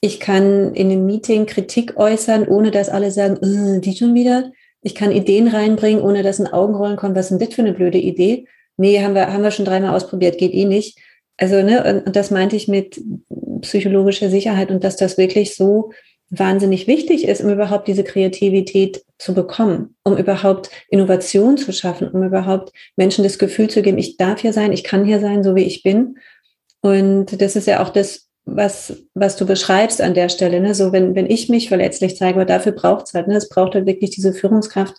ich 0.00 0.18
kann 0.18 0.74
in 0.74 0.90
einem 0.90 1.06
Meeting 1.06 1.46
Kritik 1.46 1.96
äußern, 1.96 2.48
ohne 2.48 2.70
dass 2.70 2.88
alle 2.88 3.10
sagen, 3.10 3.36
äh, 3.42 3.80
die 3.80 3.96
schon 3.96 4.14
wieder. 4.14 4.52
Ich 4.82 4.94
kann 4.94 5.10
Ideen 5.10 5.48
reinbringen, 5.48 6.02
ohne 6.02 6.22
dass 6.22 6.38
ein 6.38 6.52
Augenrollen 6.52 6.96
kommt, 6.96 7.16
was 7.16 7.30
ist 7.30 7.38
denn 7.38 7.46
das 7.46 7.54
für 7.54 7.62
eine 7.62 7.72
blöde 7.72 7.98
Idee? 7.98 8.46
Nee, 8.76 9.02
haben 9.02 9.14
wir, 9.14 9.32
haben 9.32 9.42
wir 9.42 9.50
schon 9.50 9.64
dreimal 9.64 9.94
ausprobiert, 9.94 10.38
geht 10.38 10.52
eh 10.52 10.64
nicht. 10.64 10.98
Also, 11.38 11.62
ne, 11.62 12.02
und 12.06 12.16
das 12.16 12.30
meinte 12.30 12.56
ich 12.56 12.68
mit 12.68 13.00
psychologischer 13.60 14.30
Sicherheit 14.30 14.70
und 14.70 14.84
dass 14.84 14.96
das 14.96 15.18
wirklich 15.18 15.54
so 15.54 15.90
wahnsinnig 16.30 16.86
wichtig 16.86 17.26
ist, 17.26 17.42
um 17.42 17.50
überhaupt 17.50 17.86
diese 17.86 18.04
Kreativität 18.04 19.04
zu 19.18 19.32
bekommen, 19.32 19.94
um 20.02 20.16
überhaupt 20.16 20.70
Innovation 20.88 21.56
zu 21.56 21.72
schaffen, 21.72 22.08
um 22.08 22.22
überhaupt 22.22 22.72
Menschen 22.96 23.22
das 23.22 23.38
Gefühl 23.38 23.70
zu 23.70 23.82
geben, 23.82 23.98
ich 23.98 24.16
darf 24.16 24.40
hier 24.40 24.52
sein, 24.52 24.72
ich 24.72 24.82
kann 24.84 25.04
hier 25.04 25.20
sein, 25.20 25.44
so 25.44 25.54
wie 25.54 25.62
ich 25.62 25.82
bin. 25.82 26.18
Und 26.80 27.40
das 27.40 27.56
ist 27.56 27.66
ja 27.66 27.82
auch 27.82 27.90
das, 27.90 28.28
was, 28.44 29.04
was 29.14 29.36
du 29.36 29.46
beschreibst 29.46 30.00
an 30.00 30.14
der 30.14 30.28
Stelle. 30.28 30.60
Ne? 30.60 30.74
So, 30.74 30.92
wenn, 30.92 31.14
wenn 31.14 31.30
ich 31.30 31.48
mich 31.48 31.68
verletzlich 31.68 32.16
zeige, 32.16 32.36
aber 32.36 32.44
dafür 32.44 32.72
braucht 32.72 33.06
es 33.06 33.14
halt, 33.14 33.28
ne? 33.28 33.36
es 33.36 33.48
braucht 33.48 33.74
halt 33.74 33.86
wirklich 33.86 34.10
diese 34.10 34.32
Führungskraft. 34.32 34.94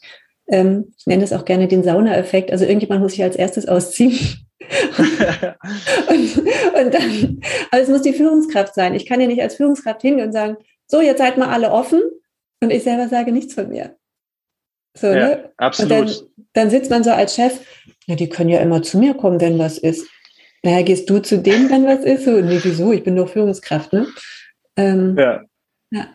Ähm, 0.48 0.94
ich 0.98 1.08
nenne 1.08 1.24
es 1.24 1.34
auch 1.34 1.46
gerne 1.46 1.68
den 1.68 1.84
Sauna-Effekt. 1.84 2.52
Also 2.52 2.66
irgendjemand 2.66 3.02
muss 3.02 3.14
sich 3.14 3.24
als 3.24 3.36
erstes 3.36 3.68
ausziehen. 3.68 4.47
Und, 4.60 6.38
und 6.38 6.94
dann, 6.94 7.42
aber 7.72 7.82
es 7.82 7.90
muss 7.90 8.02
die 8.02 8.14
Führungskraft 8.14 8.74
sein. 8.74 8.96
Ich 8.96 9.06
kann 9.06 9.22
ja 9.22 9.28
nicht 9.28 9.42
als 9.42 9.56
Führungskraft 9.56 10.02
hingehen 10.02 10.28
und 10.28 10.34
sagen, 10.34 10.58
so, 10.88 11.02
jetzt 11.02 11.20
seid 11.20 11.38
mal 11.38 11.50
alle 11.50 11.72
offen 11.72 12.02
und 12.62 12.72
ich 12.72 12.84
selber 12.84 13.08
sage 13.08 13.32
nichts 13.32 13.54
von 13.54 13.70
mir. 13.70 13.96
So, 14.98 15.08
ja, 15.08 15.14
ne? 15.14 15.54
Absolut. 15.58 15.92
Und 15.92 16.00
dann, 16.00 16.16
dann 16.54 16.70
sitzt 16.70 16.90
man 16.90 17.04
so 17.04 17.12
als 17.12 17.36
Chef, 17.36 17.60
ja, 18.08 18.16
die 18.16 18.30
können 18.30 18.50
ja 18.50 18.60
immer 18.60 18.82
zu 18.82 18.98
mir 18.98 19.14
kommen, 19.14 19.40
wenn 19.40 19.60
was 19.60 19.78
ist. 19.78 20.08
Naja, 20.64 20.82
gehst 20.82 21.10
du 21.10 21.20
zu 21.20 21.38
denen, 21.38 21.70
wenn 21.70 21.86
was 21.86 22.04
ist? 22.04 22.26
So, 22.26 22.32
nee, 22.42 22.60
wieso? 22.64 22.92
Ich 22.92 23.04
bin 23.04 23.14
nur 23.14 23.28
Führungskraft, 23.28 23.94
ne? 23.94 24.08
Ähm, 24.76 25.16
ja. 25.18 25.44
ja. 25.92 26.08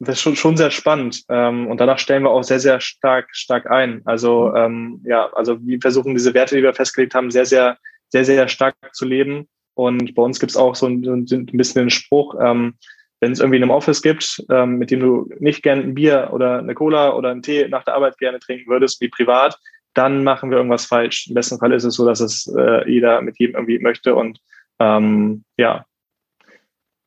Das 0.00 0.16
ist 0.16 0.22
schon, 0.22 0.36
schon 0.36 0.56
sehr 0.56 0.70
spannend. 0.70 1.22
Ähm, 1.28 1.66
und 1.66 1.78
danach 1.78 1.98
stellen 1.98 2.22
wir 2.22 2.30
auch 2.30 2.42
sehr, 2.42 2.58
sehr 2.58 2.80
stark, 2.80 3.28
stark 3.32 3.70
ein. 3.70 4.00
Also, 4.06 4.54
ähm, 4.54 5.02
ja, 5.04 5.30
also 5.34 5.58
wir 5.60 5.78
versuchen 5.80 6.14
diese 6.14 6.32
Werte, 6.32 6.56
die 6.56 6.62
wir 6.62 6.72
festgelegt 6.72 7.14
haben, 7.14 7.30
sehr, 7.30 7.44
sehr, 7.44 7.76
sehr, 8.08 8.24
sehr 8.24 8.48
stark 8.48 8.74
zu 8.92 9.04
leben. 9.04 9.46
Und 9.74 10.14
bei 10.14 10.22
uns 10.22 10.40
gibt 10.40 10.50
es 10.50 10.56
auch 10.56 10.74
so 10.74 10.86
ein, 10.86 11.04
ein 11.04 11.46
bisschen 11.46 11.82
den 11.82 11.90
Spruch, 11.90 12.34
ähm, 12.40 12.74
wenn 13.20 13.32
es 13.32 13.40
irgendwie 13.40 13.58
in 13.58 13.62
einem 13.62 13.70
Office 13.70 14.00
gibt, 14.00 14.42
ähm, 14.50 14.78
mit 14.78 14.90
dem 14.90 15.00
du 15.00 15.30
nicht 15.38 15.62
gerne 15.62 15.82
ein 15.82 15.94
Bier 15.94 16.30
oder 16.32 16.58
eine 16.58 16.74
Cola 16.74 17.14
oder 17.14 17.30
einen 17.30 17.42
Tee 17.42 17.68
nach 17.68 17.84
der 17.84 17.94
Arbeit 17.94 18.16
gerne 18.18 18.38
trinken 18.40 18.70
würdest, 18.70 19.00
wie 19.02 19.08
privat, 19.08 19.58
dann 19.92 20.24
machen 20.24 20.50
wir 20.50 20.56
irgendwas 20.56 20.86
falsch. 20.86 21.26
Im 21.28 21.34
besten 21.34 21.58
Fall 21.58 21.72
ist 21.72 21.84
es 21.84 21.94
so, 21.94 22.06
dass 22.06 22.20
es 22.20 22.46
äh, 22.56 22.90
jeder 22.90 23.20
mit 23.20 23.38
jedem 23.38 23.56
irgendwie 23.56 23.78
möchte 23.78 24.14
und 24.14 24.38
ähm, 24.78 25.44
ja. 25.58 25.84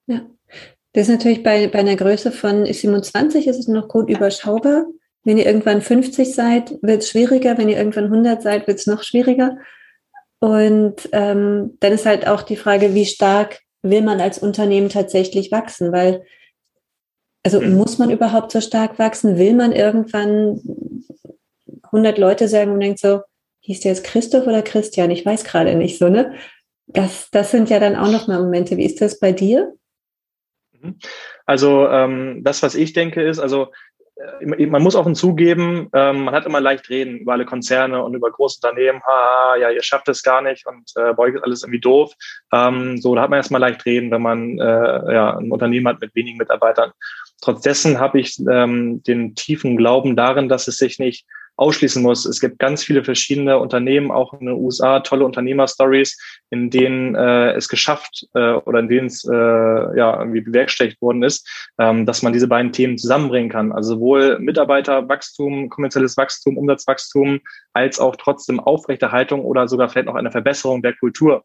Ja, 0.05 0.21
das 0.93 1.03
ist 1.03 1.09
natürlich 1.09 1.43
bei, 1.43 1.67
bei 1.67 1.79
einer 1.79 1.95
Größe 1.95 2.31
von 2.31 2.65
27 2.65 3.47
ist 3.47 3.59
es 3.59 3.67
noch 3.67 3.87
gut 3.87 4.09
überschaubar. 4.09 4.85
Wenn 5.23 5.37
ihr 5.37 5.45
irgendwann 5.45 5.81
50 5.81 6.35
seid, 6.35 6.73
wird 6.81 7.01
es 7.01 7.09
schwieriger. 7.09 7.57
Wenn 7.57 7.69
ihr 7.69 7.77
irgendwann 7.77 8.05
100 8.05 8.43
seid, 8.43 8.67
wird 8.67 8.79
es 8.79 8.87
noch 8.87 9.03
schwieriger. 9.03 9.57
Und 10.39 11.09
ähm, 11.13 11.77
dann 11.79 11.93
ist 11.93 12.05
halt 12.05 12.27
auch 12.27 12.43
die 12.43 12.57
Frage, 12.57 12.93
wie 12.93 13.05
stark 13.05 13.61
will 13.81 14.01
man 14.01 14.21
als 14.21 14.37
Unternehmen 14.37 14.89
tatsächlich 14.89 15.51
wachsen? 15.51 15.91
Weil, 15.91 16.23
also 17.43 17.59
mhm. 17.59 17.75
muss 17.75 17.97
man 17.97 18.11
überhaupt 18.11 18.51
so 18.51 18.61
stark 18.61 18.99
wachsen? 18.99 19.37
Will 19.37 19.53
man 19.53 19.71
irgendwann 19.71 20.61
100 21.85 22.17
Leute 22.17 22.47
sagen 22.47 22.71
und 22.71 22.81
denkt 22.81 22.99
so, 22.99 23.21
hieß 23.61 23.79
der 23.79 23.93
jetzt 23.93 24.03
Christoph 24.03 24.45
oder 24.45 24.61
Christian? 24.61 25.09
Ich 25.09 25.25
weiß 25.25 25.43
gerade 25.43 25.73
nicht 25.75 25.97
so, 25.97 26.09
ne? 26.09 26.33
Das, 26.85 27.29
das 27.31 27.49
sind 27.49 27.69
ja 27.69 27.79
dann 27.79 27.95
auch 27.95 28.11
nochmal 28.11 28.41
Momente. 28.41 28.77
Wie 28.77 28.85
ist 28.85 29.01
das 29.01 29.19
bei 29.19 29.31
dir? 29.31 29.73
Mhm. 30.83 30.97
Also 31.45 31.87
ähm, 31.87 32.43
das, 32.43 32.61
was 32.61 32.75
ich 32.75 32.93
denke, 32.93 33.21
ist, 33.23 33.39
also 33.39 33.71
äh, 34.41 34.65
man 34.65 34.83
muss 34.83 34.95
offen 34.95 35.15
zugeben, 35.15 35.89
ähm, 35.93 36.25
man 36.25 36.35
hat 36.35 36.45
immer 36.45 36.61
leicht 36.61 36.89
reden 36.89 37.19
über 37.19 37.33
alle 37.33 37.45
Konzerne 37.45 38.03
und 38.03 38.13
über 38.13 38.31
große 38.31 38.59
Unternehmen, 38.61 39.01
ha, 39.03 39.55
ja, 39.55 39.69
ihr 39.71 39.83
schafft 39.83 40.07
es 40.09 40.23
gar 40.23 40.41
nicht 40.41 40.65
und 40.67 40.91
äh, 40.95 41.11
ist 41.11 41.43
alles 41.43 41.63
irgendwie 41.63 41.79
doof. 41.79 42.13
Ähm, 42.51 42.97
so, 42.97 43.15
da 43.15 43.21
hat 43.21 43.29
man 43.29 43.37
erstmal 43.37 43.61
leicht 43.61 43.85
reden, 43.85 44.11
wenn 44.11 44.21
man 44.21 44.59
äh, 44.59 45.13
ja, 45.13 45.37
ein 45.37 45.51
Unternehmen 45.51 45.87
hat 45.87 46.01
mit 46.01 46.13
wenigen 46.15 46.37
Mitarbeitern. 46.37 46.91
Trotz 47.41 47.61
dessen 47.61 47.99
habe 47.99 48.19
ich 48.19 48.39
ähm, 48.49 49.03
den 49.03 49.35
tiefen 49.35 49.75
Glauben 49.77 50.15
darin, 50.15 50.47
dass 50.47 50.67
es 50.67 50.77
sich 50.77 50.99
nicht 50.99 51.25
ausschließen 51.55 52.01
muss. 52.01 52.25
Es 52.25 52.39
gibt 52.39 52.59
ganz 52.59 52.83
viele 52.83 53.03
verschiedene 53.03 53.59
Unternehmen, 53.59 54.11
auch 54.11 54.33
in 54.33 54.47
den 54.47 54.55
USA, 54.55 55.01
tolle 55.01 55.25
Unternehmerstories, 55.25 56.17
in 56.49 56.69
denen 56.69 57.15
äh, 57.15 57.51
es 57.53 57.67
geschafft 57.67 58.27
äh, 58.33 58.53
oder 58.53 58.79
in 58.79 58.89
denen 58.89 59.07
es 59.07 59.23
äh, 59.23 59.33
ja 59.33 60.19
irgendwie 60.19 60.41
bewerkstelligt 60.41 61.01
worden 61.01 61.23
ist, 61.23 61.47
ähm, 61.79 62.05
dass 62.05 62.23
man 62.23 62.33
diese 62.33 62.47
beiden 62.47 62.71
Themen 62.71 62.97
zusammenbringen 62.97 63.51
kann. 63.51 63.71
Also 63.71 63.95
sowohl 63.95 64.39
Mitarbeiterwachstum, 64.39 65.69
kommerzielles 65.69 66.17
Wachstum, 66.17 66.57
Umsatzwachstum, 66.57 67.39
als 67.73 67.99
auch 67.99 68.15
trotzdem 68.15 68.59
Aufrechterhaltung 68.59 69.41
oder 69.41 69.67
sogar 69.67 69.89
vielleicht 69.89 70.07
noch 70.07 70.15
eine 70.15 70.31
Verbesserung 70.31 70.81
der 70.81 70.93
Kultur. 70.93 71.43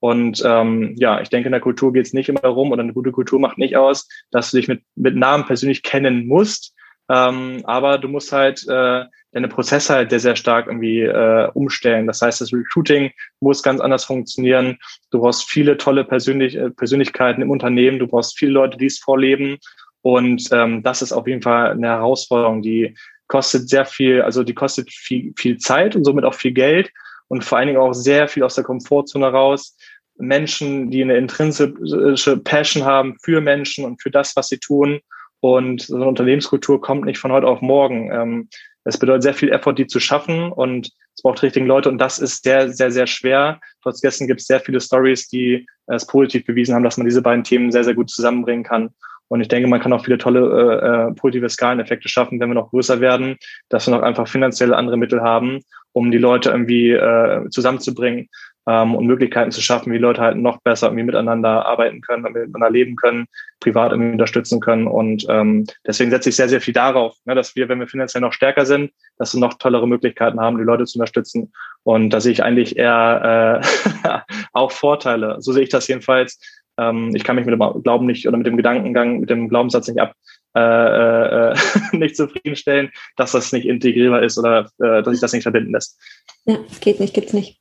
Und 0.00 0.42
ähm, 0.44 0.94
ja, 0.98 1.20
ich 1.22 1.30
denke, 1.30 1.48
in 1.48 1.52
der 1.52 1.60
Kultur 1.62 1.92
geht 1.92 2.06
es 2.06 2.12
nicht 2.12 2.28
immer 2.28 2.40
darum, 2.40 2.70
oder 2.70 2.82
eine 2.82 2.92
gute 2.92 3.12
Kultur 3.12 3.40
macht 3.40 3.56
nicht 3.56 3.76
aus, 3.76 4.06
dass 4.30 4.50
du 4.50 4.58
dich 4.58 4.68
mit, 4.68 4.82
mit 4.94 5.16
Namen 5.16 5.46
persönlich 5.46 5.82
kennen 5.82 6.26
musst, 6.26 6.74
ähm, 7.08 7.62
aber 7.64 7.98
du 7.98 8.08
musst 8.08 8.32
halt 8.32 8.66
äh, 8.68 9.04
deine 9.36 9.48
Prozesse 9.48 9.92
halt 9.92 10.08
sehr, 10.08 10.20
sehr 10.20 10.34
stark 10.34 10.66
irgendwie 10.66 11.02
äh, 11.02 11.50
umstellen. 11.52 12.06
Das 12.06 12.22
heißt, 12.22 12.40
das 12.40 12.54
Recruiting 12.54 13.10
muss 13.40 13.62
ganz 13.62 13.82
anders 13.82 14.06
funktionieren. 14.06 14.78
Du 15.10 15.20
brauchst 15.20 15.50
viele 15.50 15.76
tolle 15.76 16.04
Persönlich 16.04 16.56
äh, 16.56 16.70
Persönlichkeiten 16.70 17.42
im 17.42 17.50
Unternehmen. 17.50 17.98
Du 17.98 18.06
brauchst 18.06 18.38
viele 18.38 18.52
Leute, 18.52 18.78
die 18.78 18.86
es 18.86 18.98
vorleben. 18.98 19.58
Und 20.00 20.48
ähm, 20.52 20.82
das 20.82 21.02
ist 21.02 21.12
auf 21.12 21.26
jeden 21.26 21.42
Fall 21.42 21.72
eine 21.72 21.88
Herausforderung, 21.88 22.62
die 22.62 22.96
kostet 23.28 23.68
sehr 23.68 23.84
viel, 23.84 24.22
also 24.22 24.42
die 24.42 24.54
kostet 24.54 24.90
viel, 24.90 25.34
viel 25.36 25.58
Zeit 25.58 25.94
und 25.96 26.04
somit 26.04 26.24
auch 26.24 26.34
viel 26.34 26.52
Geld 26.52 26.90
und 27.28 27.44
vor 27.44 27.58
allen 27.58 27.66
Dingen 27.66 27.80
auch 27.80 27.92
sehr 27.92 28.28
viel 28.28 28.42
aus 28.42 28.54
der 28.54 28.64
Komfortzone 28.64 29.26
raus. 29.26 29.76
Menschen, 30.16 30.90
die 30.90 31.02
eine 31.02 31.18
intrinsische 31.18 32.38
Passion 32.38 32.86
haben 32.86 33.16
für 33.22 33.42
Menschen 33.42 33.84
und 33.84 34.00
für 34.00 34.10
das, 34.10 34.34
was 34.34 34.48
sie 34.48 34.58
tun 34.58 35.00
und 35.40 35.82
so 35.82 35.96
eine 35.96 36.06
Unternehmenskultur 36.06 36.80
kommt 36.80 37.04
nicht 37.04 37.18
von 37.18 37.32
heute 37.32 37.46
auf 37.46 37.60
morgen. 37.60 38.10
Ähm, 38.10 38.48
es 38.86 38.98
bedeutet 38.98 39.24
sehr 39.24 39.34
viel 39.34 39.50
Effort, 39.50 39.74
die 39.74 39.86
zu 39.86 39.98
schaffen 39.98 40.52
und 40.52 40.90
es 41.14 41.22
braucht 41.22 41.42
richtigen 41.42 41.66
Leute 41.66 41.88
und 41.88 41.98
das 41.98 42.18
ist 42.18 42.44
sehr, 42.44 42.70
sehr, 42.70 42.90
sehr 42.92 43.06
schwer. 43.06 43.60
Trotz 43.82 44.00
dessen 44.00 44.28
gibt 44.28 44.40
es 44.40 44.46
sehr 44.46 44.60
viele 44.60 44.80
Stories, 44.80 45.28
die 45.28 45.66
es 45.86 46.06
positiv 46.06 46.46
bewiesen 46.46 46.74
haben, 46.74 46.84
dass 46.84 46.96
man 46.96 47.06
diese 47.06 47.22
beiden 47.22 47.42
Themen 47.42 47.72
sehr, 47.72 47.84
sehr 47.84 47.94
gut 47.94 48.10
zusammenbringen 48.10 48.64
kann. 48.64 48.90
Und 49.28 49.40
ich 49.40 49.48
denke, 49.48 49.68
man 49.68 49.80
kann 49.80 49.92
auch 49.92 50.04
viele 50.04 50.18
tolle 50.18 50.40
äh, 50.40 51.10
äh 51.10 51.14
positive 51.14 51.48
Skaleneffekte 51.48 52.08
schaffen, 52.08 52.38
wenn 52.38 52.48
wir 52.48 52.54
noch 52.54 52.70
größer 52.70 53.00
werden, 53.00 53.36
dass 53.70 53.88
wir 53.88 53.94
noch 53.94 54.02
einfach 54.02 54.28
finanziell 54.28 54.72
andere 54.72 54.96
Mittel 54.96 55.20
haben, 55.20 55.62
um 55.92 56.12
die 56.12 56.18
Leute 56.18 56.50
irgendwie 56.50 56.92
äh, 56.92 57.48
zusammenzubringen 57.50 58.28
ähm, 58.66 58.94
und 58.94 59.06
Möglichkeiten 59.06 59.50
zu 59.50 59.60
schaffen, 59.60 59.92
wie 59.92 59.98
Leute 59.98 60.20
halt 60.20 60.36
noch 60.36 60.60
besser 60.60 60.88
irgendwie 60.88 61.04
miteinander 61.04 61.66
arbeiten 61.66 62.00
können, 62.00 62.24
miteinander 62.24 62.70
leben 62.70 62.96
können, 62.96 63.26
privat 63.60 63.92
irgendwie 63.92 64.12
unterstützen 64.12 64.60
können. 64.60 64.86
Und 64.86 65.26
ähm, 65.28 65.66
deswegen 65.86 66.10
setze 66.10 66.30
ich 66.30 66.36
sehr, 66.36 66.48
sehr 66.48 66.60
viel 66.60 66.74
darauf, 66.74 67.14
ne, 67.24 67.34
dass 67.34 67.54
wir, 67.54 67.68
wenn 67.68 67.80
wir 67.80 67.88
finanziell 67.88 68.20
noch 68.20 68.32
stärker 68.32 68.66
sind, 68.66 68.90
dass 69.18 69.34
wir 69.34 69.40
noch 69.40 69.54
tollere 69.54 69.86
Möglichkeiten 69.86 70.40
haben, 70.40 70.58
die 70.58 70.64
Leute 70.64 70.84
zu 70.84 70.98
unterstützen. 70.98 71.52
Und 71.84 72.10
da 72.10 72.20
sehe 72.20 72.32
ich 72.32 72.42
eigentlich 72.42 72.76
eher 72.76 73.62
äh, 73.62 74.18
auch 74.52 74.72
Vorteile. 74.72 75.36
So 75.40 75.52
sehe 75.52 75.62
ich 75.62 75.70
das 75.70 75.86
jedenfalls. 75.86 76.40
Ähm, 76.78 77.14
ich 77.14 77.24
kann 77.24 77.36
mich 77.36 77.46
mit 77.46 77.58
dem 77.58 77.82
Glauben 77.82 78.06
nicht 78.06 78.26
oder 78.26 78.36
mit 78.36 78.46
dem 78.46 78.56
Gedankengang, 78.56 79.20
mit 79.20 79.30
dem 79.30 79.48
Glaubenssatz 79.48 79.88
nicht 79.88 80.00
ab, 80.00 80.14
äh, 80.56 81.52
äh, 81.52 81.56
nicht 81.92 82.16
zufriedenstellen, 82.16 82.90
dass 83.16 83.32
das 83.32 83.52
nicht 83.52 83.66
integrierbar 83.66 84.22
ist 84.22 84.38
oder 84.38 84.70
äh, 84.78 85.02
dass 85.02 85.12
sich 85.12 85.20
das 85.20 85.32
nicht 85.32 85.44
verbinden 85.44 85.72
lässt. 85.72 85.98
Ja, 86.44 86.58
geht 86.80 87.00
nicht, 87.00 87.14
gibt's 87.14 87.32
nicht. 87.32 87.60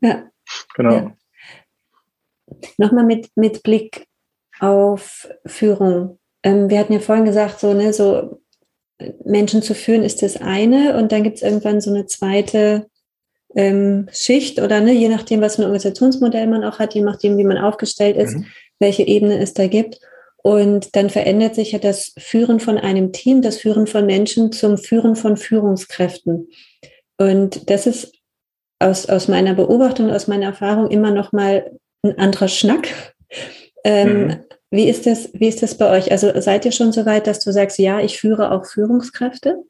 Ja. 0.00 0.30
Genau. 0.74 0.94
Ja. 0.94 1.16
Nochmal 2.78 3.04
mit, 3.04 3.28
mit 3.36 3.62
Blick 3.62 4.06
auf 4.60 5.28
Führung. 5.46 6.18
Ähm, 6.42 6.70
wir 6.70 6.78
hatten 6.78 6.92
ja 6.92 7.00
vorhin 7.00 7.24
gesagt, 7.24 7.60
so, 7.60 7.72
ne, 7.72 7.92
so 7.92 8.40
Menschen 9.24 9.62
zu 9.62 9.74
führen 9.74 10.02
ist 10.02 10.22
das 10.22 10.36
eine 10.36 10.96
und 10.96 11.10
dann 11.12 11.22
gibt 11.22 11.36
es 11.36 11.42
irgendwann 11.42 11.80
so 11.80 11.90
eine 11.90 12.06
zweite 12.06 12.86
ähm, 13.54 14.08
Schicht 14.12 14.60
oder 14.60 14.80
ne, 14.80 14.92
je 14.92 15.08
nachdem, 15.08 15.40
was 15.40 15.56
für 15.56 15.62
ein 15.62 15.66
Organisationsmodell 15.66 16.46
man 16.46 16.64
auch 16.64 16.78
hat, 16.78 16.94
je 16.94 17.02
nachdem, 17.02 17.38
wie 17.38 17.44
man 17.44 17.58
aufgestellt 17.58 18.16
ist, 18.16 18.36
mhm. 18.36 18.46
welche 18.78 19.06
Ebene 19.06 19.38
es 19.38 19.54
da 19.54 19.66
gibt. 19.66 20.00
Und 20.42 20.94
dann 20.94 21.08
verändert 21.08 21.54
sich 21.54 21.72
ja 21.72 21.78
das 21.78 22.12
Führen 22.18 22.60
von 22.60 22.76
einem 22.76 23.12
Team, 23.12 23.40
das 23.40 23.56
Führen 23.56 23.86
von 23.86 24.04
Menschen 24.04 24.52
zum 24.52 24.76
Führen 24.76 25.16
von 25.16 25.38
Führungskräften. 25.38 26.48
Und 27.16 27.70
das 27.70 27.86
ist 27.86 28.12
aus, 28.78 29.06
aus 29.06 29.28
meiner 29.28 29.54
Beobachtung, 29.54 30.10
aus 30.10 30.28
meiner 30.28 30.46
Erfahrung 30.46 30.90
immer 30.90 31.10
noch 31.10 31.32
mal 31.32 31.70
ein 32.02 32.18
anderer 32.18 32.48
Schnack. 32.48 32.88
Ähm, 33.84 34.26
mhm. 34.26 34.36
Wie 34.70 34.88
ist 34.88 35.06
das, 35.06 35.30
wie 35.34 35.48
ist 35.48 35.62
das 35.62 35.78
bei 35.78 35.90
euch? 35.90 36.10
Also 36.10 36.32
seid 36.40 36.64
ihr 36.64 36.72
schon 36.72 36.92
so 36.92 37.06
weit, 37.06 37.26
dass 37.26 37.40
du 37.40 37.52
sagst, 37.52 37.78
ja, 37.78 38.00
ich 38.00 38.18
führe 38.18 38.50
auch 38.50 38.66
Führungskräfte? 38.66 39.62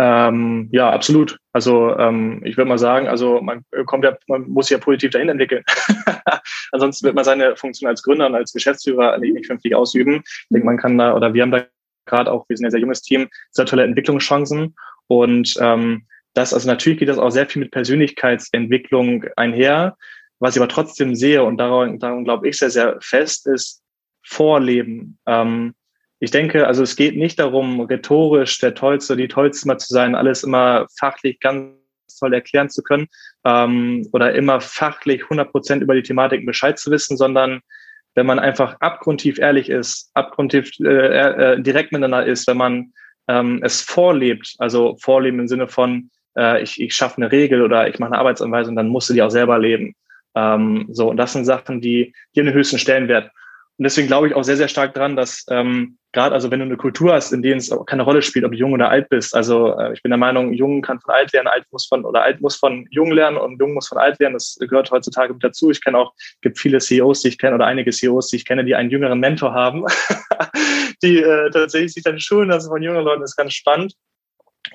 Ähm, 0.00 0.68
ja, 0.70 0.90
absolut. 0.90 1.38
Also 1.52 1.96
ähm, 1.98 2.40
ich 2.44 2.56
würde 2.56 2.68
mal 2.68 2.78
sagen, 2.78 3.08
also 3.08 3.40
man 3.40 3.64
kommt 3.86 4.04
ja, 4.04 4.16
man 4.28 4.48
muss 4.48 4.70
ja 4.70 4.78
positiv 4.78 5.10
dahin 5.10 5.28
entwickeln. 5.28 5.64
Ansonsten 6.72 7.06
wird 7.06 7.16
man 7.16 7.24
seine 7.24 7.56
Funktion 7.56 7.88
als 7.88 8.02
Gründer 8.04 8.26
und 8.26 8.36
als 8.36 8.52
Geschäftsführer 8.52 9.18
nicht 9.18 9.46
vernünftig 9.46 9.74
ausüben. 9.74 10.22
Ich 10.24 10.46
denke, 10.50 10.66
man 10.66 10.76
kann 10.76 10.96
da, 10.96 11.14
oder 11.16 11.34
wir 11.34 11.42
haben 11.42 11.50
da 11.50 11.64
gerade 12.06 12.30
auch, 12.30 12.48
wir 12.48 12.56
sind 12.56 12.64
ja 12.64 12.68
ein 12.68 12.70
sehr 12.70 12.80
junges 12.80 13.02
Team, 13.02 13.28
sehr 13.50 13.66
tolle 13.66 13.82
Entwicklungschancen. 13.82 14.76
Und 15.08 15.56
ähm, 15.60 16.06
das, 16.34 16.54
also 16.54 16.68
natürlich 16.68 16.98
geht 16.98 17.08
das 17.08 17.18
auch 17.18 17.30
sehr 17.30 17.46
viel 17.46 17.60
mit 17.60 17.70
Persönlichkeitsentwicklung 17.70 19.24
einher. 19.36 19.96
Was 20.38 20.54
ich 20.54 20.62
aber 20.62 20.68
trotzdem 20.68 21.14
sehe, 21.16 21.42
und 21.42 21.56
daran, 21.58 21.98
daran 21.98 22.24
glaube 22.24 22.48
ich 22.48 22.58
sehr, 22.58 22.70
sehr 22.70 22.98
fest, 23.00 23.46
ist 23.46 23.82
Vorleben. 24.24 25.18
Ähm, 25.26 25.74
ich 26.20 26.30
denke, 26.30 26.66
also 26.66 26.82
es 26.82 26.96
geht 26.96 27.16
nicht 27.16 27.38
darum, 27.38 27.80
rhetorisch 27.80 28.58
der 28.58 28.74
Tollste, 28.74 29.16
die 29.16 29.28
Tollste 29.28 29.66
mal 29.68 29.78
zu 29.78 29.92
sein, 29.92 30.14
alles 30.14 30.42
immer 30.42 30.86
fachlich 30.98 31.40
ganz 31.40 31.74
toll 32.18 32.34
erklären 32.34 32.70
zu 32.70 32.82
können 32.82 33.08
ähm, 33.44 34.08
oder 34.12 34.34
immer 34.34 34.60
fachlich 34.60 35.22
100 35.24 35.50
Prozent 35.50 35.82
über 35.82 35.94
die 35.94 36.02
Thematiken 36.02 36.46
Bescheid 36.46 36.78
zu 36.78 36.90
wissen, 36.90 37.16
sondern 37.16 37.60
wenn 38.14 38.26
man 38.26 38.38
einfach 38.38 38.76
abgrundtief 38.80 39.38
ehrlich 39.38 39.70
ist, 39.70 40.10
abgrundtief 40.14 40.70
äh, 40.80 41.52
äh, 41.54 41.62
direkt 41.62 41.92
miteinander 41.92 42.26
ist, 42.26 42.48
wenn 42.48 42.56
man 42.56 42.92
ähm, 43.28 43.60
es 43.62 43.80
vorlebt, 43.80 44.54
also 44.58 44.96
vorleben 45.00 45.38
im 45.38 45.48
Sinne 45.48 45.68
von, 45.68 46.10
äh, 46.38 46.62
ich, 46.62 46.80
ich 46.80 46.94
schaffe 46.94 47.16
eine 47.18 47.32
Regel 47.32 47.62
oder 47.62 47.88
ich 47.88 47.98
mache 47.98 48.12
eine 48.12 48.18
Arbeitsanweisung, 48.18 48.76
dann 48.76 48.88
musst 48.88 49.10
du 49.10 49.14
die 49.14 49.22
auch 49.22 49.30
selber 49.30 49.58
leben. 49.58 49.94
Ähm, 50.34 50.86
so, 50.90 51.10
und 51.10 51.16
das 51.16 51.32
sind 51.32 51.44
Sachen, 51.44 51.80
die, 51.80 52.14
haben 52.36 52.46
den 52.46 52.54
höchsten 52.54 52.78
Stellenwert. 52.78 53.30
Und 53.78 53.84
deswegen 53.84 54.08
glaube 54.08 54.26
ich 54.26 54.34
auch 54.34 54.42
sehr, 54.42 54.56
sehr 54.56 54.66
stark 54.66 54.94
dran, 54.94 55.14
dass 55.14 55.46
ähm, 55.50 55.98
gerade, 56.12 56.34
also 56.34 56.50
wenn 56.50 56.58
du 56.58 56.66
eine 56.66 56.76
Kultur 56.76 57.12
hast, 57.12 57.32
in 57.32 57.42
der 57.42 57.56
es 57.56 57.70
auch 57.70 57.86
keine 57.86 58.02
Rolle 58.02 58.22
spielt, 58.22 58.44
ob 58.44 58.50
du 58.50 58.58
jung 58.58 58.72
oder 58.72 58.90
alt 58.90 59.08
bist. 59.08 59.36
Also 59.36 59.78
äh, 59.78 59.92
ich 59.92 60.02
bin 60.02 60.10
der 60.10 60.18
Meinung, 60.18 60.52
jung 60.52 60.82
kann 60.82 60.98
von 60.98 61.14
alt 61.14 61.32
lernen, 61.32 61.46
alt 61.46 61.64
muss 61.70 61.86
von 61.86 62.04
oder 62.04 62.22
alt 62.22 62.40
muss 62.40 62.56
von 62.56 62.88
jung 62.90 63.12
lernen 63.12 63.36
und 63.36 63.60
jung 63.60 63.74
muss 63.74 63.86
von 63.86 63.98
alt 63.98 64.18
lernen. 64.18 64.34
Das 64.34 64.56
gehört 64.58 64.90
heutzutage 64.90 65.32
mit 65.32 65.44
dazu. 65.44 65.70
Ich 65.70 65.82
kenne 65.82 65.98
auch, 65.98 66.12
gibt 66.40 66.58
viele 66.58 66.78
CEOs, 66.78 67.22
die 67.22 67.28
ich 67.28 67.38
kenne 67.38 67.54
oder 67.54 67.66
einige 67.66 67.92
CEOs, 67.92 68.30
die 68.30 68.36
ich 68.36 68.44
kenne, 68.44 68.64
die 68.64 68.74
einen 68.74 68.90
jüngeren 68.90 69.20
Mentor 69.20 69.54
haben, 69.54 69.84
die 71.02 71.18
äh, 71.18 71.50
tatsächlich 71.50 71.92
sich 71.92 72.02
dann 72.02 72.18
schulen 72.18 72.48
lassen 72.48 72.70
von 72.70 72.82
jungen 72.82 73.04
Leuten. 73.04 73.20
Das 73.20 73.30
ist 73.30 73.36
ganz 73.36 73.54
spannend. 73.54 73.94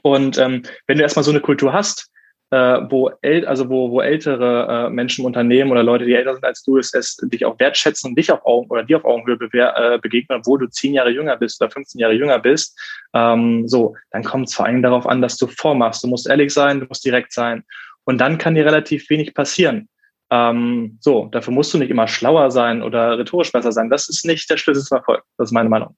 Und 0.01 0.37
ähm, 0.37 0.63
wenn 0.87 0.97
du 0.97 1.03
erstmal 1.03 1.23
so 1.23 1.31
eine 1.31 1.41
Kultur 1.41 1.73
hast, 1.73 2.09
äh, 2.53 2.81
wo, 2.89 3.09
äl 3.23 3.47
also 3.47 3.67
wo, 3.69 3.89
wo 3.89 4.01
ältere 4.01 4.87
äh, 4.87 4.89
Menschen 4.91 5.21
im 5.21 5.25
Unternehmen 5.25 5.71
oder 5.71 5.81
Leute, 5.81 6.05
die 6.05 6.13
älter 6.13 6.35
sind 6.35 6.45
als 6.45 6.61
du, 6.61 6.77
es, 6.77 6.93
es 6.93 7.17
dich 7.17 7.45
auch 7.45 7.59
wertschätzen 7.59 8.11
und 8.11 8.15
dich 8.15 8.31
auf 8.31 8.45
Augen 8.45 8.69
oder 8.69 8.83
dir 8.83 8.97
auf 8.97 9.05
Augenhöhe 9.05 9.39
äh, 9.51 9.97
begegnen, 9.97 10.37
obwohl 10.39 10.59
du 10.59 10.67
zehn 10.67 10.93
Jahre 10.93 11.09
jünger 11.09 11.35
bist 11.35 11.59
oder 11.59 11.71
15 11.71 11.99
Jahre 11.99 12.13
jünger 12.13 12.37
bist, 12.37 12.79
ähm, 13.13 13.67
so, 13.67 13.95
dann 14.11 14.23
kommt 14.23 14.49
es 14.49 14.53
vor 14.53 14.67
allem 14.67 14.83
darauf 14.83 15.07
an, 15.07 15.21
dass 15.21 15.37
du 15.37 15.47
vormachst. 15.47 16.03
Du 16.03 16.07
musst 16.07 16.29
ehrlich 16.29 16.53
sein, 16.53 16.79
du 16.79 16.85
musst 16.85 17.03
direkt 17.03 17.33
sein. 17.33 17.63
Und 18.03 18.19
dann 18.19 18.37
kann 18.37 18.53
dir 18.53 18.65
relativ 18.65 19.09
wenig 19.09 19.33
passieren. 19.33 19.89
Ähm, 20.29 20.97
so, 21.01 21.29
dafür 21.31 21.53
musst 21.53 21.73
du 21.73 21.79
nicht 21.79 21.89
immer 21.89 22.07
schlauer 22.07 22.51
sein 22.51 22.83
oder 22.83 23.17
rhetorisch 23.17 23.51
besser 23.51 23.71
sein. 23.71 23.89
Das 23.89 24.09
ist 24.09 24.25
nicht 24.25 24.47
der 24.49 24.57
Schlüssel 24.57 24.83
zum 24.83 24.97
Erfolg. 24.97 25.23
Das 25.37 25.49
ist 25.49 25.53
meine 25.53 25.69
Meinung. 25.69 25.95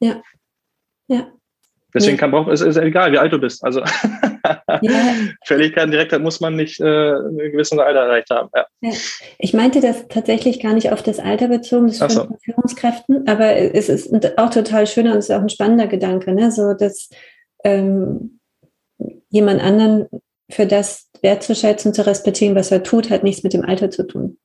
Ja. 0.00 0.22
Ja. 1.08 1.30
Deswegen 1.98 2.14
nee. 2.14 2.20
kann 2.20 2.30
man 2.30 2.48
es 2.50 2.60
ist 2.60 2.76
egal, 2.76 3.12
wie 3.12 3.18
alt 3.18 3.32
du 3.32 3.38
bist. 3.38 3.64
Also 3.64 3.80
ja. 4.82 5.14
Fälligkeit 5.44 5.92
direkt 5.92 6.18
muss 6.20 6.40
man 6.40 6.56
nicht 6.56 6.80
äh, 6.80 6.84
ein 6.84 7.36
gewisses 7.36 7.78
Alter 7.78 8.00
erreicht 8.00 8.30
haben. 8.30 8.48
Ja. 8.54 8.66
Ja. 8.80 8.92
Ich 9.38 9.54
meinte 9.54 9.80
das 9.80 10.06
tatsächlich 10.08 10.60
gar 10.60 10.74
nicht 10.74 10.92
auf 10.92 11.02
das 11.02 11.18
Alter 11.18 11.48
bezogen, 11.48 11.88
das 11.88 12.00
ist 12.00 12.12
so. 12.12 12.28
Führungskräften, 12.44 13.26
aber 13.26 13.56
es 13.56 13.88
ist 13.88 14.12
auch 14.38 14.50
total 14.50 14.86
schöner 14.86 15.12
und 15.12 15.18
es 15.18 15.28
ist 15.28 15.34
auch 15.34 15.42
ein 15.42 15.48
spannender 15.48 15.86
Gedanke, 15.86 16.32
ne? 16.32 16.50
So 16.50 16.74
dass 16.74 17.08
ähm, 17.64 18.40
jemand 19.30 19.62
anderen 19.62 20.06
für 20.50 20.66
das 20.66 21.08
wertzuschätzen, 21.20 21.92
zu 21.92 22.06
respektieren, 22.06 22.54
was 22.54 22.70
er 22.70 22.82
tut, 22.82 23.10
hat 23.10 23.24
nichts 23.24 23.42
mit 23.42 23.52
dem 23.52 23.64
Alter 23.64 23.90
zu 23.90 24.06
tun. 24.06 24.38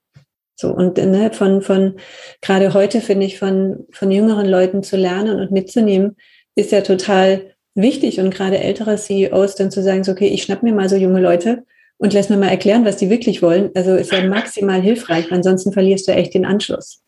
So, 0.55 0.71
und 0.71 0.97
ne, 0.97 1.31
von, 1.33 1.61
von 1.61 1.99
gerade 2.41 2.73
heute 2.73 3.01
finde 3.01 3.25
ich, 3.25 3.39
von, 3.39 3.87
von 3.91 4.11
jüngeren 4.11 4.47
Leuten 4.47 4.83
zu 4.83 4.97
lernen 4.97 5.39
und 5.39 5.51
mitzunehmen, 5.51 6.15
ist 6.55 6.71
ja 6.71 6.81
total 6.81 7.53
wichtig. 7.75 8.19
Und 8.19 8.33
gerade 8.33 8.59
ältere 8.59 8.97
CEOs 8.97 9.55
dann 9.55 9.71
zu 9.71 9.81
sagen, 9.81 10.03
so, 10.03 10.11
okay, 10.11 10.27
ich 10.27 10.43
schnapp 10.43 10.63
mir 10.63 10.73
mal 10.73 10.89
so 10.89 10.95
junge 10.95 11.21
Leute 11.21 11.63
und 11.97 12.13
lass 12.13 12.29
mir 12.29 12.37
mal 12.37 12.49
erklären, 12.49 12.85
was 12.85 12.97
die 12.97 13.09
wirklich 13.09 13.41
wollen. 13.41 13.71
Also 13.75 13.95
ist 13.95 14.11
ja 14.11 14.25
maximal 14.27 14.81
hilfreich, 14.81 15.29
weil 15.29 15.37
ansonsten 15.37 15.71
verlierst 15.71 16.07
du 16.07 16.11
echt 16.11 16.33
den 16.33 16.45
Anschluss. 16.45 17.01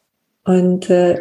Und 0.44 0.90
äh, 0.90 1.20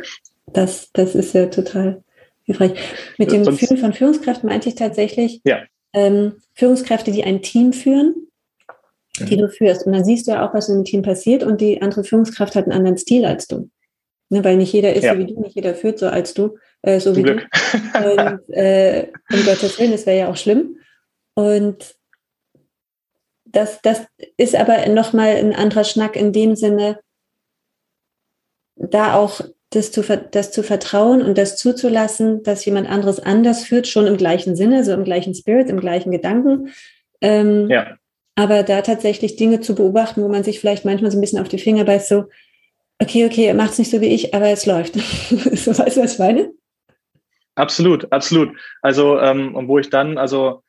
das, 0.53 0.91
das 0.93 1.15
ist 1.15 1.35
ja 1.35 1.47
total 1.47 2.03
hilfreich. 2.45 2.73
Mit 3.19 3.33
dem 3.33 3.45
Gefühl 3.45 3.79
von 3.79 3.93
Führungskräften 3.93 4.49
meinte 4.49 4.69
ich 4.69 4.75
tatsächlich 4.75 5.41
ja. 5.45 5.63
ähm, 5.93 6.35
Führungskräfte, 6.55 7.11
die 7.11 7.25
ein 7.25 7.43
Team 7.43 7.73
führen 7.73 8.15
die 9.21 9.37
du 9.37 9.49
führst. 9.49 9.87
Und 9.87 9.93
dann 9.93 10.05
siehst 10.05 10.27
du 10.27 10.33
ja 10.33 10.47
auch, 10.47 10.55
was 10.55 10.69
im 10.69 10.85
Team 10.85 11.03
passiert 11.03 11.43
und 11.43 11.61
die 11.61 11.81
andere 11.83 12.05
Führungskraft 12.05 12.57
hat 12.57 12.65
einen 12.65 12.73
anderen 12.73 12.99
Stil 12.99 13.25
als 13.25 13.47
du. 13.47 13.71
Ne, 14.35 14.43
weil 14.43 14.57
nicht 14.57 14.73
jeder 14.73 14.93
ist 14.93 15.05
ja. 15.05 15.13
so 15.13 15.21
wie 15.21 15.27
du, 15.27 15.41
nicht 15.41 15.55
jeder 15.55 15.77
führt 15.77 16.01
so 16.01 16.09
als 16.09 16.35
du, 16.35 16.59
äh, 16.83 16.99
so 16.99 17.13
Zum 17.13 17.19
wie 17.19 17.23
Glück. 17.23 17.47
du. 17.53 18.11
Und 18.11 18.49
äh, 18.49 19.07
um 19.33 19.45
Gottes 19.45 19.79
Willen, 19.79 19.93
das 19.93 20.07
wäre 20.07 20.19
ja 20.19 20.29
auch 20.29 20.37
schlimm. 20.37 20.79
Und 21.35 21.95
das, 23.45 23.81
das 23.83 24.05
ist 24.37 24.57
aber 24.57 24.89
nochmal 24.89 25.37
ein 25.37 25.55
anderer 25.55 25.85
Schnack 25.85 26.17
in 26.17 26.33
dem 26.33 26.57
Sinne, 26.57 26.99
da 28.75 29.15
auch 29.15 29.41
das 29.71 29.93
zu, 29.93 30.03
das 30.03 30.51
zu 30.51 30.65
vertrauen 30.65 31.23
und 31.23 31.39
das 31.39 31.57
zuzulassen, 31.57 32.43
dass 32.43 32.65
jemand 32.65 32.89
anderes 32.91 33.21
anders 33.21 33.63
führt, 33.63 33.87
schon 33.87 34.09
im 34.09 34.17
gleichen 34.17 34.57
Sinne, 34.57 34.83
so 34.83 34.93
im 34.95 35.05
gleichen 35.05 35.37
Spirit, 35.37 35.69
im 35.69 35.79
gleichen 35.79 36.11
Gedanken. 36.11 36.71
Ähm, 37.21 37.71
ja. 37.71 37.99
Aber 38.35 38.65
da 38.65 38.83
tatsächlich 38.83 39.37
Dinge 39.37 39.61
zu 39.61 39.77
beobachten, 39.77 40.25
wo 40.25 40.29
man 40.29 40.43
sich 40.43 40.59
vielleicht 40.59 40.85
manchmal 40.85 41.13
so 41.13 41.19
ein 41.19 41.21
bisschen 41.21 41.39
auf 41.39 41.49
die 41.49 41.59
Finger 41.59 41.85
beißt, 41.85 42.09
so, 42.09 42.25
okay, 43.05 43.27
okay, 43.27 43.55
macht 43.55 43.73
es 43.73 43.79
nicht 43.79 43.91
so 43.91 44.01
wie 44.01 44.15
ich, 44.15 44.35
aber 44.35 44.49
es 44.49 44.67
läuft. 44.67 44.95
so 44.99 45.79
weißt 45.79 45.97
du, 45.97 46.03
was 46.03 46.15
ich 46.15 46.19
meine? 46.19 46.53
Absolut, 47.55 48.11
absolut. 48.13 48.57
Also, 48.83 49.19
ähm, 49.21 49.55
und 49.55 49.69
wo 49.69 49.79
ich 49.79 49.91
dann, 49.91 50.19
also, 50.19 50.63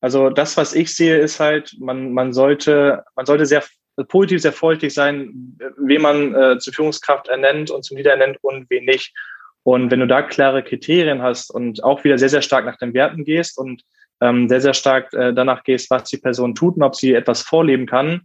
also 0.00 0.30
das, 0.30 0.56
was 0.56 0.74
ich 0.74 0.94
sehe, 0.94 1.18
ist 1.18 1.40
halt, 1.40 1.74
man, 1.78 2.12
man 2.12 2.32
sollte, 2.32 3.04
man 3.16 3.26
sollte 3.26 3.46
sehr 3.46 3.64
positiv, 4.08 4.42
sehr 4.42 4.52
vorsichtig 4.52 4.94
sein, 4.94 5.58
wen 5.78 6.02
man 6.02 6.34
äh, 6.34 6.58
zur 6.58 6.72
Führungskraft 6.72 7.28
ernennt 7.28 7.70
und 7.70 7.84
zum 7.84 7.96
Leader 7.96 8.12
ernennt 8.12 8.38
und 8.42 8.68
wen 8.70 8.84
nicht. 8.84 9.12
Und 9.64 9.90
wenn 9.90 10.00
du 10.00 10.06
da 10.06 10.22
klare 10.22 10.62
Kriterien 10.62 11.22
hast 11.22 11.50
und 11.50 11.82
auch 11.82 12.04
wieder 12.04 12.18
sehr, 12.18 12.28
sehr 12.28 12.42
stark 12.42 12.64
nach 12.64 12.78
den 12.78 12.94
Werten 12.94 13.24
gehst 13.24 13.58
und 13.58 13.82
ähm, 14.20 14.48
sehr, 14.48 14.60
sehr 14.60 14.74
stark 14.74 15.12
äh, 15.12 15.32
danach 15.32 15.64
gehst, 15.64 15.90
was 15.90 16.04
die 16.04 16.16
Person 16.16 16.54
tut 16.54 16.76
und 16.76 16.82
ob 16.82 16.94
sie 16.94 17.14
etwas 17.14 17.42
vorleben 17.42 17.86
kann, 17.86 18.22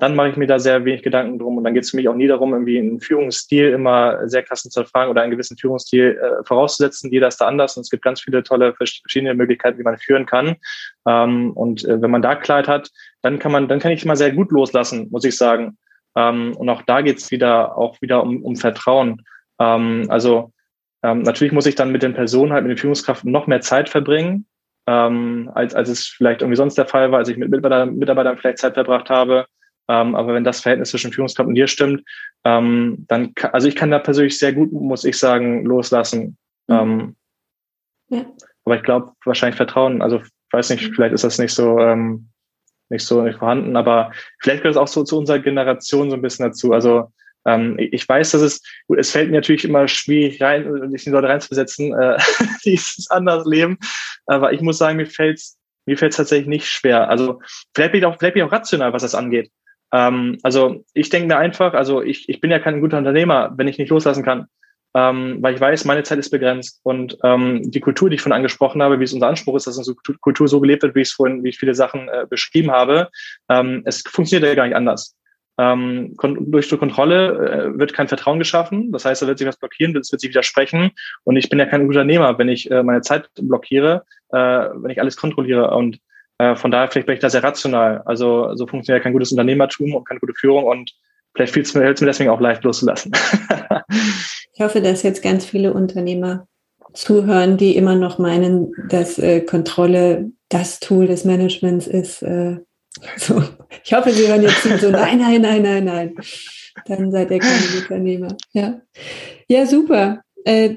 dann 0.00 0.16
mache 0.16 0.30
ich 0.30 0.36
mir 0.36 0.46
da 0.46 0.58
sehr 0.58 0.84
wenig 0.84 1.02
Gedanken 1.02 1.38
drum. 1.38 1.58
Und 1.58 1.64
dann 1.64 1.74
geht 1.74 1.84
es 1.84 1.90
für 1.90 1.96
mich 1.96 2.08
auch 2.08 2.14
nie 2.14 2.26
darum, 2.26 2.52
irgendwie 2.52 2.78
einen 2.78 3.00
Führungsstil 3.00 3.68
immer 3.70 4.28
sehr 4.28 4.42
krass 4.42 4.62
zu 4.62 4.80
erfragen 4.80 5.10
oder 5.10 5.22
einen 5.22 5.30
gewissen 5.30 5.56
Führungsstil 5.56 6.18
äh, 6.20 6.44
vorauszusetzen. 6.44 7.12
Jeder 7.12 7.28
ist 7.28 7.40
da 7.40 7.46
anders 7.46 7.76
und 7.76 7.82
es 7.82 7.90
gibt 7.90 8.02
ganz 8.02 8.20
viele 8.20 8.42
tolle 8.42 8.74
verschiedene 8.74 9.34
Möglichkeiten, 9.34 9.78
wie 9.78 9.82
man 9.82 9.98
führen 9.98 10.26
kann. 10.26 10.56
Ähm, 11.06 11.52
und 11.52 11.84
äh, 11.84 12.00
wenn 12.00 12.10
man 12.10 12.22
da 12.22 12.34
Klarheit 12.34 12.68
hat, 12.68 12.90
dann 13.22 13.38
kann 13.38 13.52
man, 13.52 13.68
dann 13.68 13.78
kann 13.78 13.92
ich 13.92 14.04
mal 14.04 14.16
sehr 14.16 14.32
gut 14.32 14.50
loslassen, 14.50 15.08
muss 15.10 15.24
ich 15.24 15.36
sagen. 15.36 15.76
Ähm, 16.16 16.56
und 16.56 16.68
auch 16.68 16.82
da 16.82 17.02
geht 17.02 17.18
es 17.18 17.30
wieder 17.30 17.76
auch 17.76 18.00
wieder 18.00 18.22
um, 18.22 18.42
um 18.42 18.56
Vertrauen. 18.56 19.22
Ähm, 19.60 20.06
also 20.08 20.52
ähm, 21.02 21.22
natürlich 21.22 21.52
muss 21.52 21.66
ich 21.66 21.74
dann 21.74 21.92
mit 21.92 22.02
den 22.02 22.14
Personen 22.14 22.52
halt 22.52 22.64
mit 22.64 22.70
den 22.70 22.80
Führungskräften 22.80 23.30
noch 23.30 23.46
mehr 23.46 23.60
Zeit 23.60 23.88
verbringen, 23.88 24.46
ähm, 24.86 25.50
als, 25.54 25.74
als 25.74 25.88
es 25.88 26.06
vielleicht 26.06 26.42
irgendwie 26.42 26.56
sonst 26.56 26.76
der 26.76 26.86
Fall 26.86 27.12
war, 27.12 27.18
als 27.18 27.28
ich 27.28 27.36
mit 27.36 27.50
Mitarbeitern, 27.50 27.96
Mitarbeitern 27.96 28.38
vielleicht 28.38 28.58
Zeit 28.58 28.74
verbracht 28.74 29.10
habe. 29.10 29.46
Ähm, 29.90 30.14
aber 30.14 30.34
wenn 30.34 30.44
das 30.44 30.60
Verhältnis 30.60 30.90
zwischen 30.90 31.12
Führungskraft 31.12 31.48
und 31.48 31.56
dir 31.56 31.66
stimmt, 31.66 32.04
ähm, 32.44 33.06
dann, 33.08 33.34
kann, 33.34 33.50
also 33.50 33.66
ich 33.66 33.74
kann 33.74 33.90
da 33.90 33.98
persönlich 33.98 34.38
sehr 34.38 34.52
gut, 34.52 34.70
muss 34.70 35.04
ich 35.04 35.18
sagen, 35.18 35.64
loslassen. 35.64 36.38
Mhm. 36.68 36.76
Ähm, 36.76 37.16
ja. 38.10 38.24
Aber 38.64 38.76
ich 38.76 38.84
glaube, 38.84 39.12
wahrscheinlich 39.24 39.56
Vertrauen, 39.56 40.00
also 40.00 40.20
weiß 40.52 40.70
nicht, 40.70 40.88
mhm. 40.88 40.94
vielleicht 40.94 41.14
ist 41.14 41.24
das 41.24 41.38
nicht 41.38 41.52
so, 41.52 41.80
ähm, 41.80 42.28
nicht 42.88 43.04
so 43.04 43.20
nicht 43.22 43.40
vorhanden, 43.40 43.76
aber 43.76 44.12
vielleicht 44.40 44.62
gehört 44.62 44.76
es 44.76 44.80
auch 44.80 44.86
so 44.86 45.02
zu 45.02 45.18
unserer 45.18 45.40
Generation 45.40 46.08
so 46.10 46.14
ein 46.14 46.22
bisschen 46.22 46.46
dazu. 46.46 46.72
Also 46.72 47.10
ähm, 47.44 47.76
ich 47.78 48.08
weiß, 48.08 48.30
dass 48.30 48.42
es, 48.42 48.62
gut, 48.86 48.98
es 49.00 49.10
fällt 49.10 49.30
mir 49.30 49.38
natürlich 49.38 49.64
immer 49.64 49.88
schwierig 49.88 50.40
rein, 50.40 50.90
sich 50.92 51.04
in 51.04 51.12
die 51.12 51.16
Leute 51.16 51.28
reinzusetzen, 51.28 51.92
äh, 51.94 52.16
die 52.64 52.74
es 52.74 53.06
anders 53.10 53.44
leben. 53.44 53.76
Aber 54.26 54.52
ich 54.52 54.60
muss 54.60 54.78
sagen, 54.78 54.98
mir 54.98 55.06
fällt's 55.06 55.56
mir 55.86 55.96
fällt's 55.96 56.16
tatsächlich 56.16 56.46
nicht 56.46 56.68
schwer. 56.68 57.08
Also 57.08 57.40
vielleicht 57.74 57.92
bin 57.92 58.00
ich 58.00 58.06
auch, 58.06 58.16
vielleicht 58.18 58.34
bin 58.34 58.44
ich 58.44 58.48
auch 58.48 58.52
rational, 58.52 58.92
was 58.92 59.02
das 59.02 59.16
angeht. 59.16 59.50
Ähm, 59.92 60.38
also 60.42 60.84
ich 60.94 61.08
denke 61.08 61.28
mir 61.28 61.38
einfach, 61.38 61.74
also 61.74 62.02
ich, 62.02 62.28
ich 62.28 62.40
bin 62.40 62.50
ja 62.50 62.58
kein 62.58 62.80
guter 62.80 62.98
Unternehmer, 62.98 63.52
wenn 63.56 63.68
ich 63.68 63.78
nicht 63.78 63.90
loslassen 63.90 64.24
kann. 64.24 64.46
Ähm, 64.92 65.38
weil 65.40 65.54
ich 65.54 65.60
weiß, 65.60 65.84
meine 65.84 66.02
Zeit 66.02 66.18
ist 66.18 66.30
begrenzt 66.30 66.80
und 66.82 67.16
ähm, 67.22 67.70
die 67.70 67.78
Kultur, 67.78 68.10
die 68.10 68.16
ich 68.16 68.22
von 68.22 68.32
angesprochen 68.32 68.82
habe, 68.82 68.98
wie 68.98 69.04
es 69.04 69.12
unser 69.12 69.28
Anspruch 69.28 69.54
ist, 69.54 69.68
dass 69.68 69.78
unsere 69.78 69.96
Kultur 70.20 70.48
so 70.48 70.60
gelebt 70.60 70.82
wird, 70.82 70.96
wie 70.96 71.02
ich 71.02 71.08
es 71.08 71.14
vorhin, 71.14 71.44
wie 71.44 71.50
ich 71.50 71.58
viele 71.58 71.76
Sachen 71.76 72.08
äh, 72.08 72.26
beschrieben 72.28 72.72
habe, 72.72 73.08
ähm, 73.48 73.82
es 73.84 74.02
funktioniert 74.02 74.48
ja 74.48 74.56
gar 74.56 74.66
nicht 74.66 74.74
anders. 74.74 75.16
Ähm, 75.60 76.16
durch 76.40 76.68
die 76.68 76.76
Kontrolle 76.78 77.74
äh, 77.74 77.78
wird 77.78 77.92
kein 77.92 78.08
Vertrauen 78.08 78.38
geschaffen. 78.38 78.90
Das 78.92 79.04
heißt, 79.04 79.20
da 79.20 79.26
wird 79.26 79.38
sich 79.38 79.46
was 79.46 79.58
blockieren, 79.58 79.94
es 79.96 80.10
wird 80.10 80.20
sich 80.20 80.30
widersprechen. 80.30 80.90
Und 81.24 81.36
ich 81.36 81.50
bin 81.50 81.58
ja 81.58 81.66
kein 81.66 81.86
Unternehmer, 81.86 82.38
wenn 82.38 82.48
ich 82.48 82.70
äh, 82.70 82.82
meine 82.82 83.02
Zeit 83.02 83.28
blockiere, 83.34 84.04
äh, 84.30 84.38
wenn 84.38 84.90
ich 84.90 85.00
alles 85.00 85.16
kontrolliere. 85.16 85.70
Und 85.72 86.00
äh, 86.40 86.56
von 86.56 86.70
daher 86.70 86.90
vielleicht 86.90 87.06
bin 87.06 87.14
ich 87.14 87.20
da 87.20 87.28
sehr 87.28 87.44
rational. 87.44 88.02
Also 88.06 88.54
so 88.54 88.66
funktioniert 88.66 89.02
kein 89.02 89.12
gutes 89.12 89.30
Unternehmertum 89.30 89.94
und 89.94 90.08
keine 90.08 90.20
gute 90.20 90.32
Führung. 90.34 90.64
Und 90.64 90.90
vielleicht 91.34 91.52
fällt 91.52 91.66
es 91.66 91.74
mir, 91.74 91.82
mir 91.82 91.94
deswegen 91.94 92.30
auch 92.30 92.40
leicht 92.40 92.64
loszulassen. 92.64 93.12
ich 94.54 94.60
hoffe, 94.60 94.80
dass 94.80 95.02
jetzt 95.02 95.22
ganz 95.22 95.44
viele 95.44 95.74
Unternehmer 95.74 96.46
zuhören, 96.94 97.58
die 97.58 97.76
immer 97.76 97.94
noch 97.94 98.18
meinen, 98.18 98.72
dass 98.88 99.18
äh, 99.18 99.42
Kontrolle 99.42 100.32
das 100.48 100.80
Tool 100.80 101.06
des 101.06 101.26
Managements 101.26 101.86
ist. 101.86 102.22
Äh, 102.22 102.56
so, 103.18 103.44
ich 103.84 103.92
hoffe, 103.92 104.10
Sie 104.10 104.26
hören 104.26 104.42
jetzt 104.42 104.62
so, 104.62 104.90
nein, 104.90 105.18
nein, 105.18 105.42
nein, 105.42 105.62
nein, 105.62 105.84
nein. 105.84 106.14
Dann 106.86 107.12
seid 107.12 107.30
ihr 107.30 107.38
keine 107.38 107.80
Unternehmer. 107.82 108.36
Ja, 108.52 108.80
ja 109.46 109.66
super. 109.66 110.22
Äh, 110.44 110.76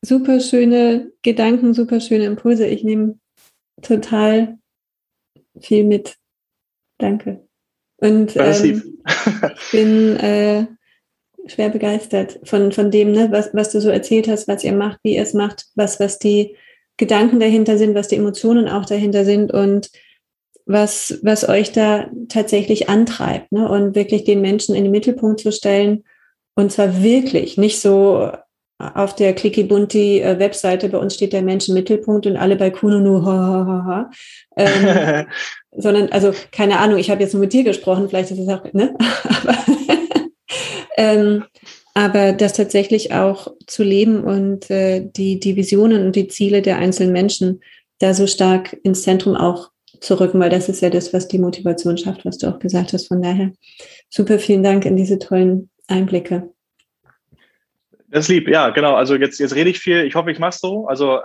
super 0.00 0.40
schöne 0.40 1.12
Gedanken, 1.20 1.74
super 1.74 2.00
schöne 2.00 2.24
Impulse. 2.24 2.66
Ich 2.66 2.82
nehme 2.82 3.16
total 3.82 4.56
viel 5.60 5.84
mit. 5.84 6.16
Danke. 6.98 7.46
Und 7.98 8.36
ähm, 8.36 9.00
ich 9.56 9.70
bin 9.72 10.16
äh, 10.16 10.66
schwer 11.46 11.70
begeistert 11.70 12.40
von, 12.44 12.72
von 12.72 12.90
dem, 12.90 13.12
ne, 13.12 13.28
was, 13.30 13.50
was 13.52 13.70
du 13.70 13.80
so 13.80 13.90
erzählt 13.90 14.28
hast, 14.28 14.48
was 14.48 14.64
ihr 14.64 14.72
macht, 14.72 15.00
wie 15.02 15.16
ihr 15.16 15.22
es 15.22 15.34
macht, 15.34 15.66
was, 15.74 16.00
was 16.00 16.18
die 16.18 16.56
Gedanken 16.96 17.40
dahinter 17.40 17.78
sind, 17.78 17.94
was 17.94 18.08
die 18.08 18.16
Emotionen 18.16 18.68
auch 18.68 18.84
dahinter 18.84 19.24
sind 19.24 19.52
und 19.52 19.90
was, 20.66 21.18
was 21.22 21.48
euch 21.48 21.72
da 21.72 22.10
tatsächlich 22.28 22.88
antreibt 22.88 23.50
ne? 23.52 23.68
und 23.68 23.94
wirklich 23.94 24.24
den 24.24 24.40
Menschen 24.40 24.74
in 24.74 24.84
den 24.84 24.92
Mittelpunkt 24.92 25.40
zu 25.40 25.50
stellen 25.50 26.04
und 26.54 26.70
zwar 26.70 27.02
wirklich, 27.02 27.56
nicht 27.56 27.80
so 27.80 28.30
auf 28.94 29.14
der 29.14 29.34
Clicky 29.34 29.64
Bunti 29.64 30.20
äh, 30.20 30.38
Webseite, 30.38 30.88
bei 30.88 30.98
uns 30.98 31.14
steht 31.14 31.32
der 31.32 31.42
Mensch 31.42 31.68
im 31.68 31.74
Mittelpunkt 31.74 32.26
und 32.26 32.36
alle 32.36 32.56
bei 32.56 32.70
Kuno 32.70 32.98
nur 32.98 33.24
ha, 33.24 33.32
ha, 33.32 33.66
ha, 33.66 33.84
ha. 33.86 34.10
Ähm, 34.56 35.26
sondern, 35.72 36.08
also 36.10 36.32
keine 36.50 36.78
Ahnung, 36.78 36.98
ich 36.98 37.10
habe 37.10 37.22
jetzt 37.22 37.34
nur 37.34 37.42
mit 37.42 37.52
dir 37.52 37.64
gesprochen, 37.64 38.08
vielleicht 38.08 38.30
ist 38.30 38.38
es 38.38 38.48
auch, 38.48 38.64
ne? 38.72 38.96
aber, 39.42 39.56
ähm, 40.96 41.44
aber 41.94 42.32
das 42.32 42.54
tatsächlich 42.54 43.12
auch 43.12 43.48
zu 43.66 43.82
leben 43.82 44.24
und 44.24 44.70
äh, 44.70 45.04
die, 45.04 45.38
die 45.38 45.56
Visionen 45.56 46.06
und 46.06 46.16
die 46.16 46.28
Ziele 46.28 46.62
der 46.62 46.78
einzelnen 46.78 47.12
Menschen 47.12 47.60
da 47.98 48.14
so 48.14 48.26
stark 48.26 48.78
ins 48.82 49.02
Zentrum 49.02 49.36
auch 49.36 49.70
zu 50.00 50.18
rücken, 50.18 50.40
weil 50.40 50.50
das 50.50 50.68
ist 50.68 50.80
ja 50.80 50.88
das, 50.88 51.12
was 51.12 51.28
die 51.28 51.38
Motivation 51.38 51.98
schafft, 51.98 52.24
was 52.24 52.38
du 52.38 52.48
auch 52.48 52.58
gesagt 52.58 52.92
hast. 52.94 53.08
Von 53.08 53.20
daher 53.20 53.52
super 54.08 54.38
vielen 54.38 54.62
Dank 54.62 54.86
in 54.86 54.96
diese 54.96 55.18
tollen 55.18 55.68
Einblicke. 55.88 56.50
Das 58.10 58.24
ist 58.24 58.28
lieb, 58.28 58.48
ja, 58.48 58.70
genau. 58.70 58.94
Also 58.94 59.14
jetzt, 59.14 59.38
jetzt 59.38 59.54
rede 59.54 59.70
ich 59.70 59.78
viel. 59.78 60.04
Ich 60.04 60.16
hoffe, 60.16 60.30
ich 60.32 60.38
mache 60.38 60.58
so. 60.58 60.86
Also, 60.88 61.20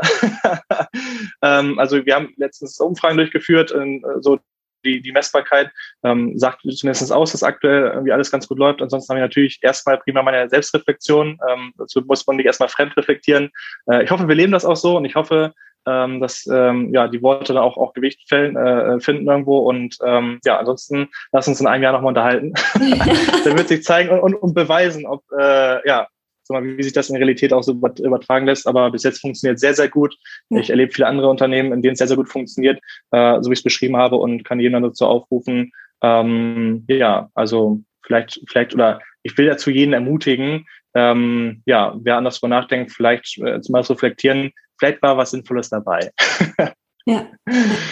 ähm, 1.41 1.79
also 1.79 2.05
wir 2.05 2.15
haben 2.15 2.33
letztens 2.37 2.79
Umfragen 2.79 3.17
durchgeführt, 3.17 3.71
äh, 3.71 4.01
so 4.19 4.39
die, 4.85 5.01
die 5.01 5.11
Messbarkeit 5.11 5.71
ähm, 6.03 6.37
sagt 6.37 6.61
zumindest 6.61 7.11
aus, 7.11 7.31
dass 7.31 7.43
aktuell 7.43 7.91
irgendwie 7.91 8.11
alles 8.11 8.31
ganz 8.31 8.47
gut 8.47 8.59
läuft. 8.59 8.81
Ansonsten 8.81 9.09
habe 9.09 9.19
ich 9.19 9.23
natürlich 9.23 9.59
erstmal 9.61 9.97
prima 9.97 10.21
meine 10.21 10.47
Selbstreflexion. 10.47 11.39
Ähm, 11.49 11.73
dazu 11.77 12.01
muss 12.01 12.25
man 12.27 12.37
nicht 12.37 12.45
erstmal 12.45 12.69
fremd 12.69 12.95
reflektieren. 12.95 13.49
Äh, 13.89 14.03
ich 14.03 14.11
hoffe, 14.11 14.27
wir 14.27 14.35
leben 14.35 14.51
das 14.51 14.65
auch 14.65 14.75
so 14.75 14.97
und 14.97 15.05
ich 15.05 15.15
hoffe, 15.15 15.53
ähm, 15.87 16.19
dass 16.19 16.47
ähm, 16.47 16.93
ja 16.93 17.07
die 17.07 17.21
Worte 17.21 17.53
dann 17.53 17.63
auch, 17.63 17.77
auch 17.77 17.93
Gewicht 17.93 18.27
fällen, 18.27 18.55
äh, 18.55 18.99
finden 18.99 19.27
irgendwo. 19.27 19.59
Und 19.59 19.97
ähm, 20.03 20.39
ja, 20.45 20.59
ansonsten 20.59 21.09
lass 21.31 21.47
uns 21.47 21.59
in 21.59 21.67
einem 21.67 21.83
Jahr 21.83 21.93
nochmal 21.93 22.09
unterhalten. 22.09 22.53
dann 23.43 23.57
wird 23.57 23.67
sich 23.67 23.83
zeigen 23.83 24.09
und, 24.09 24.19
und, 24.19 24.35
und 24.35 24.53
beweisen, 24.53 25.05
ob 25.05 25.23
äh, 25.37 25.87
ja, 25.87 26.07
wie 26.49 26.83
sich 26.83 26.93
das 26.93 27.09
in 27.09 27.15
Realität 27.15 27.53
auch 27.53 27.63
so 27.63 27.73
übertragen 27.73 28.45
lässt. 28.45 28.67
Aber 28.67 28.91
bis 28.91 29.03
jetzt 29.03 29.21
funktioniert 29.21 29.59
sehr, 29.59 29.73
sehr 29.73 29.89
gut. 29.89 30.15
Ich 30.49 30.69
erlebe 30.69 30.91
viele 30.91 31.07
andere 31.07 31.29
Unternehmen, 31.29 31.73
in 31.73 31.81
denen 31.81 31.93
es 31.93 31.99
sehr, 31.99 32.07
sehr 32.07 32.17
gut 32.17 32.29
funktioniert, 32.29 32.79
äh, 33.11 33.41
so 33.41 33.49
wie 33.49 33.53
ich 33.53 33.59
es 33.59 33.63
beschrieben 33.63 33.97
habe 33.97 34.17
und 34.17 34.43
kann 34.43 34.59
jeden 34.59 34.81
dazu 34.81 35.05
aufrufen. 35.05 35.71
Ähm, 36.01 36.85
ja, 36.87 37.29
also 37.33 37.81
vielleicht, 38.05 38.41
vielleicht 38.47 38.73
oder 38.73 38.99
ich 39.23 39.37
will 39.37 39.47
dazu 39.47 39.71
jeden 39.71 39.93
ermutigen, 39.93 40.65
ähm, 40.93 41.61
ja, 41.65 41.95
wer 42.01 42.17
anders 42.17 42.39
darüber 42.39 42.55
nachdenkt, 42.55 42.91
vielleicht 42.91 43.37
äh, 43.39 43.59
mal 43.69 43.81
reflektieren, 43.81 44.51
vielleicht 44.79 45.01
war 45.01 45.17
was 45.17 45.31
Sinnvolles 45.31 45.69
dabei. 45.69 46.11
Ja, 47.07 47.27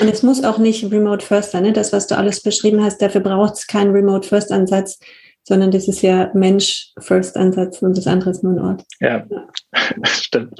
und 0.01 0.09
es 0.09 0.23
muss 0.23 0.43
auch 0.43 0.57
nicht 0.57 0.91
Remote 0.91 1.23
First 1.23 1.51
sein. 1.51 1.61
Ne? 1.61 1.71
Das, 1.71 1.93
was 1.93 2.07
du 2.07 2.17
alles 2.17 2.41
beschrieben 2.41 2.83
hast, 2.83 2.99
dafür 2.99 3.21
braucht 3.21 3.53
es 3.53 3.67
keinen 3.67 3.91
Remote 3.91 4.27
First 4.27 4.51
Ansatz, 4.51 4.99
sondern 5.43 5.71
das 5.71 5.87
ist 5.87 6.01
ja 6.01 6.31
Mensch 6.33 6.91
First 6.99 7.37
Ansatz 7.37 7.81
und 7.81 7.97
das 7.97 8.07
andere 8.07 8.31
ist 8.31 8.43
nur 8.43 8.53
ein 8.53 8.59
Ort. 8.59 8.83
Ja, 8.99 9.25
ja. 9.29 9.47
stimmt. 10.05 10.59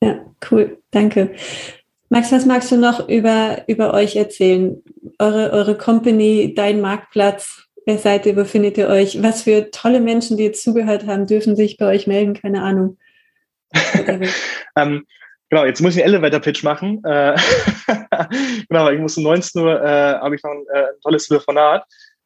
Ja, 0.00 0.20
cool, 0.50 0.78
danke. 0.90 1.34
Max, 2.08 2.30
was 2.30 2.46
magst 2.46 2.70
du 2.70 2.76
noch 2.76 3.08
über, 3.08 3.64
über 3.66 3.94
euch 3.94 4.16
erzählen? 4.16 4.82
Eure, 5.18 5.50
eure 5.52 5.76
Company, 5.76 6.52
dein 6.54 6.80
Marktplatz, 6.80 7.68
wer 7.86 7.98
seid 7.98 8.26
ihr, 8.26 8.36
wo 8.36 8.44
findet 8.44 8.76
ihr 8.78 8.88
euch? 8.88 9.22
Was 9.22 9.42
für 9.42 9.70
tolle 9.70 10.00
Menschen, 10.00 10.36
die 10.36 10.44
jetzt 10.44 10.62
zugehört 10.62 11.06
haben, 11.06 11.26
dürfen 11.26 11.56
sich 11.56 11.78
bei 11.78 11.86
euch 11.86 12.06
melden? 12.06 12.34
Keine 12.34 12.62
Ahnung. 12.62 12.98
ähm, 14.76 15.06
Genau, 15.52 15.66
jetzt 15.66 15.82
muss 15.82 15.94
ich 15.94 16.02
einen 16.02 16.14
Elevator-Pitch 16.14 16.62
machen. 16.62 17.04
Äh, 17.04 17.36
genau, 18.70 18.88
ich 18.88 18.98
muss 18.98 19.18
um 19.18 19.24
19 19.24 19.60
Uhr, 19.60 19.82
äh, 19.82 20.14
habe 20.14 20.34
ich 20.34 20.42
noch 20.42 20.50
ein, 20.50 20.64
äh, 20.72 20.84
ein 20.84 21.00
tolles 21.02 21.28
Telefonat. 21.28 21.84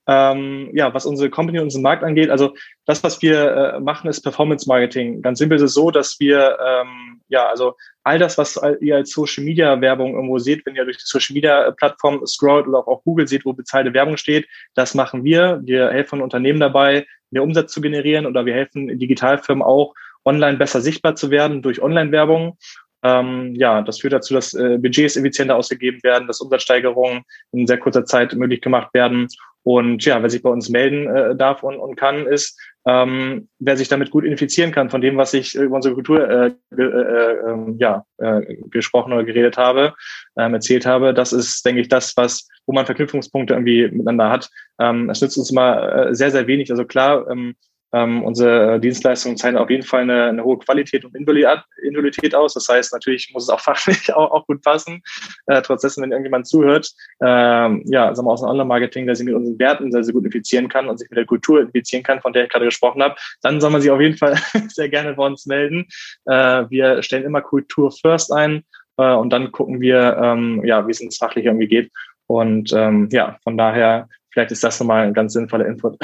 Ähm, 0.08 0.70
ja, 0.72 0.94
was 0.94 1.04
unsere 1.04 1.30
Company, 1.30 1.58
unseren 1.58 1.82
Markt 1.82 2.04
angeht. 2.04 2.30
Also 2.30 2.54
das, 2.84 3.02
was 3.02 3.22
wir 3.22 3.50
äh, 3.74 3.80
machen, 3.80 4.08
ist 4.08 4.20
Performance 4.20 4.68
Marketing. 4.68 5.20
Ganz 5.20 5.38
simpel 5.38 5.56
ist 5.56 5.62
es 5.62 5.74
so, 5.74 5.90
dass 5.90 6.20
wir, 6.20 6.56
ähm, 6.64 7.20
ja, 7.28 7.48
also 7.48 7.74
all 8.04 8.20
das, 8.20 8.38
was 8.38 8.60
ihr 8.80 8.96
als 8.96 9.10
Social 9.10 9.42
Media 9.42 9.80
Werbung 9.80 10.14
irgendwo 10.14 10.38
seht, 10.38 10.64
wenn 10.64 10.76
ihr 10.76 10.84
durch 10.84 10.98
die 10.98 11.06
Social 11.06 11.34
Media 11.34 11.72
Plattform 11.72 12.24
scrollt 12.24 12.68
oder 12.68 12.78
auch 12.78 12.86
auf 12.86 13.02
Google 13.02 13.26
seht, 13.26 13.44
wo 13.44 13.52
bezahlte 13.52 13.92
Werbung 13.94 14.16
steht, 14.16 14.46
das 14.74 14.94
machen 14.94 15.24
wir. 15.24 15.60
Wir 15.64 15.90
helfen 15.90 16.22
Unternehmen 16.22 16.60
dabei, 16.60 17.04
mehr 17.30 17.42
Umsatz 17.42 17.72
zu 17.72 17.80
generieren 17.80 18.26
oder 18.26 18.46
wir 18.46 18.54
helfen 18.54 18.98
Digitalfirmen 18.98 19.64
auch, 19.64 19.92
online 20.24 20.58
besser 20.58 20.80
sichtbar 20.80 21.16
zu 21.16 21.30
werden 21.30 21.62
durch 21.62 21.82
Online-Werbung. 21.82 22.58
Ähm, 23.02 23.54
ja, 23.54 23.82
das 23.82 24.00
führt 24.00 24.12
dazu, 24.12 24.34
dass 24.34 24.54
äh, 24.54 24.78
Budgets 24.78 25.16
effizienter 25.16 25.56
ausgegeben 25.56 26.02
werden, 26.02 26.26
dass 26.26 26.40
Umsatzsteigerungen 26.40 27.22
in 27.52 27.66
sehr 27.66 27.78
kurzer 27.78 28.04
Zeit 28.04 28.34
möglich 28.34 28.60
gemacht 28.60 28.92
werden. 28.94 29.28
Und 29.66 30.04
ja, 30.04 30.22
wer 30.22 30.30
sich 30.30 30.44
bei 30.44 30.50
uns 30.50 30.68
melden 30.68 31.08
äh, 31.08 31.34
darf 31.34 31.64
und, 31.64 31.76
und 31.76 31.96
kann, 31.96 32.28
ist, 32.28 32.56
ähm, 32.86 33.48
wer 33.58 33.76
sich 33.76 33.88
damit 33.88 34.12
gut 34.12 34.22
identifizieren 34.22 34.70
kann 34.70 34.90
von 34.90 35.00
dem, 35.00 35.16
was 35.16 35.34
ich 35.34 35.56
über 35.56 35.74
unsere 35.74 35.94
Kultur 35.94 36.30
äh, 36.30 36.52
äh, 36.78 36.82
äh, 36.82 37.74
ja, 37.78 38.04
äh, 38.18 38.42
gesprochen 38.70 39.12
oder 39.12 39.24
geredet 39.24 39.56
habe, 39.56 39.94
ähm, 40.38 40.54
erzählt 40.54 40.86
habe. 40.86 41.12
Das 41.12 41.32
ist, 41.32 41.66
denke 41.66 41.80
ich, 41.80 41.88
das, 41.88 42.16
was, 42.16 42.46
wo 42.64 42.74
man 42.74 42.86
Verknüpfungspunkte 42.86 43.54
irgendwie 43.54 43.88
miteinander 43.88 44.30
hat. 44.30 44.48
Ähm, 44.78 45.10
es 45.10 45.20
nützt 45.20 45.36
uns 45.36 45.50
immer 45.50 46.10
äh, 46.10 46.14
sehr, 46.14 46.30
sehr 46.30 46.46
wenig. 46.46 46.70
Also 46.70 46.84
klar, 46.84 47.28
ähm, 47.28 47.56
ähm, 47.92 48.24
unsere 48.24 48.80
Dienstleistungen 48.80 49.36
zeigen 49.36 49.56
auf 49.56 49.70
jeden 49.70 49.82
Fall 49.82 50.02
eine, 50.02 50.24
eine 50.24 50.44
hohe 50.44 50.58
Qualität 50.58 51.04
und 51.04 51.14
Individualität 51.14 52.34
aus. 52.34 52.54
Das 52.54 52.68
heißt, 52.68 52.92
natürlich 52.92 53.30
muss 53.32 53.44
es 53.44 53.48
auch 53.48 53.60
fachlich 53.66 54.12
auch, 54.14 54.30
auch 54.30 54.46
gut 54.46 54.62
passen. 54.62 55.02
Äh, 55.46 55.62
trotz 55.62 55.82
dessen, 55.82 56.02
wenn 56.02 56.10
irgendjemand 56.10 56.46
zuhört, 56.46 56.90
ähm, 57.24 57.82
ja, 57.86 58.14
sagen 58.14 58.26
wir 58.26 58.32
aus 58.32 58.40
dem 58.40 58.50
Online-Marketing, 58.50 59.06
der 59.06 59.16
sich 59.16 59.26
mit 59.26 59.34
unseren 59.34 59.58
Werten 59.58 59.92
sehr, 59.92 60.04
sehr 60.04 60.14
gut 60.14 60.24
infizieren 60.24 60.68
kann 60.68 60.88
und 60.88 60.98
sich 60.98 61.08
mit 61.10 61.16
der 61.16 61.26
Kultur 61.26 61.60
infizieren 61.60 62.02
kann, 62.02 62.20
von 62.20 62.32
der 62.32 62.44
ich 62.44 62.50
gerade 62.50 62.64
gesprochen 62.64 63.02
habe, 63.02 63.14
dann 63.42 63.60
soll 63.60 63.70
man 63.70 63.80
sich 63.80 63.90
auf 63.90 64.00
jeden 64.00 64.16
Fall 64.16 64.36
sehr 64.68 64.88
gerne 64.88 65.14
bei 65.14 65.26
uns 65.26 65.46
melden. 65.46 65.86
Äh, 66.26 66.64
wir 66.68 67.02
stellen 67.02 67.24
immer 67.24 67.40
Kultur 67.40 67.92
first 67.92 68.32
ein 68.32 68.64
äh, 68.98 69.14
und 69.14 69.30
dann 69.30 69.52
gucken 69.52 69.80
wir, 69.80 70.18
ähm, 70.22 70.62
ja, 70.64 70.86
wie 70.86 70.90
es 70.90 71.00
uns 71.00 71.18
fachlich 71.18 71.46
irgendwie 71.46 71.68
geht. 71.68 71.90
Und 72.26 72.72
ähm, 72.72 73.08
ja, 73.12 73.38
von 73.44 73.56
daher, 73.56 74.08
vielleicht 74.30 74.50
ist 74.50 74.64
das 74.64 74.80
nochmal 74.80 75.06
ein 75.06 75.14
ganz 75.14 75.32
sinnvoller 75.32 75.66
Input. 75.66 75.96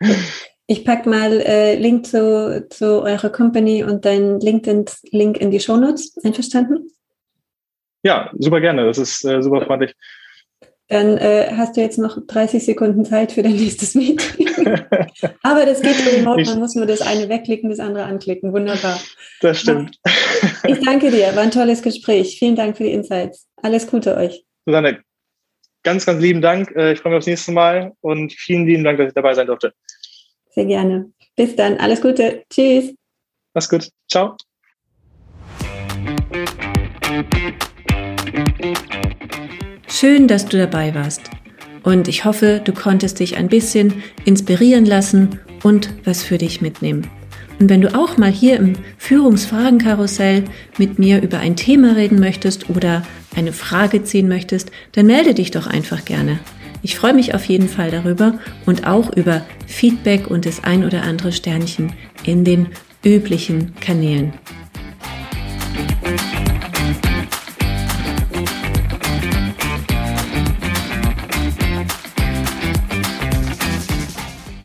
Ich 0.70 0.84
packe 0.84 1.08
mal 1.08 1.32
äh, 1.40 1.74
Link 1.74 2.06
zu, 2.06 2.64
zu 2.70 3.02
eurer 3.02 3.30
Company 3.30 3.82
und 3.82 4.04
deinen 4.04 4.38
LinkedIn-Link 4.38 5.36
in 5.36 5.50
die 5.50 5.58
Shownotes. 5.58 6.16
Einverstanden? 6.22 6.88
Ja, 8.04 8.30
super 8.38 8.60
gerne. 8.60 8.86
Das 8.86 8.96
ist 8.96 9.24
äh, 9.24 9.42
super 9.42 9.66
freundlich. 9.66 9.96
Dann 10.86 11.18
äh, 11.18 11.52
hast 11.56 11.76
du 11.76 11.80
jetzt 11.80 11.98
noch 11.98 12.24
30 12.24 12.64
Sekunden 12.64 13.04
Zeit 13.04 13.32
für 13.32 13.42
dein 13.42 13.56
nächstes 13.56 13.96
Meeting. 13.96 14.46
Aber 15.42 15.66
das 15.66 15.82
geht 15.82 15.96
remote, 16.06 16.44
man 16.44 16.60
muss 16.60 16.76
nur 16.76 16.86
das 16.86 17.00
eine 17.00 17.28
wegklicken, 17.28 17.68
das 17.68 17.80
andere 17.80 18.04
anklicken. 18.04 18.52
Wunderbar. 18.52 19.00
Das 19.40 19.58
stimmt. 19.58 19.98
Ich 20.68 20.78
danke 20.84 21.10
dir, 21.10 21.34
war 21.34 21.42
ein 21.42 21.50
tolles 21.50 21.82
Gespräch. 21.82 22.38
Vielen 22.38 22.54
Dank 22.54 22.76
für 22.76 22.84
die 22.84 22.92
Insights. 22.92 23.48
Alles 23.56 23.88
Gute 23.88 24.16
euch. 24.16 24.44
Susanne, 24.66 25.00
ganz, 25.82 26.06
ganz 26.06 26.22
lieben 26.22 26.40
Dank. 26.40 26.70
Äh, 26.76 26.92
ich 26.92 27.00
freue 27.00 27.10
mich 27.10 27.18
aufs 27.18 27.26
nächste 27.26 27.50
Mal 27.50 27.90
und 28.02 28.32
vielen 28.32 28.66
lieben 28.66 28.84
Dank, 28.84 28.98
dass 28.98 29.08
ich 29.08 29.14
dabei 29.14 29.34
sein 29.34 29.48
durfte. 29.48 29.74
Sehr 30.50 30.66
gerne. 30.66 31.12
Bis 31.36 31.56
dann. 31.56 31.78
Alles 31.78 32.00
Gute. 32.00 32.44
Tschüss. 32.50 32.94
Mach's 33.54 33.68
gut. 33.68 33.88
Ciao. 34.10 34.36
Schön, 39.88 40.28
dass 40.28 40.46
du 40.46 40.58
dabei 40.58 40.94
warst. 40.94 41.30
Und 41.82 42.08
ich 42.08 42.24
hoffe, 42.24 42.60
du 42.64 42.72
konntest 42.72 43.20
dich 43.20 43.36
ein 43.36 43.48
bisschen 43.48 44.02
inspirieren 44.24 44.84
lassen 44.84 45.40
und 45.62 45.90
was 46.04 46.22
für 46.22 46.38
dich 46.38 46.60
mitnehmen. 46.60 47.06
Und 47.58 47.68
wenn 47.68 47.82
du 47.82 47.94
auch 47.94 48.16
mal 48.16 48.30
hier 48.30 48.56
im 48.56 48.74
Führungsfragenkarussell 48.96 50.44
mit 50.78 50.98
mir 50.98 51.22
über 51.22 51.38
ein 51.38 51.56
Thema 51.56 51.94
reden 51.96 52.18
möchtest 52.18 52.70
oder 52.70 53.02
eine 53.36 53.52
Frage 53.52 54.02
ziehen 54.02 54.28
möchtest, 54.28 54.70
dann 54.92 55.06
melde 55.06 55.34
dich 55.34 55.50
doch 55.50 55.66
einfach 55.66 56.04
gerne. 56.04 56.40
Ich 56.82 56.96
freue 56.96 57.14
mich 57.14 57.34
auf 57.34 57.44
jeden 57.44 57.68
Fall 57.68 57.90
darüber 57.90 58.38
und 58.66 58.86
auch 58.86 59.14
über 59.14 59.42
Feedback 59.66 60.28
und 60.28 60.46
das 60.46 60.64
ein 60.64 60.84
oder 60.84 61.02
andere 61.02 61.32
Sternchen 61.32 61.92
in 62.24 62.44
den 62.44 62.68
üblichen 63.04 63.74
Kanälen. 63.80 64.32